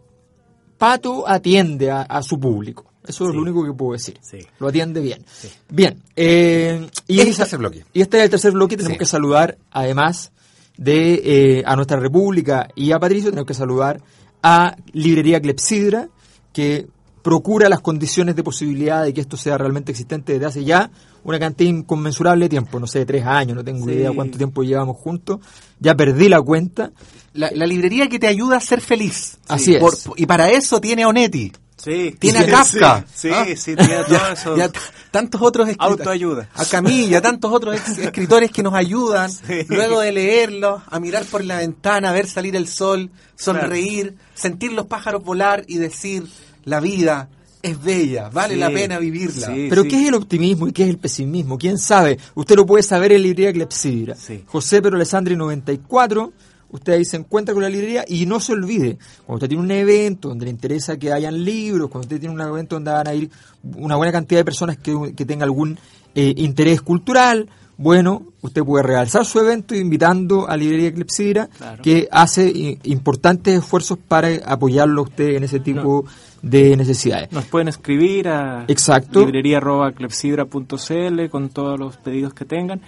Pato 0.80 1.28
atiende 1.28 1.90
a, 1.90 2.00
a 2.02 2.22
su 2.22 2.40
público. 2.40 2.86
Eso 3.06 3.28
es 3.28 3.34
lo 3.34 3.42
único 3.42 3.62
que 3.66 3.72
puedo 3.74 3.92
decir. 3.92 4.18
Sí. 4.22 4.38
Lo 4.58 4.68
atiende 4.68 5.00
bien. 5.02 5.22
Bien. 5.68 6.02
eh, 6.16 6.88
y, 7.06 7.20
Este 7.20 7.42
es 7.42 7.52
el 7.52 7.58
bloque. 7.58 7.84
y 7.92 8.00
este 8.00 8.16
es 8.16 8.24
el 8.24 8.30
tercer 8.30 8.52
bloque. 8.52 8.78
Tenemos 8.78 8.96
que 8.98 9.04
saludar, 9.04 9.58
además 9.70 10.32
de 10.78 11.20
eh, 11.58 11.62
a 11.66 11.76
nuestra 11.76 11.98
República 12.00 12.68
y 12.74 12.92
a 12.92 12.98
Patricio, 12.98 13.28
tenemos 13.28 13.46
que 13.46 13.52
saludar 13.52 14.00
a 14.42 14.74
Librería 14.92 15.38
Clepsidra, 15.42 16.08
que 16.54 16.86
procura 17.22 17.68
las 17.68 17.80
condiciones 17.80 18.34
de 18.36 18.42
posibilidad 18.42 19.04
de 19.04 19.12
que 19.14 19.20
esto 19.20 19.36
sea 19.36 19.58
realmente 19.58 19.92
existente 19.92 20.32
desde 20.34 20.46
hace 20.46 20.64
ya 20.64 20.90
una 21.22 21.38
cantidad 21.38 21.68
inconmensurable 21.70 22.46
de 22.46 22.48
tiempo, 22.48 22.80
no 22.80 22.86
sé, 22.86 23.04
tres 23.04 23.26
años, 23.26 23.56
no 23.56 23.64
tengo 23.64 23.84
Sí. 23.86 23.92
idea 23.92 24.10
cuánto 24.12 24.38
tiempo 24.38 24.62
llevamos 24.62 24.96
juntos, 24.96 25.40
ya 25.78 25.94
perdí 25.94 26.28
la 26.28 26.40
cuenta, 26.40 26.92
La, 27.34 27.50
la 27.54 27.66
librería 27.66 28.08
que 28.08 28.18
te 28.18 28.26
ayuda 28.26 28.56
a 28.56 28.60
ser 28.60 28.80
feliz. 28.80 29.38
Así 29.48 29.74
es. 29.74 29.80
Por- 29.80 29.94
y 30.16 30.26
para 30.26 30.50
eso 30.50 30.80
tiene 30.80 31.02
a 31.04 31.08
Onetti. 31.08 31.52
Sí. 31.76 32.14
Tiene 32.18 32.40
a 32.40 32.46
Kafka. 32.46 33.06
Sí, 33.14 33.28
¿Ah? 33.32 33.44
sí, 33.46 33.56
sí, 33.56 33.76
tiene 33.76 33.94
todo 34.08 34.32
eso. 34.32 34.56
Y 34.56 34.60
a 34.62 34.68
t- 34.68 34.78
tantos 35.10 35.40
otros 35.40 35.68
escritores. 35.68 36.00
Autoayuda. 36.00 36.48
A 36.54 36.64
Camilla, 36.66 37.20
tantos 37.22 37.52
otros 37.52 37.76
ex- 37.76 37.98
escritores 37.98 38.50
que 38.50 38.62
nos 38.62 38.74
ayudan, 38.74 39.30
Sí. 39.30 39.64
luego 39.68 40.00
de 40.00 40.12
leerlos, 40.12 40.82
a 40.90 40.98
mirar 41.00 41.24
por 41.26 41.44
la 41.44 41.58
ventana, 41.58 42.10
a 42.10 42.12
ver 42.12 42.26
salir 42.26 42.56
el 42.56 42.66
sol, 42.66 43.10
sonreír, 43.36 44.16
sentir 44.34 44.72
los 44.72 44.86
pájaros 44.86 45.22
volar 45.24 45.64
y 45.68 45.76
decir, 45.78 46.24
la 46.64 46.80
vida 46.80 47.28
es 47.62 47.82
bella, 47.82 48.30
vale 48.30 48.54
Sí, 48.54 48.60
la 48.60 48.70
pena 48.70 48.98
vivirla. 48.98 49.48
sí. 49.48 49.66
Pero 49.68 49.84
¿qué 49.84 50.00
es 50.00 50.08
el 50.08 50.14
optimismo 50.14 50.66
y 50.68 50.72
qué 50.72 50.84
es 50.84 50.88
el 50.90 50.98
pesimismo? 50.98 51.58
¿Quién 51.58 51.76
sabe? 51.78 52.18
Usted 52.34 52.56
lo 52.56 52.64
puede 52.64 52.82
saber 52.82 53.12
en 53.12 53.22
librería 53.22 53.52
Clepsidra. 53.52 54.14
Sí. 54.14 54.44
José 54.46 54.80
Pedro 54.80 54.96
Alessandri 54.96 55.36
94. 55.36 56.32
Usted 56.72 56.92
ahí 56.92 57.04
se 57.04 57.16
encuentra 57.16 57.52
con 57.52 57.62
la 57.64 57.68
librería 57.68 58.04
y 58.06 58.26
no 58.26 58.38
se 58.38 58.52
olvide, 58.52 58.96
cuando 59.26 59.38
usted 59.38 59.48
tiene 59.48 59.64
un 59.64 59.70
evento 59.72 60.28
donde 60.28 60.44
le 60.44 60.52
interesa 60.52 60.96
que 60.96 61.12
hayan 61.12 61.44
libros, 61.44 61.90
cuando 61.90 62.06
usted 62.06 62.20
tiene 62.20 62.32
un 62.34 62.40
evento 62.40 62.76
donde 62.76 62.92
van 62.92 63.08
a 63.08 63.14
ir 63.14 63.28
una 63.74 63.96
buena 63.96 64.12
cantidad 64.12 64.40
de 64.40 64.44
personas 64.44 64.78
que, 64.78 65.12
que 65.16 65.24
tengan 65.26 65.46
algún 65.48 65.76
eh, 66.14 66.32
interés 66.36 66.80
cultural, 66.80 67.48
bueno, 67.76 68.22
usted 68.42 68.62
puede 68.62 68.84
realzar 68.84 69.24
su 69.24 69.40
evento 69.40 69.74
invitando 69.74 70.48
a 70.48 70.56
Librería 70.56 70.94
Clepsidra, 70.94 71.48
Claro. 71.48 71.82
que 71.82 72.06
hace 72.12 72.46
i- 72.48 72.78
importantes 72.84 73.58
esfuerzos 73.58 73.98
para 74.06 74.28
apoyarlo 74.44 75.00
a 75.00 75.04
usted 75.04 75.30
en 75.34 75.42
ese 75.44 75.58
tipo 75.60 76.04
de 76.42 76.76
necesidades. 76.76 77.32
Nos 77.32 77.44
pueden 77.46 77.68
escribir 77.68 78.28
a 78.28 78.64
Exacto. 78.68 79.20
librería.clepsidra.cl 79.20 81.28
con 81.30 81.48
todos 81.50 81.78
los 81.78 81.96
pedidos 81.96 82.34
que 82.34 82.44
tengan. 82.44 82.80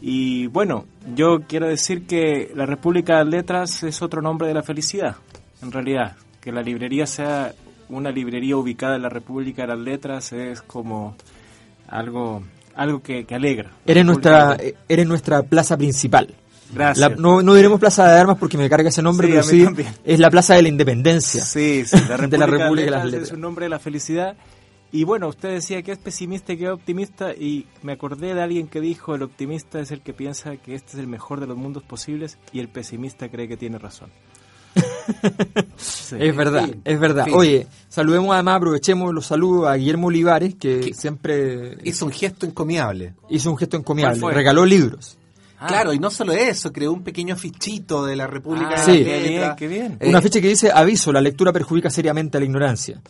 Y 0.00 0.46
bueno, 0.48 0.86
yo 1.14 1.40
quiero 1.46 1.68
decir 1.68 2.06
que 2.06 2.50
la 2.54 2.66
República 2.66 3.18
de 3.18 3.24
las 3.24 3.32
Letras 3.32 3.82
es 3.82 4.02
otro 4.02 4.20
nombre 4.20 4.48
de 4.48 4.54
la 4.54 4.62
felicidad, 4.62 5.16
en 5.62 5.70
realidad. 5.72 6.16
Que 6.40 6.52
la 6.52 6.62
librería 6.62 7.06
sea 7.06 7.52
una 7.88 8.10
librería 8.10 8.56
ubicada 8.56 8.96
en 8.96 9.02
la 9.02 9.08
República 9.08 9.62
de 9.62 9.68
las 9.68 9.78
Letras 9.78 10.32
es 10.32 10.62
como 10.62 11.14
algo 11.88 12.42
algo 12.74 13.02
que, 13.02 13.24
que 13.26 13.34
alegra. 13.34 13.70
Eres 13.86 14.04
nuestra, 14.04 14.56
de- 14.56 14.74
eres 14.88 15.06
nuestra 15.06 15.42
plaza 15.42 15.76
principal. 15.76 16.34
Gracias. 16.72 17.10
La- 17.10 17.16
no, 17.16 17.42
no 17.42 17.54
diremos 17.54 17.78
Plaza 17.80 18.06
de 18.10 18.18
Armas 18.20 18.38
porque 18.38 18.56
me 18.58 18.68
carga 18.70 18.88
ese 18.88 19.02
nombre, 19.02 19.26
Sí, 19.28 19.32
pero 19.32 19.42
sí 19.44 19.64
también. 19.64 19.94
es 20.04 20.18
la 20.18 20.30
Plaza 20.30 20.54
de 20.54 20.62
la 20.62 20.68
Independencia. 20.68 21.44
Sí, 21.44 21.84
sí, 21.86 21.96
la 22.08 22.16
República, 22.16 22.26
de 22.28 22.38
la 22.38 22.46
República 22.46 22.84
de 22.86 22.90
las 22.90 23.04
Letras 23.04 23.22
es 23.28 23.32
un 23.34 23.40
nombre 23.40 23.66
de 23.66 23.70
la 23.70 23.78
felicidad. 23.78 24.36
Y 24.94 25.04
bueno, 25.04 25.28
usted 25.28 25.48
decía 25.50 25.82
que 25.82 25.92
es 25.92 25.98
pesimista 25.98 26.52
y 26.52 26.58
que 26.58 26.64
es 26.64 26.70
optimista 26.70 27.32
y 27.32 27.66
me 27.82 27.92
acordé 27.92 28.34
de 28.34 28.42
alguien 28.42 28.68
que 28.68 28.80
dijo, 28.80 29.14
el 29.14 29.22
optimista 29.22 29.80
es 29.80 29.90
el 29.90 30.02
que 30.02 30.12
piensa 30.12 30.56
que 30.58 30.74
este 30.74 30.92
es 30.92 30.98
el 30.98 31.06
mejor 31.06 31.40
de 31.40 31.46
los 31.46 31.56
mundos 31.56 31.82
posibles 31.82 32.36
y 32.52 32.60
el 32.60 32.68
pesimista 32.68 33.30
cree 33.30 33.48
que 33.48 33.56
tiene 33.56 33.78
razón. 33.78 34.10
Sí. 35.76 36.16
Es 36.18 36.36
verdad, 36.36 36.64
fin, 36.66 36.80
es 36.84 37.00
verdad. 37.00 37.24
fin. 37.24 37.34
Oye, 37.34 37.66
saludemos 37.88 38.32
además, 38.34 38.56
aprovechemos 38.58 39.12
los 39.12 39.26
saludos 39.26 39.66
a 39.68 39.74
Guillermo 39.74 40.08
Olivares, 40.08 40.54
que 40.54 40.80
¿Qué? 40.80 40.94
siempre 40.94 41.76
Hizo 41.84 42.06
un 42.06 42.12
gesto 42.12 42.46
encomiable. 42.46 43.14
hizo 43.30 43.50
un 43.50 43.56
gesto 43.56 43.76
encomiable, 43.76 44.20
regaló 44.32 44.64
libros. 44.64 45.18
Ah. 45.62 45.66
Claro, 45.68 45.92
y 45.92 45.98
no 45.98 46.10
solo 46.10 46.32
eso, 46.32 46.72
creó 46.72 46.92
un 46.92 47.02
pequeño 47.04 47.36
fichito 47.36 48.04
de 48.04 48.16
la 48.16 48.26
República 48.26 48.74
Ah, 48.76 48.86
de 48.86 48.98
Sí. 48.98 49.04
qué 49.04 49.28
bien, 49.28 49.52
qué 49.56 49.68
bien. 49.68 49.96
Eh, 50.00 50.08
Una 50.08 50.20
ficha 50.20 50.40
que 50.40 50.48
dice, 50.48 50.70
aviso, 50.72 51.12
la 51.12 51.20
lectura 51.20 51.52
perjudica 51.52 51.88
seriamente 51.90 52.36
a 52.36 52.40
la 52.40 52.46
ignorancia. 52.46 53.00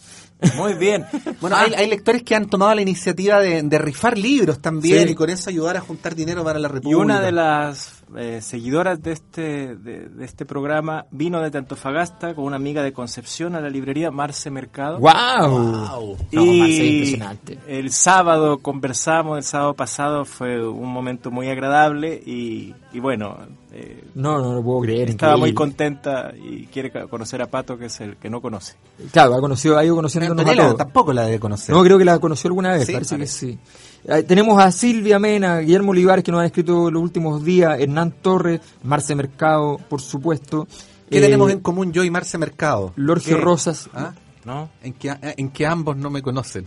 Muy 0.56 0.74
bien. 0.74 1.04
Bueno, 1.40 1.56
hay, 1.56 1.72
hay 1.74 1.88
lectores 1.88 2.22
que 2.24 2.34
han 2.34 2.46
tomado 2.48 2.74
la 2.74 2.82
iniciativa 2.82 3.38
de, 3.40 3.62
de 3.62 3.78
rifar 3.78 4.18
libros 4.18 4.60
también 4.60 5.04
Sí. 5.06 5.12
y 5.12 5.14
con 5.14 5.30
eso 5.30 5.50
ayudar 5.50 5.76
a 5.76 5.80
juntar 5.80 6.14
dinero 6.16 6.42
para 6.44 6.58
la 6.58 6.68
Y 6.68 6.72
República. 6.72 6.98
una 6.98 7.20
de 7.20 7.32
las 7.32 8.01
eh, 8.16 8.40
seguidoras 8.42 9.02
de 9.02 9.12
este, 9.12 9.76
de, 9.76 10.08
de 10.08 10.24
este 10.24 10.44
programa 10.46 11.06
vino 11.10 11.40
de 11.40 11.56
Antofagasta 11.58 12.34
con 12.34 12.44
una 12.44 12.56
amiga 12.56 12.82
de 12.82 12.92
Concepción 12.92 13.54
a 13.54 13.60
la 13.60 13.68
librería 13.70 14.10
Marce 14.10 14.50
Mercado. 14.50 14.98
¡Wow! 14.98 15.48
Wow. 15.48 16.16
No, 16.32 16.44
Marce, 16.44 16.84
y 16.84 16.94
impresionante. 16.98 17.58
el 17.66 17.90
sábado 17.92 18.58
conversamos, 18.58 19.38
el 19.38 19.44
sábado 19.44 19.74
pasado 19.74 20.24
fue 20.24 20.66
un 20.66 20.92
momento 20.92 21.30
muy 21.30 21.48
agradable 21.48 22.14
y, 22.24 22.74
y 22.92 23.00
bueno, 23.00 23.36
eh, 23.72 24.04
No, 24.14 24.38
no 24.40 24.54
lo 24.54 24.62
puedo 24.62 24.80
creer. 24.80 25.10
estaba 25.10 25.36
muy 25.36 25.54
contenta 25.54 26.32
y 26.36 26.66
quiere 26.66 26.90
conocer 27.08 27.40
a 27.42 27.46
Pato, 27.46 27.78
que 27.78 27.86
es 27.86 28.00
el 28.00 28.16
que 28.16 28.28
no 28.28 28.40
conoce. 28.40 28.74
Claro, 29.12 29.34
ha 29.34 29.40
conocido, 29.40 29.78
ha 29.78 29.84
ido 29.84 29.94
conociéndonos 29.96 30.46
a 30.46 30.76
tampoco 30.76 31.12
la 31.12 31.24
debe 31.24 31.40
conocer. 31.40 31.74
No, 31.74 31.82
creo 31.82 31.98
que 31.98 32.04
la 32.04 32.18
conoció 32.18 32.48
alguna 32.48 32.72
vez, 32.72 32.86
Sí, 32.86 32.92
parece, 32.92 33.16
parece. 33.16 33.46
que 33.46 33.52
sí. 33.52 33.58
Eh, 34.04 34.22
tenemos 34.24 34.60
a 34.62 34.72
Silvia 34.72 35.18
Mena, 35.18 35.58
Guillermo 35.60 35.92
Olivares, 35.92 36.24
que 36.24 36.32
nos 36.32 36.40
han 36.40 36.46
escrito 36.46 36.90
los 36.90 37.02
últimos 37.02 37.44
días, 37.44 37.78
Hernán 37.78 38.12
Torres, 38.20 38.60
Marce 38.82 39.14
Mercado, 39.14 39.78
por 39.88 40.00
supuesto. 40.00 40.66
¿Qué 41.08 41.18
eh, 41.18 41.20
tenemos 41.20 41.50
en 41.50 41.60
común 41.60 41.92
yo 41.92 42.02
y 42.02 42.10
Marce 42.10 42.36
Mercado? 42.36 42.92
Lorgio 42.96 43.36
¿Qué? 43.36 43.42
Rosas, 43.42 43.88
¿Ah? 43.94 44.12
¿No? 44.44 44.70
En 44.82 44.94
que, 44.94 45.14
en 45.22 45.50
que 45.50 45.66
ambos 45.66 45.96
no 45.96 46.10
me 46.10 46.20
conocen. 46.20 46.66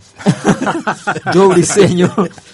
Joe 1.34 1.48
Briseño, 1.48 2.10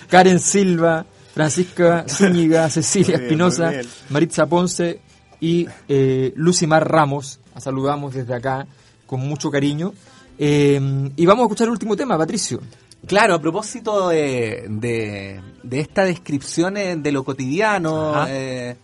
Karen 0.09 0.41
Silva, 0.41 1.07
Francisca 1.33 2.05
Zúñiga, 2.09 2.69
Cecilia 2.69 3.19
bien, 3.19 3.23
Espinosa. 3.23 3.73
Maritza 4.11 4.47
Ponce 4.47 5.01
y 5.41 5.69
eh, 5.89 6.33
Lucimar 6.35 6.91
Ramos. 6.91 7.39
La 7.55 7.61
saludamos 7.61 8.15
desde 8.15 8.35
acá 8.35 8.67
con 9.07 9.21
mucho 9.21 9.49
cariño. 9.49 9.93
Eh, 10.39 11.11
y 11.15 11.27
vamos 11.27 11.45
a 11.45 11.47
escuchar 11.47 11.67
el 11.67 11.73
último 11.73 11.95
tema, 11.95 12.19
Patricio. 12.19 12.61
Claro, 13.07 13.35
a 13.35 13.41
propósito 13.41 14.09
de, 14.09 14.67
de, 14.69 15.41
de 15.63 15.81
esta 15.81 16.05
descripción 16.05 16.77
eh, 16.77 16.97
de 16.97 17.13
lo 17.13 17.25
cotidiano, 17.25 18.27
eh, 18.29 18.77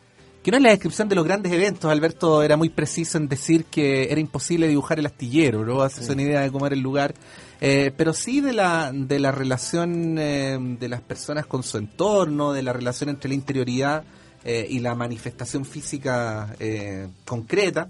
que 0.43 0.51
no 0.51 0.57
es 0.57 0.63
la 0.63 0.71
descripción 0.71 1.09
de 1.09 1.15
los 1.15 1.25
grandes 1.25 1.53
eventos, 1.53 1.91
Alberto 1.91 2.43
era 2.43 2.57
muy 2.57 2.69
preciso 2.69 3.19
en 3.19 3.29
decir 3.29 3.67
que 3.67 4.11
era 4.11 4.21
imposible 4.21 4.67
dibujar 4.67 4.99
el 4.99 5.07
astillero, 5.07 5.65
¿no? 5.65 5.83
Haces 5.83 6.09
una 6.09 6.23
idea 6.23 6.41
de 6.41 6.51
cómo 6.51 6.67
era 6.67 6.75
el 6.75 6.81
lugar, 6.81 7.15
eh, 7.61 7.93
pero 7.97 8.13
sí 8.13 8.41
de 8.41 8.53
la, 8.53 8.91
de 8.93 9.19
la 9.19 9.31
relación 9.31 10.17
eh, 10.19 10.59
de 10.59 10.89
las 10.89 11.01
personas 11.01 11.47
con 11.47 11.63
su 11.63 11.79
entorno, 11.79 12.53
de 12.53 12.63
la 12.63 12.73
relación 12.73 13.11
entre 13.11 13.29
la 13.29 13.35
interioridad 13.35 14.05
eh, 14.45 14.67
y 14.69 14.81
la 14.81 14.95
manifestación 14.95 15.65
física 15.65 16.55
eh, 16.59 17.09
concreta. 17.25 17.89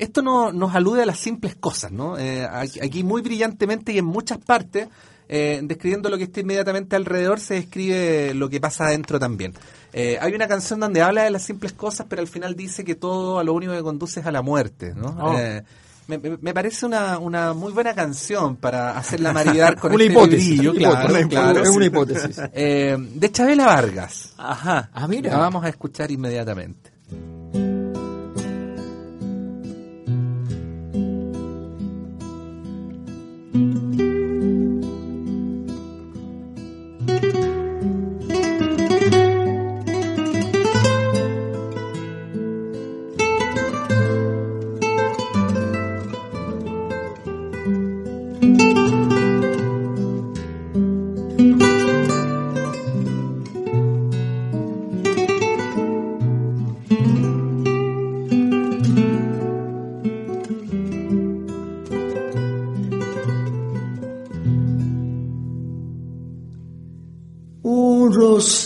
Esto 0.00 0.22
no, 0.22 0.50
nos 0.52 0.74
alude 0.74 1.02
a 1.02 1.06
las 1.06 1.18
simples 1.18 1.54
cosas, 1.54 1.92
¿no? 1.92 2.18
Eh, 2.18 2.46
aquí, 2.50 3.04
muy 3.04 3.22
brillantemente 3.22 3.92
y 3.92 3.98
en 3.98 4.06
muchas 4.06 4.38
partes, 4.38 4.88
eh, 5.28 5.60
describiendo 5.62 6.08
lo 6.08 6.18
que 6.18 6.24
está 6.24 6.40
inmediatamente 6.40 6.96
alrededor, 6.96 7.38
se 7.38 7.54
describe 7.54 8.34
lo 8.34 8.48
que 8.48 8.60
pasa 8.60 8.86
adentro 8.86 9.18
también. 9.20 9.54
Eh, 9.92 10.18
hay 10.20 10.34
una 10.34 10.48
canción 10.48 10.80
donde 10.80 11.02
habla 11.02 11.24
de 11.24 11.30
las 11.30 11.42
simples 11.42 11.72
cosas, 11.72 12.06
pero 12.08 12.22
al 12.22 12.28
final 12.28 12.56
dice 12.56 12.84
que 12.84 12.94
todo 12.94 13.38
a 13.38 13.44
lo 13.44 13.52
único 13.52 13.72
que 13.72 13.82
conduce 13.82 14.20
es 14.20 14.26
a 14.26 14.32
la 14.32 14.42
muerte, 14.42 14.94
¿no? 14.96 15.16
Oh. 15.20 15.36
Eh, 15.38 15.62
me, 16.08 16.18
me- 16.18 16.54
parece 16.54 16.86
una, 16.86 17.18
una 17.18 17.52
muy 17.54 17.72
buena 17.72 17.94
canción 17.94 18.56
para 18.56 18.96
hacerla 18.98 19.32
maridar 19.34 19.76
con 19.78 19.92
una 19.92 20.02
este 20.02 20.12
hipótesis, 20.12 20.60
claro, 20.60 20.74
hipótesis, 21.04 21.26
claro. 21.28 21.62
es 21.62 21.68
una 21.68 21.84
hipótesis. 21.86 22.40
Eh, 22.52 22.96
de 23.14 23.30
Chabela 23.30 23.66
Vargas. 23.66 24.32
Ajá. 24.38 24.90
Ah, 24.92 25.06
mira. 25.06 25.30
La 25.32 25.38
vamos 25.38 25.64
a 25.64 25.68
escuchar 25.68 26.10
inmediatamente. 26.10 26.89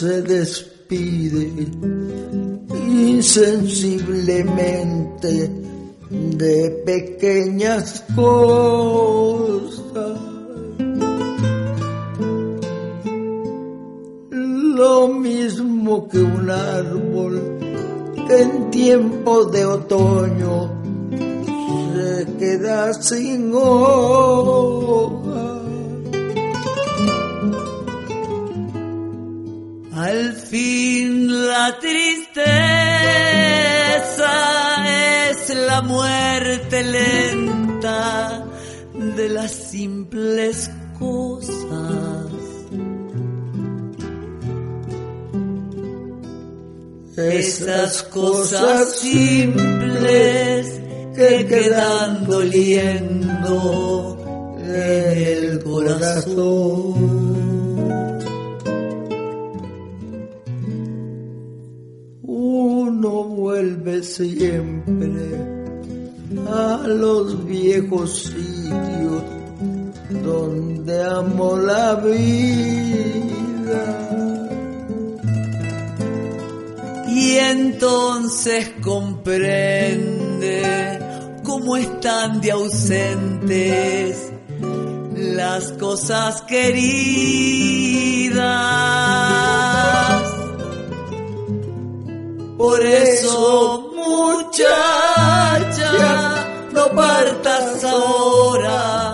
Se 0.05 0.20
despide 0.20 1.50
insensiblemente 2.74 5.50
de 6.11 6.70
pequeñas 6.84 8.05
cosas. 8.14 8.84
Cosas. 41.05 42.32
Esas 47.16 48.02
cosas 48.05 48.96
simples 48.96 50.80
que 51.14 51.46
quedan 51.46 52.24
doliendo 52.26 53.55
en 54.59 55.16
el 55.28 55.62
corazón. 55.62 57.14
Uno 62.22 63.24
vuelve 63.24 64.02
siempre 64.02 65.55
a 66.48 66.84
los 66.88 67.46
viejos 67.46 68.24
sitios 68.24 69.34
donde 70.22 71.02
amo 71.02 71.56
la 71.56 71.94
vida. 71.96 73.34
Y 77.08 77.36
entonces 77.36 78.72
comprende 78.82 80.54
cómo 81.42 81.76
están 81.76 82.40
de 82.40 82.50
ausentes 82.50 84.32
las 85.14 85.72
cosas 85.72 86.42
queridas. 86.42 87.24
Por 92.56 92.80
eso, 92.84 93.92
muchacha, 93.94 94.66
no 96.72 96.88
partas 96.90 97.84
ahora 97.84 99.13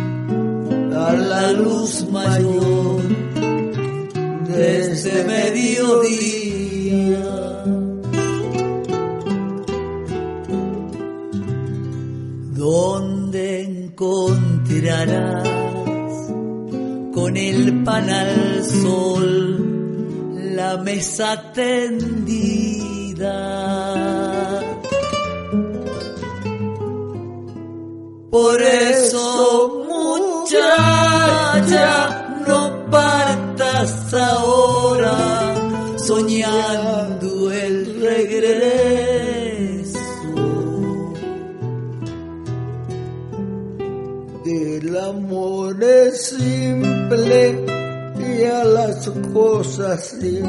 a 0.93 1.13
la 1.13 1.51
luz 1.53 2.05
mayor 2.11 3.01
de 4.47 4.79
este 4.81 5.23
mediodía. 5.23 6.21
donde 12.61 13.63
encontrarás 13.63 15.49
con 17.11 17.35
el 17.35 17.83
pan 17.83 18.07
al 18.09 18.63
sol 18.63 19.61
la 20.55 20.77
mesa 20.77 21.51
tendida. 21.53 23.31
Cosas 50.01 50.40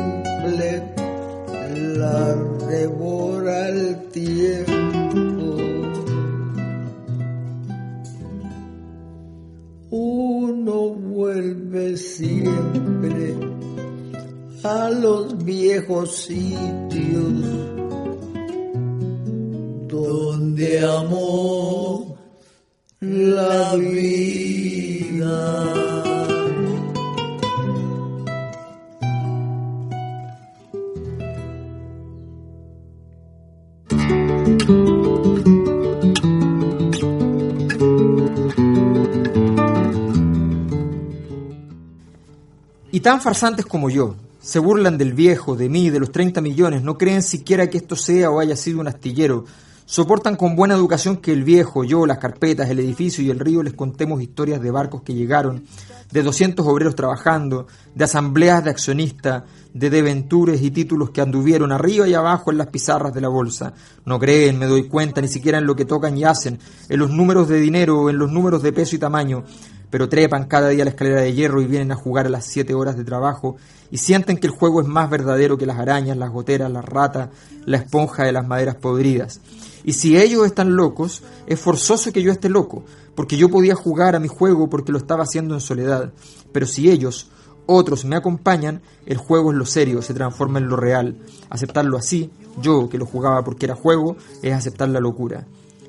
tan 43.03 43.21
farsantes 43.21 43.67
como 43.67 43.91
yo, 43.91 44.15
se 44.41 44.59
burlan 44.59 44.97
del 44.97 45.13
viejo, 45.13 45.57
de 45.57 45.69
mí, 45.69 45.91
de 45.91 46.01
los 46.01 46.13
30 46.13 46.41
millones, 46.41 46.83
no 46.83 46.97
creen 46.97 47.23
siquiera 47.23 47.69
que 47.69 47.79
esto 47.79 47.97
sea 47.97 48.31
o 48.31 48.41
haya 48.41 48.57
sido 48.57 48.81
un 48.81 48.89
astillero, 48.89 49.45
soportan 49.85 50.37
con 50.37 50.57
buena 50.57 50.75
educación 50.75 51.17
que 51.17 51.33
el 51.33 51.43
viejo, 51.43 51.85
yo, 51.85 52.07
las 52.07 52.19
carpetas, 52.19 52.71
el 52.71 52.79
edificio 52.79 53.23
y 53.23 53.31
el 53.31 53.41
río 53.41 53.63
les 53.63 53.75
contemos 53.75 54.23
historias 54.23 54.63
de 54.63 54.71
barcos 54.71 55.03
que 55.03 55.15
llegaron, 55.15 55.65
de 56.13 56.23
200 56.23 56.65
obreros 56.67 56.95
trabajando, 56.95 57.67
de 57.95 58.05
asambleas 58.05 58.65
de 58.65 58.71
accionistas, 58.71 59.43
de 59.75 59.91
deventures 59.91 60.63
y 60.63 60.71
títulos 60.71 61.11
que 61.11 61.21
anduvieron 61.21 61.73
arriba 61.73 62.07
y 62.07 62.15
abajo 62.15 62.51
en 62.53 62.59
las 62.59 62.69
pizarras 62.69 63.15
de 63.15 63.21
la 63.21 63.29
bolsa. 63.29 63.73
No 64.05 64.19
creen, 64.19 64.59
me 64.59 64.67
doy 64.67 64.89
cuenta, 64.89 65.21
ni 65.21 65.29
siquiera 65.29 65.59
en 65.59 65.67
lo 65.67 65.75
que 65.75 65.87
tocan 65.87 66.17
y 66.17 66.25
hacen, 66.25 66.59
en 66.89 66.99
los 66.99 67.11
números 67.11 67.49
de 67.49 67.61
dinero, 67.61 68.11
en 68.11 68.19
los 68.19 68.31
números 68.31 68.63
de 68.63 68.73
peso 68.73 68.97
y 68.97 68.99
tamaño, 68.99 69.45
pero 69.93 70.09
trepan 70.09 70.47
cada 70.47 70.71
día 70.71 70.85
la 70.85 70.91
escalera 70.91 71.21
de 71.21 71.35
hierro 71.35 71.61
y 71.61 71.67
vienen 71.67 71.93
a 71.93 71.97
jugar 71.97 72.25
a 72.25 72.31
las 72.31 72.47
siete 72.47 72.73
horas 72.73 72.97
de 72.97 73.05
trabajo 73.05 73.57
y 73.91 73.99
sienten 73.99 74.39
que 74.39 74.47
el 74.47 74.55
juego 74.55 74.81
es 74.81 74.87
más 74.89 75.11
verdadero 75.11 75.59
que 75.59 75.67
las 75.67 75.79
arañas, 75.79 76.17
las 76.17 76.31
goteras, 76.31 76.73
las 76.73 76.87
ratas, 76.87 77.29
la 77.67 77.77
esponja 77.77 78.25
de 78.25 78.33
las 78.33 78.47
maderas 78.49 78.77
podridas. 78.77 79.43
Y 79.85 79.93
si 79.93 80.17
ellos 80.17 80.47
están 80.47 80.77
locos, 80.77 81.23
es 81.47 81.61
forzoso 81.61 82.11
que 82.11 82.23
yo 82.23 82.33
esté 82.33 82.49
loco, 82.49 82.85
porque 83.15 83.37
yo 83.37 83.51
podía 83.51 83.75
jugar 83.75 84.17
a 84.17 84.19
mi 84.19 84.29
juego 84.29 84.71
porque 84.71 84.93
lo 84.93 84.99
estaba 84.99 85.25
haciendo 85.25 85.53
en 85.53 85.61
soledad. 85.61 86.11
Pero 86.53 86.67
si 86.67 86.91
ellos, 86.91 87.29
otros, 87.67 88.07
me 88.07 88.17
acompañan, 88.17 88.81
el 89.05 89.19
juego 89.19 89.53
es 89.53 89.59
lo 89.59 89.67
serio, 89.67 90.01
se 90.01 90.15
transforma 90.15 90.59
en 90.59 90.69
lo 90.69 90.77
real. 90.77 91.19
Aceptarlo 91.51 91.99
así, 91.99 92.31
yo 92.63 92.89
que 92.89 92.97
lo 92.97 93.05
jugaba 93.05 93.45
porque 93.45 93.67
era 93.67 93.75
juego, 93.75 94.17
es 94.41 94.55
aceptar 94.55 94.89
la 94.89 95.01
locura. 95.01 95.47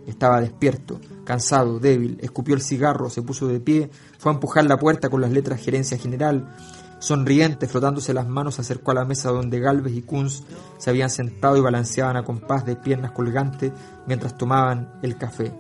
Estaba 0.07 0.41
despierto, 0.41 0.99
cansado, 1.23 1.79
débil, 1.79 2.17
escupió 2.21 2.55
el 2.55 2.61
cigarro, 2.61 3.09
se 3.09 3.21
puso 3.21 3.47
de 3.47 3.59
pie, 3.59 3.89
fue 4.17 4.31
a 4.31 4.35
empujar 4.35 4.65
la 4.65 4.77
puerta 4.77 5.09
con 5.09 5.21
las 5.21 5.31
letras 5.31 5.61
Gerencia 5.61 5.97
General. 5.97 6.55
Sonriente, 6.99 7.67
frotándose 7.67 8.13
las 8.13 8.27
manos, 8.27 8.55
se 8.55 8.61
acercó 8.61 8.91
a 8.91 8.95
la 8.95 9.05
mesa 9.05 9.29
donde 9.29 9.59
Galvez 9.59 9.93
y 9.93 10.01
Kunz 10.01 10.43
se 10.77 10.89
habían 10.89 11.09
sentado 11.09 11.57
y 11.57 11.61
balanceaban 11.61 12.15
a 12.15 12.23
compás 12.23 12.65
de 12.65 12.75
piernas 12.75 13.11
colgantes 13.11 13.71
mientras 14.07 14.37
tomaban 14.37 14.93
el 15.01 15.17
café. 15.17 15.51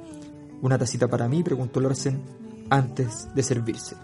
¿Una 0.61 0.77
tacita 0.77 1.09
para 1.09 1.27
mí? 1.27 1.43
preguntó 1.43 1.81
Lorsen 1.81 2.21
antes 2.69 3.27
de 3.35 3.43
servirse. 3.43 3.97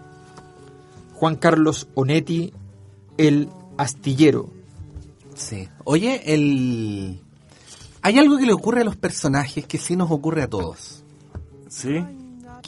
Juan 1.14 1.36
Carlos 1.36 1.88
Onetti, 1.94 2.52
el 3.16 3.48
astillero. 3.78 4.50
Sí. 5.34 5.68
Oye, 5.84 6.34
el... 6.34 7.22
Hay 8.02 8.18
algo 8.18 8.38
que 8.38 8.46
le 8.46 8.52
ocurre 8.52 8.80
a 8.82 8.84
los 8.84 8.96
personajes 8.96 9.66
que 9.66 9.78
sí 9.78 9.96
nos 9.96 10.10
ocurre 10.10 10.42
a 10.42 10.48
todos. 10.48 11.02
¿Sí? 11.68 12.04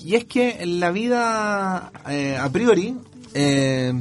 Y 0.04 0.14
es 0.14 0.24
que 0.24 0.64
la 0.66 0.90
vida, 0.90 1.92
eh, 2.08 2.36
a 2.36 2.48
priori, 2.50 2.96
eh, 3.34 3.94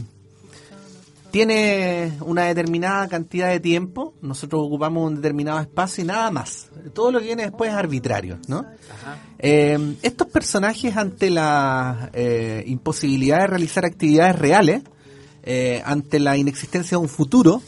tiene 1.32 2.12
una 2.20 2.44
determinada 2.44 3.08
cantidad 3.08 3.50
de 3.50 3.62
tiempo, 3.62 4.14
nosotros 4.22 4.62
ocupamos 4.66 5.08
un 5.08 5.16
determinado 5.16 5.62
espacio 5.62 6.04
y 6.04 6.08
nada 6.08 6.30
más. 6.30 6.68
Todo 6.94 7.12
lo 7.12 7.20
que 7.20 7.26
viene 7.26 7.44
después 7.44 7.72
es 7.72 7.78
arbitrario, 7.78 8.38
¿no? 8.48 8.66
Eh, 9.40 9.96
estos 10.02 10.28
personajes 10.28 10.98
ante 10.98 11.30
la 11.30 12.10
eh, 12.14 12.64
imposibilidad 12.68 13.40
de 13.40 13.48
realizar 13.48 13.86
actividades 13.86 14.38
reales, 14.38 14.84
eh, 15.44 15.82
ante 15.86 16.20
la 16.20 16.38
inexistencia 16.38 16.98
de 16.98 17.04
un 17.04 17.10
futuro, 17.10 17.62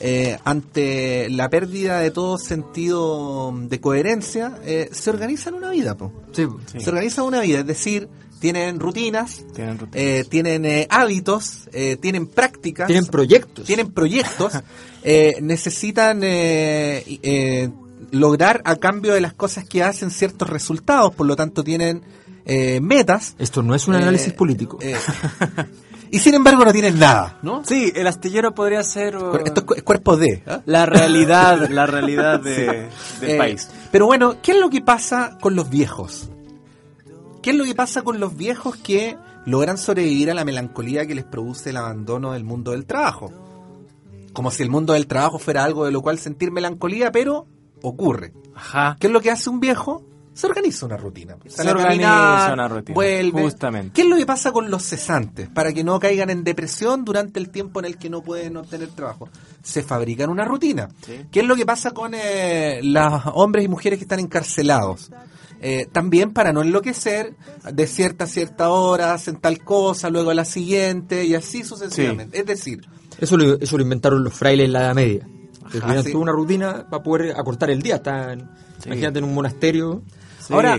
eh, 0.00 0.38
ante 0.44 1.28
la 1.30 1.48
pérdida 1.48 2.00
de 2.00 2.10
todo 2.10 2.38
sentido 2.38 3.52
de 3.68 3.80
coherencia, 3.80 4.58
eh, 4.64 4.88
se 4.92 5.10
organizan 5.10 5.54
una 5.54 5.70
vida, 5.70 5.96
po. 5.96 6.12
Sí, 6.32 6.46
Se 6.78 6.88
organizan 6.90 7.24
una 7.24 7.40
vida, 7.40 7.60
es 7.60 7.66
decir, 7.66 8.08
tienen 8.40 8.78
rutinas, 8.78 9.44
Tienen 9.54 9.78
rutinas. 9.78 10.00
eh, 10.06 10.24
tienen 10.28 10.64
eh, 10.64 10.86
hábitos, 10.90 11.68
eh, 11.72 11.96
tienen 11.96 12.26
prácticas, 12.28 12.86
Tienen 12.86 13.06
proyectos. 13.06 13.64
tienen 13.66 13.90
proyectos, 13.92 14.52
eh, 15.02 15.36
necesitan 15.42 16.20
eh, 16.22 17.02
eh, 17.22 17.68
lograr 18.12 18.62
a 18.64 18.76
cambio 18.76 19.12
de 19.14 19.20
las 19.20 19.32
cosas 19.34 19.64
que 19.64 19.82
hacen 19.82 20.10
ciertos 20.12 20.48
resultados, 20.48 21.12
por 21.14 21.26
lo 21.26 21.34
tanto 21.34 21.64
tienen 21.64 22.02
eh, 22.46 22.80
metas. 22.80 23.34
Esto 23.38 23.62
no 23.64 23.74
es 23.74 23.88
un 23.88 23.94
Eh, 23.94 23.98
análisis 23.98 24.32
político. 24.32 24.78
Y 26.10 26.18
sin 26.18 26.34
embargo 26.34 26.64
no 26.64 26.72
tienen 26.72 26.98
nada, 26.98 27.38
¿no? 27.42 27.62
Sí, 27.64 27.92
el 27.94 28.06
astillero 28.06 28.54
podría 28.54 28.82
ser 28.82 29.16
uh, 29.16 29.36
Esto 29.44 29.60
es 29.60 29.66
cu- 29.66 29.74
es 29.74 29.82
cuerpo 29.82 30.16
de. 30.16 30.42
¿ah? 30.46 30.60
la 30.66 30.86
realidad, 30.86 31.68
la 31.70 31.86
realidad 31.86 32.40
de- 32.40 32.88
del 33.20 33.30
Eh, 33.30 33.36
país. 33.38 33.68
Pero 33.92 34.06
bueno, 34.06 34.36
¿qué 34.42 34.52
es 34.52 34.58
lo 34.58 34.70
que 34.70 34.80
pasa 34.80 35.36
con 35.40 35.54
los 35.56 35.68
viejos? 35.70 36.28
¿Qué 37.42 37.50
es 37.50 37.56
lo 37.56 37.64
que 37.64 37.74
pasa 37.74 38.02
con 38.02 38.20
los 38.20 38.36
viejos 38.36 38.76
que 38.76 39.16
logran 39.46 39.78
sobrevivir 39.78 40.30
a 40.30 40.34
la 40.34 40.44
melancolía 40.44 41.06
que 41.06 41.14
les 41.14 41.24
produce 41.24 41.70
el 41.70 41.76
abandono 41.76 42.32
del 42.32 42.44
mundo 42.44 42.72
del 42.72 42.84
trabajo? 42.86 43.32
Como 44.32 44.50
si 44.50 44.62
el 44.62 44.70
mundo 44.70 44.92
del 44.92 45.06
trabajo 45.06 45.38
fuera 45.38 45.64
algo 45.64 45.84
de 45.84 45.92
lo 45.92 46.00
cual 46.02 46.18
sentir 46.18 46.50
melancolía, 46.52 47.10
pero 47.12 47.46
ocurre. 47.82 48.32
Ajá. 48.54 48.96
¿Qué 49.00 49.06
es 49.06 49.12
lo 49.12 49.20
que 49.20 49.30
hace 49.30 49.50
un 49.50 49.60
viejo? 49.60 50.04
Se 50.38 50.46
organiza 50.46 50.86
una 50.86 50.96
rutina. 50.96 51.32
A 51.32 51.36
organiza 51.36 51.82
caminar, 51.88 52.52
una 52.52 52.68
rutina, 52.68 52.94
Vuelve. 52.94 53.42
justamente. 53.42 53.90
¿Qué 53.92 54.02
es 54.02 54.08
lo 54.08 54.16
que 54.16 54.24
pasa 54.24 54.52
con 54.52 54.70
los 54.70 54.84
cesantes? 54.84 55.48
Para 55.48 55.72
que 55.72 55.82
no 55.82 55.98
caigan 55.98 56.30
en 56.30 56.44
depresión 56.44 57.04
durante 57.04 57.40
el 57.40 57.50
tiempo 57.50 57.80
en 57.80 57.86
el 57.86 57.98
que 57.98 58.08
no 58.08 58.22
pueden 58.22 58.56
obtener 58.56 58.88
trabajo. 58.90 59.28
Se 59.64 59.82
fabrican 59.82 60.30
una 60.30 60.44
rutina. 60.44 60.90
Sí. 61.04 61.26
¿Qué 61.32 61.40
es 61.40 61.46
lo 61.46 61.56
que 61.56 61.66
pasa 61.66 61.90
con 61.90 62.12
eh, 62.14 62.78
los 62.84 63.20
hombres 63.34 63.64
y 63.64 63.68
mujeres 63.68 63.98
que 63.98 64.04
están 64.04 64.20
encarcelados? 64.20 65.10
Eh, 65.60 65.88
también 65.90 66.32
para 66.32 66.52
no 66.52 66.62
enloquecer, 66.62 67.34
de 67.72 67.86
cierta 67.88 68.26
a 68.26 68.28
cierta 68.28 68.70
hora 68.70 69.14
hacen 69.14 69.38
tal 69.40 69.64
cosa, 69.64 70.08
luego 70.08 70.30
a 70.30 70.34
la 70.34 70.44
siguiente 70.44 71.24
y 71.24 71.34
así 71.34 71.64
sucesivamente. 71.64 72.38
Es 72.38 72.46
decir, 72.46 72.86
Eso 73.18 73.36
lo, 73.36 73.58
eso 73.58 73.76
lo 73.76 73.82
inventaron 73.82 74.22
los 74.22 74.34
frailes 74.34 74.66
en 74.66 74.72
la 74.72 74.82
Edad 74.82 74.94
Media. 74.94 75.26
Que 75.72 75.78
Ajá, 75.78 75.86
tenían 75.88 76.04
sí. 76.04 76.12
toda 76.12 76.22
una 76.22 76.32
rutina 76.32 76.86
para 76.88 77.02
poder 77.02 77.32
acortar 77.32 77.70
el 77.70 77.82
día. 77.82 77.96
Están, 77.96 78.52
Imagínate 78.86 79.18
en 79.18 79.24
un 79.24 79.34
monasterio. 79.34 80.02
Sí. 80.48 80.54
Ahora, 80.54 80.78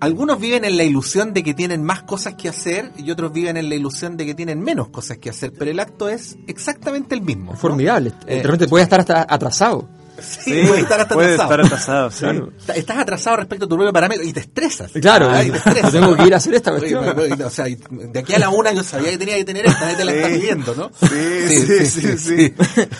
algunos 0.00 0.38
viven 0.38 0.64
en 0.66 0.76
la 0.76 0.82
ilusión 0.84 1.32
de 1.32 1.42
que 1.42 1.54
tienen 1.54 1.82
más 1.82 2.02
cosas 2.02 2.34
que 2.34 2.48
hacer 2.50 2.92
y 2.98 3.10
otros 3.10 3.32
viven 3.32 3.56
en 3.56 3.68
la 3.70 3.74
ilusión 3.76 4.16
de 4.18 4.26
que 4.26 4.34
tienen 4.34 4.60
menos 4.60 4.88
cosas 4.88 5.16
que 5.18 5.30
hacer, 5.30 5.52
pero 5.58 5.70
el 5.70 5.80
acto 5.80 6.08
es 6.10 6.36
exactamente 6.46 7.14
el 7.14 7.22
mismo. 7.22 7.52
Es 7.52 7.56
¿no? 7.56 7.60
formidable. 7.60 8.12
Eh, 8.26 8.36
de 8.36 8.42
repente 8.42 8.68
puede 8.68 8.84
estar 8.84 9.00
hasta 9.00 9.26
atrasado. 9.28 9.88
Sí, 10.18 10.62
puede 10.66 10.80
estar 10.80 10.98
hasta 11.00 11.14
puede 11.14 11.34
atrasado. 11.34 11.62
estar 11.62 11.66
atrasado, 11.66 12.10
sí. 12.10 12.20
Claro. 12.20 12.52
Estás 12.74 12.96
atrasado 12.98 13.36
respecto 13.36 13.66
a 13.66 13.68
tu 13.68 13.76
propio 13.76 13.92
parámetro 13.92 14.24
y 14.24 14.32
te 14.32 14.40
estresas. 14.40 14.90
Claro, 14.92 15.28
Ah, 15.30 15.42
y 15.44 15.50
te 15.50 15.58
estresas. 15.58 15.92
yo 15.92 16.00
tengo 16.00 16.16
que 16.16 16.26
ir 16.26 16.32
a 16.34 16.36
hacer 16.38 16.54
esta 16.54 16.70
cuestión. 16.70 17.04
o 17.44 17.50
sea, 17.50 17.66
de 17.66 18.18
aquí 18.18 18.32
a 18.34 18.38
la 18.38 18.48
una 18.48 18.72
yo 18.72 18.82
sabía 18.82 19.10
que 19.10 19.18
tenía 19.18 19.36
que 19.36 19.44
tener 19.44 19.66
esta, 19.66 19.94
te 19.94 20.04
la 20.04 20.12
Sí. 20.12 20.18
está 20.18 20.28
pidiendo, 20.28 20.74
¿no? 20.74 20.90
Sí, 21.06 21.48
sí, 21.48 21.86
sí, 21.86 22.18
sí. 22.18 22.54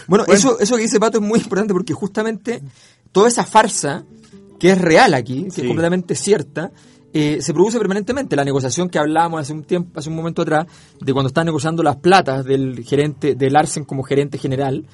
Bueno, 0.06 0.24
Eso, 0.28 0.58
eso 0.60 0.76
que 0.76 0.82
dice 0.82 1.00
Pato 1.00 1.16
es 1.18 1.24
muy 1.24 1.38
importante 1.40 1.72
porque 1.72 1.94
justamente 1.94 2.62
toda 3.12 3.28
esa 3.28 3.44
farsa, 3.46 4.04
que 4.58 4.70
es 4.70 4.78
real 4.80 5.14
aquí, 5.14 5.44
que 5.44 5.50
Sí. 5.50 5.60
es 5.62 5.66
completamente 5.66 6.14
cierta, 6.14 6.72
eh, 7.12 7.38
se 7.40 7.54
produce 7.54 7.78
permanentemente. 7.78 8.36
La 8.36 8.44
negociación 8.44 8.88
que 8.90 8.98
hablábamos 8.98 9.40
hace 9.40 9.52
un 9.54 9.64
tiempo, 9.64 9.98
hace 9.98 10.10
un 10.10 10.16
momento 10.16 10.42
atrás, 10.42 10.66
de 11.00 11.12
cuando 11.12 11.28
están 11.28 11.46
negociando 11.46 11.82
las 11.82 11.96
platas 11.96 12.44
del 12.44 12.84
gerente, 12.84 13.34
del 13.34 13.52
Larsen 13.54 13.84
como 13.84 14.02
gerente 14.02 14.36
general. 14.38 14.84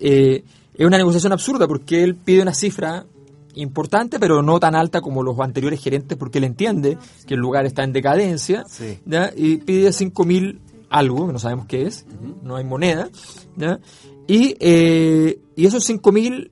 Eh, 0.00 0.44
es 0.74 0.86
una 0.86 0.98
negociación 0.98 1.32
absurda 1.32 1.66
porque 1.66 2.02
él 2.02 2.14
pide 2.16 2.42
una 2.42 2.52
cifra 2.54 3.06
importante, 3.54 4.20
pero 4.20 4.42
no 4.42 4.60
tan 4.60 4.74
alta 4.74 5.00
como 5.00 5.22
los 5.22 5.38
anteriores 5.40 5.82
gerentes, 5.82 6.18
porque 6.18 6.38
él 6.38 6.44
entiende 6.44 6.98
que 7.26 7.34
el 7.34 7.40
lugar 7.40 7.64
está 7.64 7.84
en 7.84 7.92
decadencia, 7.94 8.64
Sí. 8.68 8.98
¿ya? 9.06 9.32
y 9.34 9.56
pide 9.56 9.92
5 9.94 10.24
mil 10.24 10.60
algo, 10.90 11.26
que 11.26 11.32
no 11.32 11.38
sabemos 11.38 11.64
qué 11.66 11.86
es, 11.86 12.04
no 12.42 12.56
hay 12.56 12.64
moneda, 12.64 13.08
¿ya? 13.56 13.80
Y, 14.26 14.56
eh, 14.60 15.38
y 15.56 15.64
esos 15.66 15.84
5 15.84 16.12
mil 16.12 16.50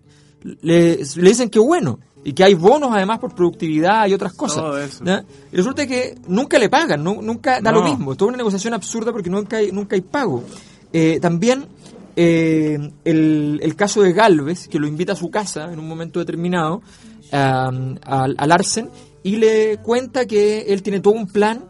le, 0.62 0.96
le 0.96 1.28
dicen 1.28 1.50
que 1.50 1.58
bueno, 1.58 2.00
y 2.24 2.32
que 2.32 2.42
hay 2.42 2.54
bonos 2.54 2.90
además 2.92 3.18
por 3.18 3.34
productividad 3.34 4.06
y 4.08 4.14
otras 4.14 4.32
cosas. 4.32 4.62
Todo 4.62 4.78
eso. 4.78 5.04
¿ya? 5.04 5.24
Y 5.52 5.56
resulta 5.56 5.86
que 5.86 6.16
nunca 6.26 6.58
le 6.58 6.68
pagan, 6.70 7.04
nu- 7.04 7.20
nunca 7.22 7.60
da 7.60 7.70
lo 7.70 7.82
mismo, 7.84 8.12
es 8.12 8.18
toda 8.18 8.30
una 8.30 8.38
negociación 8.38 8.72
absurda 8.74 9.12
porque 9.12 9.28
nunca 9.30 9.58
hay, 9.58 9.70
nunca 9.70 9.94
hay 9.94 10.00
pago. 10.02 10.42
Eh, 10.92 11.18
también 11.20 11.66
eh, 12.16 12.78
el, 13.04 13.60
el 13.62 13.76
caso 13.76 14.02
de 14.02 14.12
Galvez, 14.12 14.68
que 14.68 14.78
lo 14.78 14.86
invita 14.86 15.12
a 15.12 15.16
su 15.16 15.30
casa 15.30 15.72
en 15.72 15.78
un 15.78 15.86
momento 15.88 16.18
determinado, 16.18 16.80
am, 17.32 17.96
al, 18.04 18.34
al 18.38 18.52
Arsen, 18.52 18.90
y 19.22 19.36
le 19.36 19.78
cuenta 19.82 20.26
que 20.26 20.60
él 20.72 20.82
tiene 20.82 21.00
todo 21.00 21.14
un 21.14 21.26
plan 21.26 21.64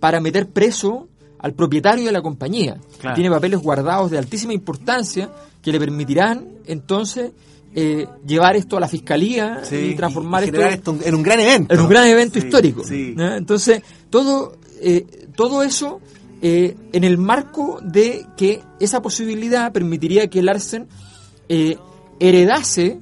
para 0.00 0.20
meter 0.20 0.48
preso 0.48 1.08
al 1.38 1.52
propietario 1.54 2.06
de 2.06 2.12
la 2.12 2.22
compañía. 2.22 2.78
Claro. 3.00 3.14
Tiene 3.14 3.30
papeles 3.30 3.60
guardados 3.60 4.10
de 4.10 4.18
altísima 4.18 4.52
importancia 4.52 5.30
que 5.62 5.72
le 5.72 5.78
permitirán 5.78 6.48
entonces 6.66 7.32
eh, 7.74 8.06
llevar 8.26 8.54
esto 8.56 8.76
a 8.76 8.80
la 8.80 8.88
fiscalía 8.88 9.60
Sí, 9.64 9.76
y 9.76 9.94
transformar 9.96 10.44
Y 10.44 10.48
esto 10.56 10.96
en 11.04 11.14
un 11.14 11.22
gran 11.22 11.40
evento. 11.40 11.74
en 11.74 11.80
un 11.80 11.88
gran 11.88 12.06
evento 12.06 12.38
Sí, 12.40 12.46
histórico. 12.46 12.84
sí. 12.84 13.14
¿no? 13.16 13.34
Entonces, 13.34 13.82
todo, 14.10 14.56
eh, 14.80 15.04
todo 15.34 15.62
eso 15.62 16.00
eh, 16.42 16.76
en 16.92 17.04
el 17.04 17.18
marco 17.18 17.80
de 17.82 18.26
que 18.36 18.60
esa 18.80 19.00
posibilidad 19.02 19.72
permitiría 19.72 20.28
que 20.28 20.42
Larsen 20.42 20.86
eh, 21.48 21.76
heredase 22.20 23.00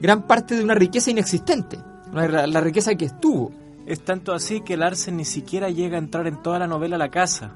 gran 0.00 0.26
parte 0.26 0.56
de 0.56 0.64
una 0.64 0.74
riqueza 0.74 1.10
inexistente, 1.10 1.78
la, 2.12 2.46
la 2.46 2.60
riqueza 2.60 2.94
que 2.94 3.04
estuvo. 3.06 3.52
Es 3.86 4.00
tanto 4.04 4.32
así 4.32 4.60
que 4.60 4.76
Larsen 4.76 5.16
ni 5.16 5.24
siquiera 5.24 5.68
llega 5.70 5.96
a 5.96 6.00
entrar 6.00 6.26
en 6.26 6.42
toda 6.42 6.58
la 6.58 6.66
novela 6.66 6.96
a 6.96 6.98
la 6.98 7.10
casa 7.10 7.52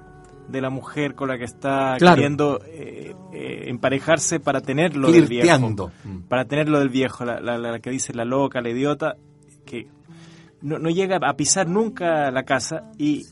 de 0.49 0.61
la 0.61 0.70
mujer 0.70 1.14
con 1.14 1.28
la 1.28 1.38
que 1.38 1.45
está 1.45 1.97
Claro. 1.99 2.16
queriendo 2.16 2.61
eh, 2.66 3.14
eh, 3.32 3.64
emparejarse 3.68 4.40
para 4.40 4.61
tener 4.61 4.97
lo 4.97 5.11
del 5.11 5.26
viejo. 5.26 5.47
Mm. 6.05 6.20
Para 6.28 6.45
tener 6.45 6.68
lo 6.68 6.78
del 6.78 6.88
viejo, 6.90 7.24
la, 7.24 7.40
la- 7.40 7.59
la 7.59 7.78
que 7.80 7.90
dice 7.90 8.12
la 8.14 8.24
loca, 8.24 8.61
la 8.61 8.70
idiota, 8.70 9.16
que 9.64 9.88
no, 10.62 10.78
no 10.78 10.90
llega 10.90 11.18
a 11.22 11.34
pisar 11.36 11.68
nunca 11.68 12.30
la 12.30 12.42
casa. 12.45 12.90
Y, 12.99 13.26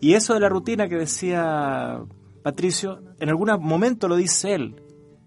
y 0.00 0.14
eso 0.14 0.34
de 0.34 0.40
la 0.40 0.48
rutina 0.48 0.88
que 0.88 0.96
decía 0.96 1.98
Patricio, 2.42 3.00
en 3.20 3.28
algún 3.28 3.48
momento 3.60 4.08
lo 4.08 4.16
dice 4.16 4.54
él. 4.54 4.76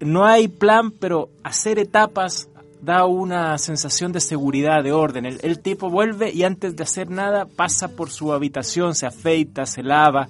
No 0.01 0.25
hay 0.25 0.47
plan, 0.49 0.91
pero 0.91 1.29
hacer 1.43 1.79
etapas 1.79 2.49
da 2.81 3.05
una 3.05 3.57
sensación 3.57 4.11
de 4.11 4.19
seguridad, 4.19 4.83
de 4.83 4.91
orden. 4.91 5.25
El, 5.25 5.39
el 5.41 5.59
tipo 5.61 5.89
vuelve 5.89 6.31
y 6.31 6.43
antes 6.43 6.75
de 6.75 6.83
hacer 6.83 7.09
nada 7.09 7.45
pasa 7.45 7.95
por 7.95 8.09
su 8.11 8.31
habitación, 8.33 8.93
se 8.93 9.07
afeita, 9.07 9.65
se 9.65 9.81
lava, 9.81 10.27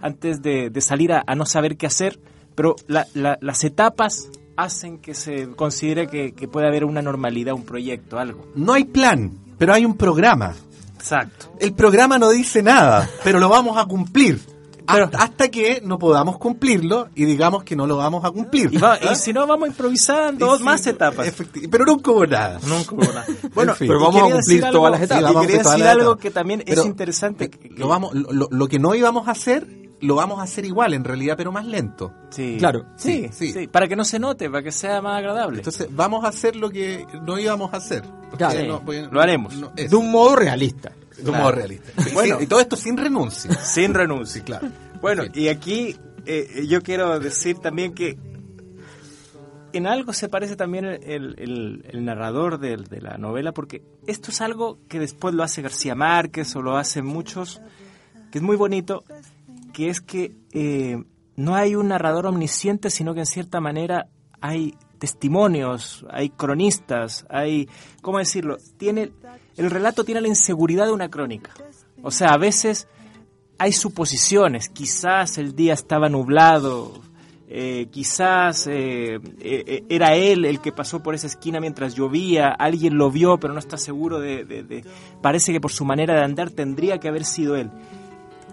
antes 0.00 0.42
de, 0.42 0.70
de 0.70 0.80
salir 0.80 1.12
a, 1.12 1.22
a 1.26 1.34
no 1.34 1.46
saber 1.46 1.76
qué 1.76 1.86
hacer. 1.86 2.18
Pero 2.54 2.76
la- 2.88 3.06
la- 3.14 3.38
las 3.40 3.64
etapas 3.64 4.28
hacen 4.56 4.98
que 4.98 5.14
se 5.14 5.48
considere 5.52 6.06
que, 6.08 6.32
que 6.32 6.48
puede 6.48 6.66
haber 6.66 6.84
una 6.84 7.00
normalidad, 7.00 7.54
un 7.54 7.64
proyecto, 7.64 8.18
algo. 8.18 8.46
No 8.54 8.72
hay 8.74 8.84
plan, 8.84 9.32
pero 9.58 9.72
hay 9.72 9.84
un 9.86 9.96
programa. 9.96 10.54
Exacto. 10.96 11.52
El 11.58 11.72
programa 11.72 12.18
no 12.18 12.28
dice 12.30 12.62
nada, 12.62 13.08
pero 13.24 13.38
lo 13.40 13.48
vamos 13.48 13.78
a 13.78 13.86
cumplir. 13.86 14.38
Pero- 14.92 15.04
hasta, 15.04 15.18
hasta 15.22 15.48
que 15.48 15.80
no 15.84 15.98
podamos 16.00 16.36
cumplirlo 16.36 17.08
y 17.14 17.24
digamos 17.24 17.62
que 17.62 17.76
no 17.76 17.86
lo 17.86 17.96
vamos 17.96 18.24
a 18.24 18.30
cumplir. 18.32 18.70
Y, 18.72 18.76
va- 18.78 18.94
¿Ah? 19.00 19.12
y 19.12 19.14
si 19.14 19.32
no, 19.32 19.46
vamos 19.46 19.68
improvisando, 19.68 20.44
Y 20.44 20.48
dos 20.48 20.60
más 20.62 20.84
etapas. 20.88 21.32
Pero 21.70 21.84
nunca 21.86 22.10
hubo 22.10 22.26
nada. 22.26 22.58
Nunca 22.66 22.94
hubo 22.96 23.04
nada. 23.04 23.24
Bueno, 23.54 23.72
En 23.72 23.78
fin. 23.78 23.86
Pero 23.88 24.00
vamos 24.00 24.16
a 24.30 24.34
cumplir 24.34 24.60
todas 24.62 24.74
algo- 24.74 24.88
las 24.90 25.02
etapas. 25.02 25.30
y 25.32 25.46
quería 25.46 25.58
decir 25.62 25.84
algo 25.86 26.16
que 26.16 26.30
también 26.32 26.62
Pero 26.66 26.80
es 26.82 26.86
interesante. 26.88 27.50
que- 27.50 27.68
Lo, 27.70 27.86
vamos, 27.86 28.12
lo- 28.14 28.48
lo 28.50 28.68
que 28.68 28.78
no 28.80 28.94
íbamos 28.96 29.28
a 29.28 29.30
hacer, 29.30 29.66
lo 30.00 30.14
vamos 30.14 30.38
a 30.40 30.42
hacer 30.42 30.64
igual 30.64 30.94
en 30.94 31.04
realidad, 31.04 31.34
pero 31.36 31.52
más 31.52 31.66
lento. 31.66 32.12
Sí. 32.30 32.56
Claro. 32.58 32.86
Sí, 32.96 33.28
Sí, 33.32 33.52
sí, 33.52 33.52
sí. 33.60 33.66
Para 33.68 33.86
que 33.88 33.96
no 33.96 34.04
se 34.04 34.18
note, 34.18 34.48
para 34.50 34.62
que 34.62 34.72
sea 34.72 35.00
más 35.02 35.18
agradable. 35.18 35.58
Entonces 35.58 35.88
vamos 35.90 36.24
a 36.24 36.28
hacer 36.28 36.56
lo 36.56 36.70
que 36.70 37.06
no 37.22 37.38
íbamos 37.38 37.72
a 37.74 37.76
hacer. 37.78 38.02
Claro. 38.36 38.60
Sí, 38.60 38.66
no, 38.66 38.80
pues, 38.84 39.10
lo 39.10 39.20
haremos. 39.20 39.54
no. 39.56 39.70
De 39.70 39.94
un 39.96 40.10
modo 40.10 40.36
realista. 40.36 40.92
De 41.16 41.30
un 41.30 41.36
modo 41.36 41.52
realista. 41.52 41.92
Bueno. 42.14 42.38
Y 42.40 42.46
todo 42.46 42.60
esto 42.60 42.76
sin 42.76 42.96
renuncia. 42.96 43.52
Sin 43.62 43.92
renuncia. 43.94 44.42
claro. 44.44 44.68
Bueno, 45.02 45.24
y 45.34 45.48
aquí 45.48 45.96
eh, 46.26 46.64
yo 46.68 46.82
quiero 46.82 47.18
decir 47.20 47.58
también 47.58 47.94
que 47.94 48.16
en 49.72 49.86
algo 49.86 50.12
se 50.12 50.28
parece 50.28 50.56
también 50.56 50.84
el, 50.84 51.02
el- 51.04 51.34
el- 51.38 51.84
el 51.90 52.04
narrador 52.04 52.58
de, 52.58 52.76
de 52.76 53.00
la 53.00 53.18
novela, 53.18 53.52
porque 53.52 53.82
esto 54.06 54.30
es 54.32 54.40
algo 54.40 54.78
que 54.88 54.98
después 54.98 55.32
lo 55.34 55.42
hace 55.44 55.62
García 55.62 55.94
Márquez 55.94 56.54
o 56.56 56.62
lo 56.62 56.76
hacen 56.76 57.06
muchos, 57.06 57.60
que 58.32 58.38
es 58.38 58.42
muy 58.42 58.56
bonito, 58.56 59.04
que 59.80 59.88
es 59.88 60.00
que 60.02 60.32
eh, 60.52 61.02
no 61.36 61.54
hay 61.54 61.74
un 61.74 61.88
narrador 61.88 62.26
omnisciente, 62.26 62.90
sino 62.90 63.14
que 63.14 63.20
en 63.20 63.26
cierta 63.26 63.60
manera 63.60 64.08
hay 64.42 64.74
testimonios, 64.98 66.04
hay 66.10 66.28
cronistas, 66.30 67.24
hay, 67.30 67.66
¿cómo 68.02 68.18
decirlo? 68.18 68.58
Tiene, 68.76 69.10
el 69.56 69.70
relato 69.70 70.04
tiene 70.04 70.20
la 70.20 70.28
inseguridad 70.28 70.84
de 70.86 70.92
una 70.92 71.08
crónica. 71.08 71.52
O 72.02 72.10
sea, 72.10 72.28
a 72.34 72.36
veces 72.38 72.86
hay 73.58 73.72
suposiciones, 73.72 74.68
quizás 74.68 75.38
el 75.38 75.54
día 75.56 75.72
estaba 75.72 76.08
nublado, 76.10 77.00
eh, 77.48 77.88
quizás 77.90 78.66
eh, 78.70 79.18
era 79.88 80.14
él 80.14 80.44
el 80.44 80.60
que 80.60 80.72
pasó 80.72 81.02
por 81.02 81.14
esa 81.14 81.26
esquina 81.26 81.58
mientras 81.60 81.94
llovía, 81.94 82.48
alguien 82.50 82.96
lo 82.96 83.10
vio 83.10 83.38
pero 83.40 83.52
no 83.54 83.58
está 83.58 83.76
seguro 83.78 84.20
de, 84.20 84.44
de- 84.44 84.62
de- 84.62 84.84
parece 85.22 85.52
que 85.52 85.60
por 85.60 85.72
su 85.72 85.84
manera 85.84 86.14
de 86.14 86.22
andar 86.24 86.50
tendría 86.50 86.98
que 87.00 87.08
haber 87.08 87.24
sido 87.24 87.56
él. 87.56 87.70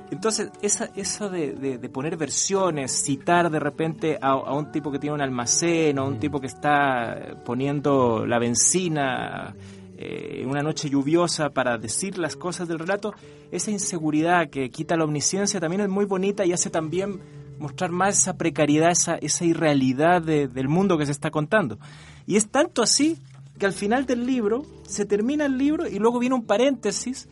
Entonces, 0.09 0.49
esa, 0.61 0.89
eso 0.95 1.29
de, 1.29 1.51
de- 1.53 1.77
de 1.77 1.89
poner 1.89 2.15
versiones, 2.17 2.91
citar 3.03 3.49
de 3.51 3.59
repente 3.59 4.17
a, 4.21 4.31
a 4.31 4.53
un 4.53 4.71
tipo 4.71 4.91
que 4.91 4.99
tiene 4.99 5.13
un 5.15 5.21
almacén 5.21 5.99
o 5.99 6.03
a 6.03 6.07
un 6.07 6.17
tipo 6.19 6.39
que 6.39 6.47
está 6.47 7.37
poniendo 7.45 8.25
la 8.25 8.39
benzina 8.39 9.53
eh, 9.97 10.45
una 10.47 10.61
noche 10.61 10.89
lluviosa 10.89 11.49
para 11.49 11.77
decir 11.77 12.17
las 12.19 12.35
cosas 12.35 12.67
del 12.67 12.79
relato, 12.79 13.13
esa 13.51 13.71
inseguridad 13.71 14.49
que 14.49 14.69
quita 14.69 14.95
la 14.95 15.03
omnisciencia 15.05 15.59
también 15.59 15.81
es 15.81 15.89
muy 15.89 16.05
bonita 16.05 16.45
y 16.45 16.53
hace 16.53 16.69
también 16.69 17.19
mostrar 17.59 17.91
más 17.91 18.19
esa 18.19 18.37
precariedad, 18.37 18.91
esa, 18.91 19.15
esa 19.15 19.43
irrealidad 19.43 20.21
de- 20.21 20.47
del 20.47 20.69
mundo 20.69 20.97
que 20.97 21.05
se 21.07 21.11
está 21.11 21.31
contando. 21.31 21.79
Y 22.27 22.35
es 22.37 22.47
tanto 22.49 22.81
así 22.83 23.17
que 23.57 23.65
al 23.65 23.73
final 23.73 24.05
del 24.05 24.25
libro 24.27 24.63
se 24.87 25.05
termina 25.05 25.47
el 25.47 25.57
libro 25.57 25.87
y 25.87 25.97
luego 25.99 26.19
viene 26.19 26.35
un 26.35 26.45
paréntesis 26.45 27.27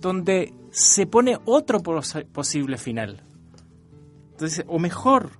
donde 0.00 0.52
se 0.78 1.06
pone 1.06 1.38
otro 1.46 1.82
pos- 1.82 2.18
posible 2.32 2.76
final. 2.76 3.22
Entonces, 4.32 4.64
o 4.68 4.78
mejor, 4.78 5.30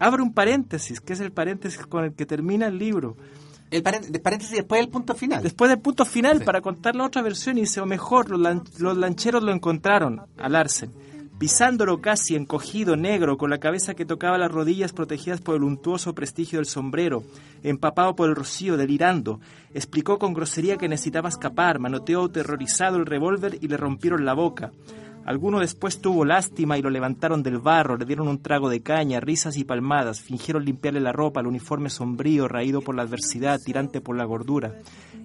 abre 0.00 0.20
un 0.22 0.34
paréntesis, 0.34 1.00
que 1.00 1.12
es 1.12 1.20
el 1.20 1.30
paréntesis 1.30 1.86
con 1.86 2.04
el 2.04 2.14
que 2.14 2.26
termina 2.26 2.66
el 2.66 2.78
libro. 2.78 3.16
El 3.70 3.82
paréntesis 3.82 4.50
después 4.56 4.80
del 4.80 4.88
punto 4.90 5.14
final. 5.14 5.42
Después 5.42 5.68
del 5.70 5.78
punto 5.80 6.04
final, 6.04 6.38
Sí. 6.40 6.44
para 6.44 6.60
contar 6.60 6.96
la 6.96 7.04
otra 7.04 7.22
versión, 7.22 7.56
y 7.58 7.62
dice, 7.62 7.80
o 7.80 7.86
mejor, 7.86 8.30
los, 8.30 8.40
lan- 8.40 8.64
los 8.78 8.96
lancheros 8.96 9.42
lo 9.44 9.52
encontraron 9.52 10.22
al 10.38 10.56
Arsen, 10.56 10.90
pisándolo 11.38 12.00
casi 12.00 12.36
encogido, 12.36 12.96
negro, 12.96 13.36
con 13.36 13.50
la 13.50 13.58
cabeza 13.58 13.94
que 13.94 14.04
tocaba 14.04 14.38
las 14.38 14.52
rodillas 14.52 14.92
protegidas 14.92 15.40
por 15.40 15.56
el 15.56 15.64
untuoso 15.64 16.14
prestigio 16.14 16.58
del 16.58 16.66
sombrero, 16.66 17.22
empapado 17.62 18.14
por 18.14 18.28
el 18.28 18.36
rocío, 18.36 18.76
delirando. 18.76 19.40
Explicó 19.72 20.18
con 20.18 20.34
grosería 20.34 20.76
que 20.76 20.88
necesitaba 20.88 21.28
escapar, 21.28 21.78
manoteó 21.78 22.28
terrorizado 22.28 22.96
el 22.96 23.06
revólver 23.06 23.58
y 23.60 23.68
le 23.68 23.76
rompieron 23.76 24.24
la 24.24 24.34
boca. 24.34 24.72
Alguno 25.24 25.60
después 25.60 26.02
tuvo 26.02 26.26
lástima 26.26 26.76
y 26.76 26.82
lo 26.82 26.90
levantaron 26.90 27.42
del 27.42 27.58
barro, 27.58 27.96
le 27.96 28.04
dieron 28.04 28.28
un 28.28 28.42
trago 28.42 28.68
de 28.68 28.82
caña, 28.82 29.20
risas 29.20 29.56
y 29.56 29.64
palmadas, 29.64 30.20
fingieron 30.20 30.66
limpiarle 30.66 31.00
la 31.00 31.12
ropa, 31.12 31.40
el 31.40 31.46
uniforme 31.46 31.88
sombrío, 31.88 32.46
raído 32.46 32.82
por 32.82 32.94
la 32.94 33.02
adversidad, 33.02 33.58
tirante 33.58 34.02
por 34.02 34.16
la 34.16 34.24
gordura. 34.24 34.74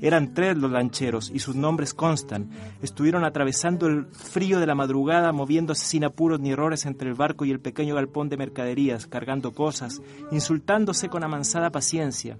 Eran 0.02 0.34
tres 0.34 0.58
los 0.58 0.72
lancheros 0.72 1.32
y 1.34 1.40
sus 1.40 1.56
nombres 1.56 1.94
constan. 1.94 2.50
Estuvieron 2.82 3.24
atravesando 3.24 3.88
el 3.88 4.06
frío 4.08 4.60
de 4.60 4.68
la 4.68 4.76
madrugada, 4.76 5.32
moviéndose 5.32 5.86
sin 5.86 6.06
apuros 6.06 6.40
ni 6.40 6.52
errores 6.52 6.86
entre 6.86 7.10
el 7.10 7.16
barco 7.16 7.46
y 7.46 7.52
el 7.52 7.60
pequeño 7.60 7.96
galpón 7.96 8.30
de 8.30 8.38
mercaderías, 8.38 9.08
cargando 9.08 9.54
cosas, 9.54 10.02
insultándose 10.32 11.10
con 11.10 11.24
amansada 11.24 11.72
paciencia. 11.72 12.38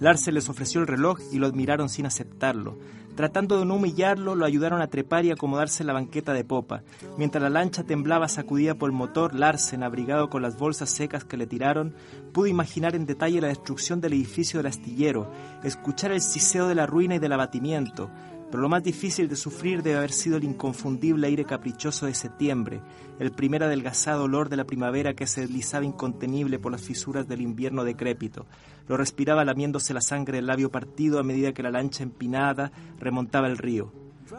Larsen 0.00 0.34
les 0.34 0.48
ofreció 0.48 0.80
el 0.80 0.86
reloj 0.86 1.18
y 1.32 1.38
lo 1.38 1.46
admiraron 1.46 1.88
sin 1.88 2.06
aceptarlo. 2.06 2.78
Tratando 3.14 3.58
de 3.58 3.66
no 3.66 3.74
humillarlo, 3.74 4.34
lo 4.34 4.46
ayudaron 4.46 4.80
a 4.80 4.86
trepar 4.86 5.26
y 5.26 5.30
acomodarse 5.30 5.82
en 5.82 5.88
la 5.88 5.92
banqueta 5.92 6.32
de 6.32 6.44
popa. 6.44 6.82
Mientras 7.18 7.42
la 7.42 7.50
lancha 7.50 7.84
temblaba 7.84 8.26
sacudida 8.26 8.74
por 8.74 8.88
el 8.88 8.96
motor, 8.96 9.34
Larsen, 9.34 9.82
abrigado 9.82 10.30
con 10.30 10.40
las 10.40 10.58
bolsas 10.58 10.88
secas 10.88 11.24
que 11.24 11.36
le 11.36 11.46
tiraron, 11.46 11.94
pudo 12.32 12.46
imaginar 12.46 12.94
en 12.94 13.04
detalle 13.04 13.42
la 13.42 13.48
destrucción 13.48 14.00
del 14.00 14.14
edificio 14.14 14.58
del 14.58 14.68
astillero, 14.68 15.30
escuchar 15.62 16.10
el 16.12 16.22
siseo 16.22 16.68
de 16.68 16.74
la 16.74 16.86
ruina 16.86 17.16
y 17.16 17.18
del 17.18 17.32
abatimiento. 17.32 18.10
Pero 18.52 18.60
lo 18.60 18.68
más 18.68 18.82
difícil 18.82 19.30
de 19.30 19.36
sufrir 19.36 19.82
debe 19.82 19.96
haber 19.96 20.12
sido 20.12 20.36
el 20.36 20.44
inconfundible 20.44 21.26
aire 21.26 21.46
caprichoso 21.46 22.04
de 22.04 22.12
septiembre, 22.12 22.82
el 23.18 23.32
primer 23.32 23.62
adelgazado 23.62 24.24
olor 24.24 24.50
de 24.50 24.58
la 24.58 24.66
primavera 24.66 25.14
que 25.14 25.26
se 25.26 25.40
deslizaba 25.40 25.86
incontenible 25.86 26.58
por 26.58 26.70
las 26.70 26.82
fisuras 26.82 27.26
del 27.26 27.40
invierno 27.40 27.82
decrépito. 27.82 28.44
Lo 28.88 28.98
respiraba 28.98 29.46
lamiéndose 29.46 29.94
la 29.94 30.02
sangre 30.02 30.36
del 30.36 30.48
labio 30.48 30.70
partido 30.70 31.18
a 31.18 31.22
medida 31.22 31.54
que 31.54 31.62
la 31.62 31.70
lancha 31.70 32.02
empinada 32.02 32.72
remontaba 33.00 33.46
el 33.46 33.56
río. 33.56 33.90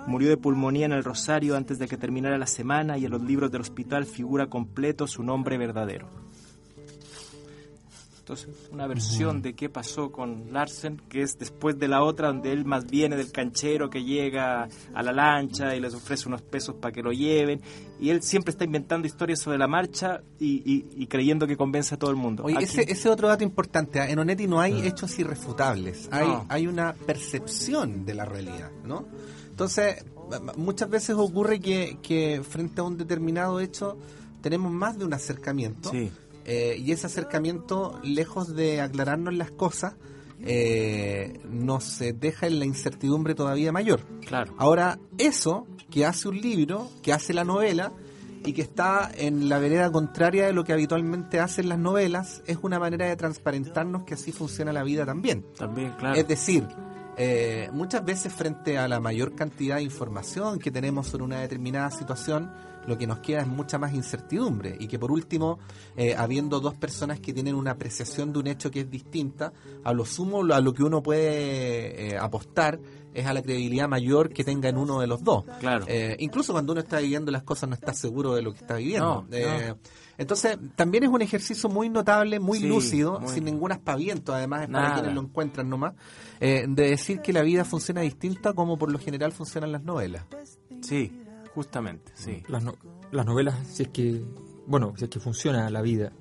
Murió 0.05 0.29
de 0.29 0.37
pulmonía 0.37 0.85
en 0.85 0.91
el 0.91 1.03
Rosario 1.03 1.55
antes 1.55 1.79
de 1.79 1.87
que 1.87 1.97
terminara 1.97 2.37
la 2.37 2.45
semana 2.45 2.99
y 2.99 3.05
en 3.05 3.11
los 3.11 3.23
libros 3.23 3.51
del 3.51 3.61
hospital 3.61 4.05
figura 4.05 4.45
completo 4.45 5.07
su 5.07 5.23
nombre 5.23 5.57
verdadero. 5.57 6.22
Entonces, 8.23 8.47
una 8.71 8.87
versión 8.87 9.41
de 9.41 9.53
qué 9.53 9.67
pasó 9.67 10.09
con 10.09 10.53
Larsen, 10.53 11.01
que 11.09 11.23
es 11.23 11.37
después 11.37 11.77
de 11.77 11.89
la 11.89 12.03
otra, 12.03 12.29
donde 12.29 12.53
él 12.53 12.63
más 12.63 12.85
viene 12.89 13.17
del 13.17 13.33
canchero 13.33 13.89
que 13.89 14.05
llega 14.05 14.69
a 14.93 15.03
la 15.03 15.11
lancha 15.11 15.75
y 15.75 15.81
les 15.81 15.93
ofrece 15.93 16.29
unos 16.29 16.41
pesos 16.41 16.75
para 16.75 16.93
que 16.93 17.03
lo 17.03 17.11
lleven. 17.11 17.59
Y 17.99 18.11
él 18.11 18.21
siempre 18.23 18.51
está 18.51 18.63
inventando 18.63 19.05
historias 19.07 19.39
sobre 19.41 19.57
la 19.57 19.67
marcha 19.67 20.21
y, 20.39 20.63
y- 20.65 20.85
y 21.03 21.07
creyendo 21.07 21.45
que 21.45 21.57
convence 21.57 21.95
a 21.95 21.99
todo 21.99 22.11
el 22.11 22.15
mundo. 22.15 22.43
Oye, 22.45 22.55
Aquí- 22.55 22.63
ese, 22.63 22.89
ese 22.89 23.09
otro 23.09 23.27
dato 23.27 23.43
importante, 23.43 23.99
¿ah? 23.99 24.09
en 24.09 24.17
Onetti 24.17 24.47
no 24.47 24.61
hay 24.61 24.87
hechos 24.87 25.19
irrefutables, 25.19 26.07
hay, 26.09 26.25
No. 26.25 26.45
hay 26.47 26.67
una 26.67 26.93
percepción 26.93 28.05
de 28.05 28.13
la 28.13 28.23
realidad, 28.23 28.71
¿no? 28.85 29.05
Entonces, 29.49 30.03
muchas 30.55 30.89
veces 30.89 31.17
ocurre 31.17 31.59
que, 31.59 31.97
que 32.01 32.41
frente 32.41 32.79
a 32.79 32.85
un 32.85 32.95
determinado 32.97 33.59
hecho 33.59 33.97
tenemos 34.41 34.71
más 34.71 34.97
de 34.97 35.05
un 35.05 35.13
acercamiento 35.13 35.89
Sí. 35.91 36.09
Eh, 36.45 36.75
y 36.79 36.91
ese 36.91 37.07
acercamiento, 37.07 37.99
lejos 38.03 38.55
de 38.55 38.81
aclararnos 38.81 39.33
las 39.33 39.51
cosas, 39.51 39.95
eh, 40.45 41.39
nos 41.49 42.01
eh, 42.01 42.13
deja 42.13 42.47
en 42.47 42.59
la 42.59 42.65
incertidumbre 42.65 43.33
todavía 43.33 43.71
mayor. 43.71 44.01
Claro. 44.25 44.53
Ahora, 44.57 44.99
eso 45.17 45.65
que 45.89 46.05
hace 46.05 46.27
un 46.27 46.41
libro, 46.41 46.89
que 47.01 47.13
hace 47.13 47.33
la 47.33 47.45
novela 47.45 47.93
y 48.45 48.51
que 48.51 48.61
está 48.61 49.09
en 49.15 49.47
la 49.47 49.59
vereda 49.59 49.89
contraria 49.91 50.45
de 50.45 50.53
lo 50.53 50.65
que 50.65 50.73
habitualmente 50.73 51.39
hacen 51.39 51.69
las 51.69 51.79
novelas, 51.79 52.43
es 52.45 52.57
una 52.61 52.77
manera 52.77 53.05
de 53.05 53.15
transparentarnos 53.15 54.03
que 54.03 54.15
así 54.15 54.33
funciona 54.33 54.73
la 54.73 54.83
vida 54.83 55.05
también. 55.05 55.45
También, 55.57 55.93
claro. 55.97 56.15
Es 56.15 56.27
decir, 56.27 56.67
eh, 57.15 57.69
muchas 57.71 58.03
veces 58.03 58.33
frente 58.33 58.77
a 58.77 58.87
la 58.87 58.99
mayor 58.99 59.35
cantidad 59.35 59.77
de 59.77 59.83
información 59.83 60.59
que 60.59 60.71
tenemos 60.71 61.07
sobre 61.07 61.23
una 61.23 61.39
determinada 61.39 61.91
situación, 61.91 62.51
lo 62.87 62.97
que 62.97 63.07
nos 63.07 63.19
queda 63.19 63.41
es 63.41 63.47
mucha 63.47 63.77
más 63.77 63.93
incertidumbre 63.93 64.75
y 64.79 64.87
que 64.87 64.99
por 64.99 65.11
último, 65.11 65.59
eh, 65.95 66.15
habiendo 66.17 66.59
dos 66.59 66.73
personas 66.75 67.19
que 67.19 67.33
tienen 67.33 67.55
una 67.55 67.71
apreciación 67.71 68.33
de 68.33 68.39
un 68.39 68.47
hecho 68.47 68.69
que 68.71 68.81
es 68.81 68.89
distinta, 68.89 69.53
a 69.83 69.93
lo 69.93 70.05
sumo 70.05 70.43
a 70.53 70.59
lo 70.59 70.73
que 70.73 70.83
uno 70.83 71.01
puede 71.01 72.09
eh, 72.13 72.17
apostar 72.17 72.79
es 73.13 73.27
a 73.27 73.33
la 73.33 73.43
credibilidad 73.43 73.87
mayor 73.87 74.29
que 74.29 74.43
tenga 74.43 74.69
en 74.69 74.77
uno 74.77 74.99
de 74.99 75.05
los 75.07 75.23
dos. 75.23 75.45
Claro. 75.59 75.85
Eh, 75.87 76.15
incluso 76.19 76.51
cuando 76.51 76.71
uno 76.73 76.81
está 76.81 76.97
viviendo 76.99 77.31
las 77.31 77.43
cosas 77.43 77.69
no 77.69 77.75
está 77.75 77.93
seguro 77.93 78.33
de 78.33 78.41
lo 78.41 78.51
que 78.53 78.59
está 78.59 78.75
viviendo. 78.77 79.25
No, 79.29 79.37
Eh, 79.37 79.75
Entonces, 80.17 80.57
también 80.75 81.03
es 81.03 81.09
un 81.11 81.21
ejercicio 81.21 81.69
muy 81.69 81.89
notable, 81.89 82.39
muy 82.39 82.59
Sí, 82.59 82.67
lúcido, 82.67 83.19
muy. 83.19 83.29
sin 83.31 83.45
ningún 83.45 83.71
aspaviento, 83.71 84.33
además 84.33 84.63
es 84.63 84.69
para 84.69 84.93
quienes 84.95 85.13
lo 85.13 85.21
encuentran 85.21 85.69
nomás, 85.69 85.93
de 86.39 86.65
decir 86.67 87.19
que 87.21 87.33
la 87.33 87.41
vida 87.43 87.63
funciona 87.65 88.01
distinta 88.01 88.53
como 88.53 88.77
por 88.77 88.91
lo 88.91 88.97
general 88.99 89.31
funcionan 89.31 89.71
las 89.71 89.83
novelas. 89.83 90.23
Sí, 90.81 91.11
justamente, 91.53 92.11
sí. 92.15 92.43
Las, 92.47 92.63
no- 92.63 92.75
las 93.11 93.25
novelas, 93.25 93.55
si 93.71 93.83
es 93.83 93.89
que, 93.89 94.21
bueno, 94.67 94.93
si 94.97 95.05
es 95.05 95.09
que 95.09 95.19
funciona 95.19 95.69
la 95.69 95.81
vida. 95.81 96.11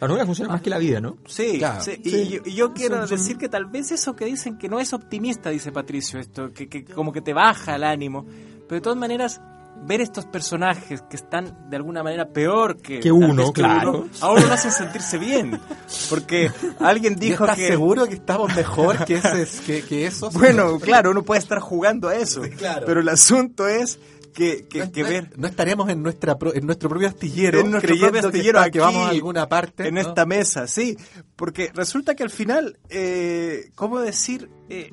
Las 0.00 0.08
novelas 0.08 0.26
funcionan 0.26 0.52
más 0.52 0.60
que 0.62 0.70
la 0.70 0.78
vida, 0.78 1.00
¿no? 1.00 1.16
Sí, 1.26 1.58
Claro. 1.58 1.82
sí, 1.82 1.92
y 2.02 2.10
Sí. 2.10 2.28
yo, 2.28 2.40
y 2.44 2.54
yo 2.54 2.72
quiero 2.74 2.96
Son- 2.98 3.08
son- 3.08 3.18
decir 3.18 3.38
que 3.38 3.48
tal 3.48 3.66
vez 3.66 3.92
eso 3.92 4.14
que 4.16 4.24
dicen 4.26 4.58
que 4.58 4.68
no 4.68 4.80
es 4.80 4.92
optimista, 4.92 5.50
dice 5.50 5.72
Patricio, 5.72 6.18
esto, 6.18 6.52
que, 6.52 6.68
que 6.68 6.84
como 6.84 7.12
que 7.12 7.20
te 7.22 7.32
baja 7.32 7.76
el 7.76 7.84
ánimo, 7.84 8.26
pero 8.68 8.76
de 8.76 8.80
todas 8.80 8.98
maneras, 8.98 9.40
ver 9.86 10.00
estos 10.00 10.24
personajes 10.26 11.02
que 11.02 11.16
están 11.16 11.68
de 11.68 11.76
alguna 11.76 12.02
manera 12.02 12.28
peor 12.28 12.76
que, 12.80 13.10
uno, 13.10 13.42
vez 13.42 13.50
claro. 13.52 13.90
uno, 14.02 14.08
a 14.20 14.30
uno 14.32 14.46
lo 14.46 14.52
hacen 14.52 14.70
sentirse 14.72 15.18
bien, 15.18 15.60
porque 16.08 16.50
alguien 16.80 17.16
dijo 17.16 17.44
¿Estás 17.44 17.58
que... 17.58 17.68
seguro 17.68 18.06
que 18.06 18.14
estamos 18.14 18.54
mejor 18.54 19.04
que, 19.04 19.14
ese, 19.16 19.62
que, 19.64 19.82
que 19.82 20.06
esos? 20.06 20.32
Bueno, 20.34 20.78
claro, 20.78 21.10
uno 21.10 21.22
puede 21.22 21.40
estar 21.40 21.58
jugando 21.60 22.08
a 22.08 22.16
eso, 22.16 22.42
claro. 22.56 22.84
pero 22.86 23.00
el 23.00 23.08
asunto 23.08 23.66
es 23.68 23.98
que, 24.34 24.66
que, 24.68 24.80
no, 24.80 24.92
que 24.92 25.02
no- 25.02 25.08
ver 25.08 25.38
no 25.38 25.46
estaremos 25.46 25.88
en 25.88 26.02
nuestra 26.02 26.36
en 26.54 26.66
nuestro 26.66 26.88
propio 26.90 27.08
astillero 27.08 27.60
en 27.60 27.70
nuestro 27.70 27.88
creyendo 27.88 28.10
propio 28.12 28.30
que 28.30 28.36
astillero 28.36 28.58
que, 28.60 28.66
aquí, 28.66 28.78
vamos 28.80 29.06
a 29.06 29.10
alguna 29.10 29.48
parte 29.48 29.88
en 29.88 29.94
¿no? 29.94 30.00
esta 30.00 30.26
mesa, 30.26 30.66
sí, 30.66 30.96
porque 31.36 31.70
resulta 31.74 32.14
que 32.14 32.22
al 32.24 32.30
final, 32.30 32.78
eh, 32.90 33.70
¿cómo 33.74 34.00
decir? 34.00 34.50
Eh, 34.68 34.92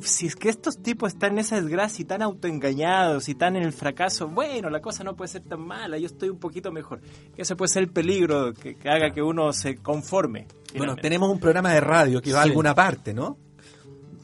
si 0.00 0.26
es 0.26 0.36
que 0.36 0.50
estos 0.50 0.82
tipos 0.82 1.14
están 1.14 1.32
en 1.32 1.38
esa 1.38 1.56
desgracia 1.56 2.02
y 2.02 2.04
tan 2.04 2.20
autoengañados 2.20 3.30
y 3.30 3.34
tan 3.34 3.56
en 3.56 3.62
el 3.62 3.72
fracaso, 3.72 4.28
bueno, 4.28 4.68
la 4.68 4.80
cosa 4.82 5.02
no 5.04 5.16
puede 5.16 5.28
ser 5.28 5.42
tan 5.42 5.60
mala, 5.66 5.96
yo 5.96 6.06
estoy 6.06 6.28
un 6.28 6.38
poquito 6.38 6.70
mejor. 6.70 7.00
Ese 7.36 7.56
puede 7.56 7.70
ser 7.70 7.84
el 7.84 7.88
peligro 7.90 8.52
que, 8.52 8.74
que 8.76 8.88
haga 8.90 9.10
que 9.12 9.22
uno 9.22 9.52
se 9.54 9.76
conforme. 9.76 10.46
bueno 10.76 10.96
tenemos 10.96 11.30
un 11.30 11.40
programa 11.40 11.72
de 11.72 11.80
radio 11.80 12.20
que 12.20 12.30
va 12.32 12.40
a 12.40 12.42
alguna 12.42 12.74
parte 12.74 13.14
¿no? 13.14 13.38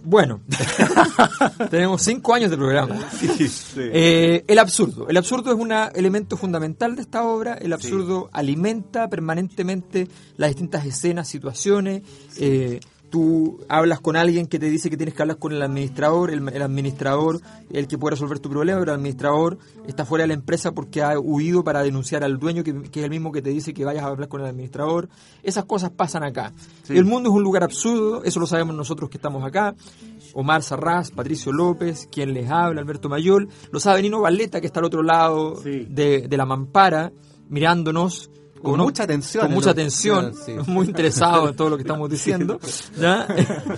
Bueno, 0.05 0.41
tenemos 1.71 2.03
cinco 2.03 2.35
años 2.35 2.51
de 2.51 2.57
programa. 2.57 2.99
Eh, 3.77 4.45
el 4.47 4.59
absurdo. 4.59 5.09
El 5.09 5.17
absurdo 5.17 5.53
es 5.53 5.59
un 5.59 5.73
elemento 5.73 6.37
fundamental 6.37 6.95
de 6.95 7.03
esta 7.03 7.25
obra. 7.25 7.55
El 7.55 7.73
absurdo 7.73 8.29
alimenta 8.33 9.09
permanentemente 9.09 10.09
las 10.37 10.51
distintas 10.51 10.85
escenas, 10.85 11.29
situaciones. 11.29 12.03
Eh, 12.39 12.81
tú 13.13 13.61
hablas 13.69 14.01
con 14.01 14.17
alguien 14.17 14.47
que 14.47 14.59
te 14.59 14.71
dice 14.71 14.89
que 14.89 14.97
tienes 14.97 15.15
que 15.15 15.21
hablar 15.21 15.37
con 15.37 15.53
el 15.53 15.61
administrador, 15.61 16.31
el, 16.31 16.49
el 16.49 16.63
administrador, 16.63 17.41
el 17.71 17.87
que 17.87 17.99
puede 17.99 18.13
resolver 18.13 18.39
tu 18.41 18.49
problema, 18.49 18.81
pero 18.81 18.93
el 18.93 18.97
administrador 18.99 19.59
está 19.87 20.07
fuera 20.07 20.23
de 20.23 20.29
la 20.29 20.35
empresa 20.35 20.73
porque 20.73 21.03
ha 21.03 21.19
huido 21.21 21.63
para 21.63 21.83
denunciar 21.83 22.25
al 22.25 22.39
dueño, 22.39 22.65
que, 22.65 22.73
que 22.91 23.01
es 23.01 23.05
el 23.05 23.11
mismo 23.11 23.31
que 23.31 23.43
te 23.43 23.51
dice 23.51 23.75
que 23.75 23.85
vayas 23.85 24.03
a 24.03 24.07
hablar 24.07 24.29
con 24.29 24.41
el 24.41 24.47
administrador. 24.47 25.11
Esas 25.43 25.67
cosas 25.67 25.91
pasan 25.91 26.25
acá. 26.25 26.53
El 26.89 27.05
mundo 27.05 27.29
es 27.29 27.37
un 27.37 27.43
lugar 27.43 27.63
absurdo, 27.63 28.25
eso 28.25 28.41
lo 28.41 28.47
sabemos 28.47 28.75
nosotros 28.75 29.11
que 29.11 29.19
estamos 29.19 29.45
acá. 29.45 29.75
Omar 30.33 30.63
Sarraz, 30.63 31.11
Patricio 31.11 31.53
López, 31.53 32.09
quien 32.11 32.33
les 32.33 32.51
habla, 32.51 32.81
Alberto 32.81 33.11
Mayol, 33.11 33.51
lo 33.71 33.79
sabe 33.79 34.01
Nino 34.01 34.23
Valeta, 34.23 34.59
que 34.63 34.67
está 34.67 34.81
al 34.81 34.87
otro 34.87 35.03
lado 35.03 35.57
Sí. 35.63 35.87
de, 35.91 36.27
de 36.27 36.37
la 36.39 36.47
mampara, 36.47 37.13
mirándonos. 37.51 38.31
Con 38.63 38.75
uno- 38.75 38.85
mucha 38.85 39.03
atención 39.03 39.45
Con 39.47 39.55
mucha 39.55 39.71
atención, 39.71 40.35
sí. 40.35 40.53
muy 40.67 40.87
interesado 40.87 41.49
en 41.49 41.57
todo 41.57 41.71
lo 41.71 41.77
que 41.77 41.83
estamos 41.83 42.09
diciendo. 42.09 42.61
¿ya? 43.01 43.27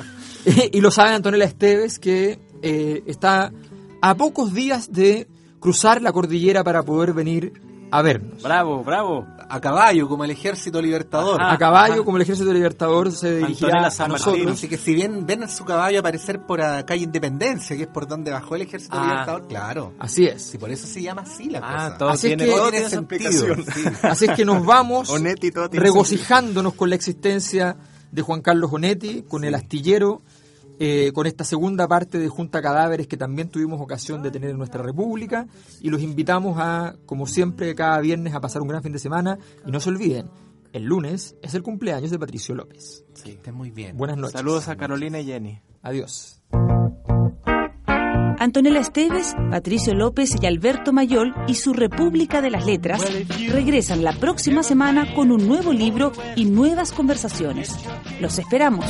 y 0.73 0.81
lo 0.81 0.91
sabe 0.91 1.11
Antonella 1.15 1.45
Esteves, 1.45 1.99
que 1.99 2.39
eh, 2.63 3.03
está 3.07 3.53
a 4.01 4.15
pocos 4.15 4.53
días 4.53 4.93
de 4.93 5.27
cruzar 5.61 6.03
la 6.03 6.13
cordillera 6.13 6.63
para 6.63 6.83
poder 6.83 7.15
venir 7.15 7.53
a 7.99 8.03
vernos. 8.03 8.43
Bravo, 8.43 8.83
bravo. 8.83 9.27
A 9.49 9.61
caballo, 9.61 10.09
como 10.09 10.25
el 10.25 10.31
ejército 10.31 10.81
libertador. 10.83 11.41
a 11.43 11.57
caballo, 11.59 12.05
como 12.05 12.17
el 12.17 12.23
ejército 12.23 12.53
libertador 12.53 13.13
se 13.13 13.37
dirigirá 13.37 13.89
a 13.99 14.09
nosotros. 14.09 14.53
Así 14.53 14.69
que 14.69 14.77
si 14.79 14.95
bien 14.95 15.27
ven 15.27 15.43
a 15.45 15.49
su 15.49 15.65
caballo 15.65 16.01
aparecer 16.01 16.41
por 16.47 16.59
la 16.61 16.85
calle 16.87 17.05
Independencia, 17.05 17.77
que 17.77 17.83
es 17.83 17.89
por 17.89 18.09
donde 18.09 18.31
bajó 18.31 18.57
el 18.57 18.63
ejército 18.63 18.97
Ah. 18.99 19.05
libertador, 19.07 19.47
claro. 19.47 19.93
Así 19.99 20.25
es. 20.27 20.43
Sí, 20.43 20.59
por 20.59 20.71
eso 20.71 20.87
se 20.87 21.03
llama 21.03 21.23
así 21.23 21.51
la 21.51 21.59
Ah, 21.63 21.73
cosa. 21.73 21.99
todo 21.99 22.09
Así 22.09 22.27
es 22.27 22.37
tiene, 22.37 22.45
que- 22.53 22.59
todo 22.59 22.71
tiene 22.71 22.89
sentido. 22.89 23.31
sí. 23.73 23.85
Así 24.03 24.25
es 24.25 24.31
que 24.33 24.45
nos 24.45 24.65
vamos 24.65 25.11
Onetti, 25.11 25.51
regocijándonos 25.73 26.75
con 26.75 26.91
la 26.91 26.97
existencia 26.97 27.77
de 28.11 28.23
Juan 28.23 28.41
Carlos 28.43 28.71
Onetti, 28.73 29.23
con 29.29 29.45
el 29.45 29.55
astillero, 29.55 30.23
eh, 30.79 31.13
con 31.13 31.27
esta 31.27 31.45
segunda 31.45 31.87
parte 31.89 32.19
de 32.19 32.29
Junta 32.29 32.61
Cadáveres 32.61 33.07
que 33.07 33.17
también 33.17 33.49
tuvimos 33.49 33.81
ocasión 33.81 34.23
de 34.23 34.31
tener 34.31 34.51
en 34.51 34.59
nuestra 34.59 34.83
república 34.83 35.47
y 35.81 35.91
los 35.91 36.03
invitamos 36.03 36.57
a, 36.59 36.97
como 37.07 37.27
siempre, 37.27 37.75
cada 37.75 38.01
viernes 38.01 38.35
a 38.35 38.41
pasar 38.41 38.63
un 38.63 38.69
gran 38.69 38.83
fin 38.83 38.93
de 38.93 38.99
semana 38.99 39.39
y 39.67 39.71
no 39.71 39.81
se 39.81 39.91
olviden, 39.91 40.29
el 40.73 40.85
lunes 40.85 41.37
es 41.43 41.55
el 41.55 41.63
cumpleaños 41.63 42.11
de 42.11 42.19
Patricio 42.19 42.55
López. 42.55 43.05
Sí, 43.15 43.31
estén 43.31 43.55
muy 43.55 43.71
bien. 43.71 43.97
Buenas 43.97 44.17
noches. 44.17 44.33
Saludos 44.33 44.69
a 44.69 44.77
Carolina 44.77 45.21
y 45.21 45.27
Jenny. 45.27 45.61
Adiós. 45.83 46.41
Antonella 48.39 48.81
Esteves, 48.81 49.35
Patricio 49.51 49.95
López 49.95 50.35
y 50.41 50.47
Alberto 50.47 50.93
Mayol 50.93 51.35
y 51.47 51.55
su 51.55 51.73
República 51.73 52.43
de 52.43 52.51
las 52.51 52.67
Letras 52.67 53.03
regresan 53.49 54.05
la 54.05 54.13
próxima 54.13 54.63
semana 54.63 55.15
con 55.15 55.31
un 55.31 55.47
nuevo 55.47 55.73
libro 55.73 56.13
y 56.37 56.45
nuevas 56.45 56.93
conversaciones. 56.93 57.75
Los 58.21 58.39
esperamos. 58.39 58.85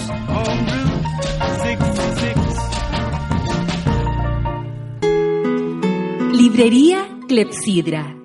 Librería 6.33 7.09
Clepsidra. 7.27 8.17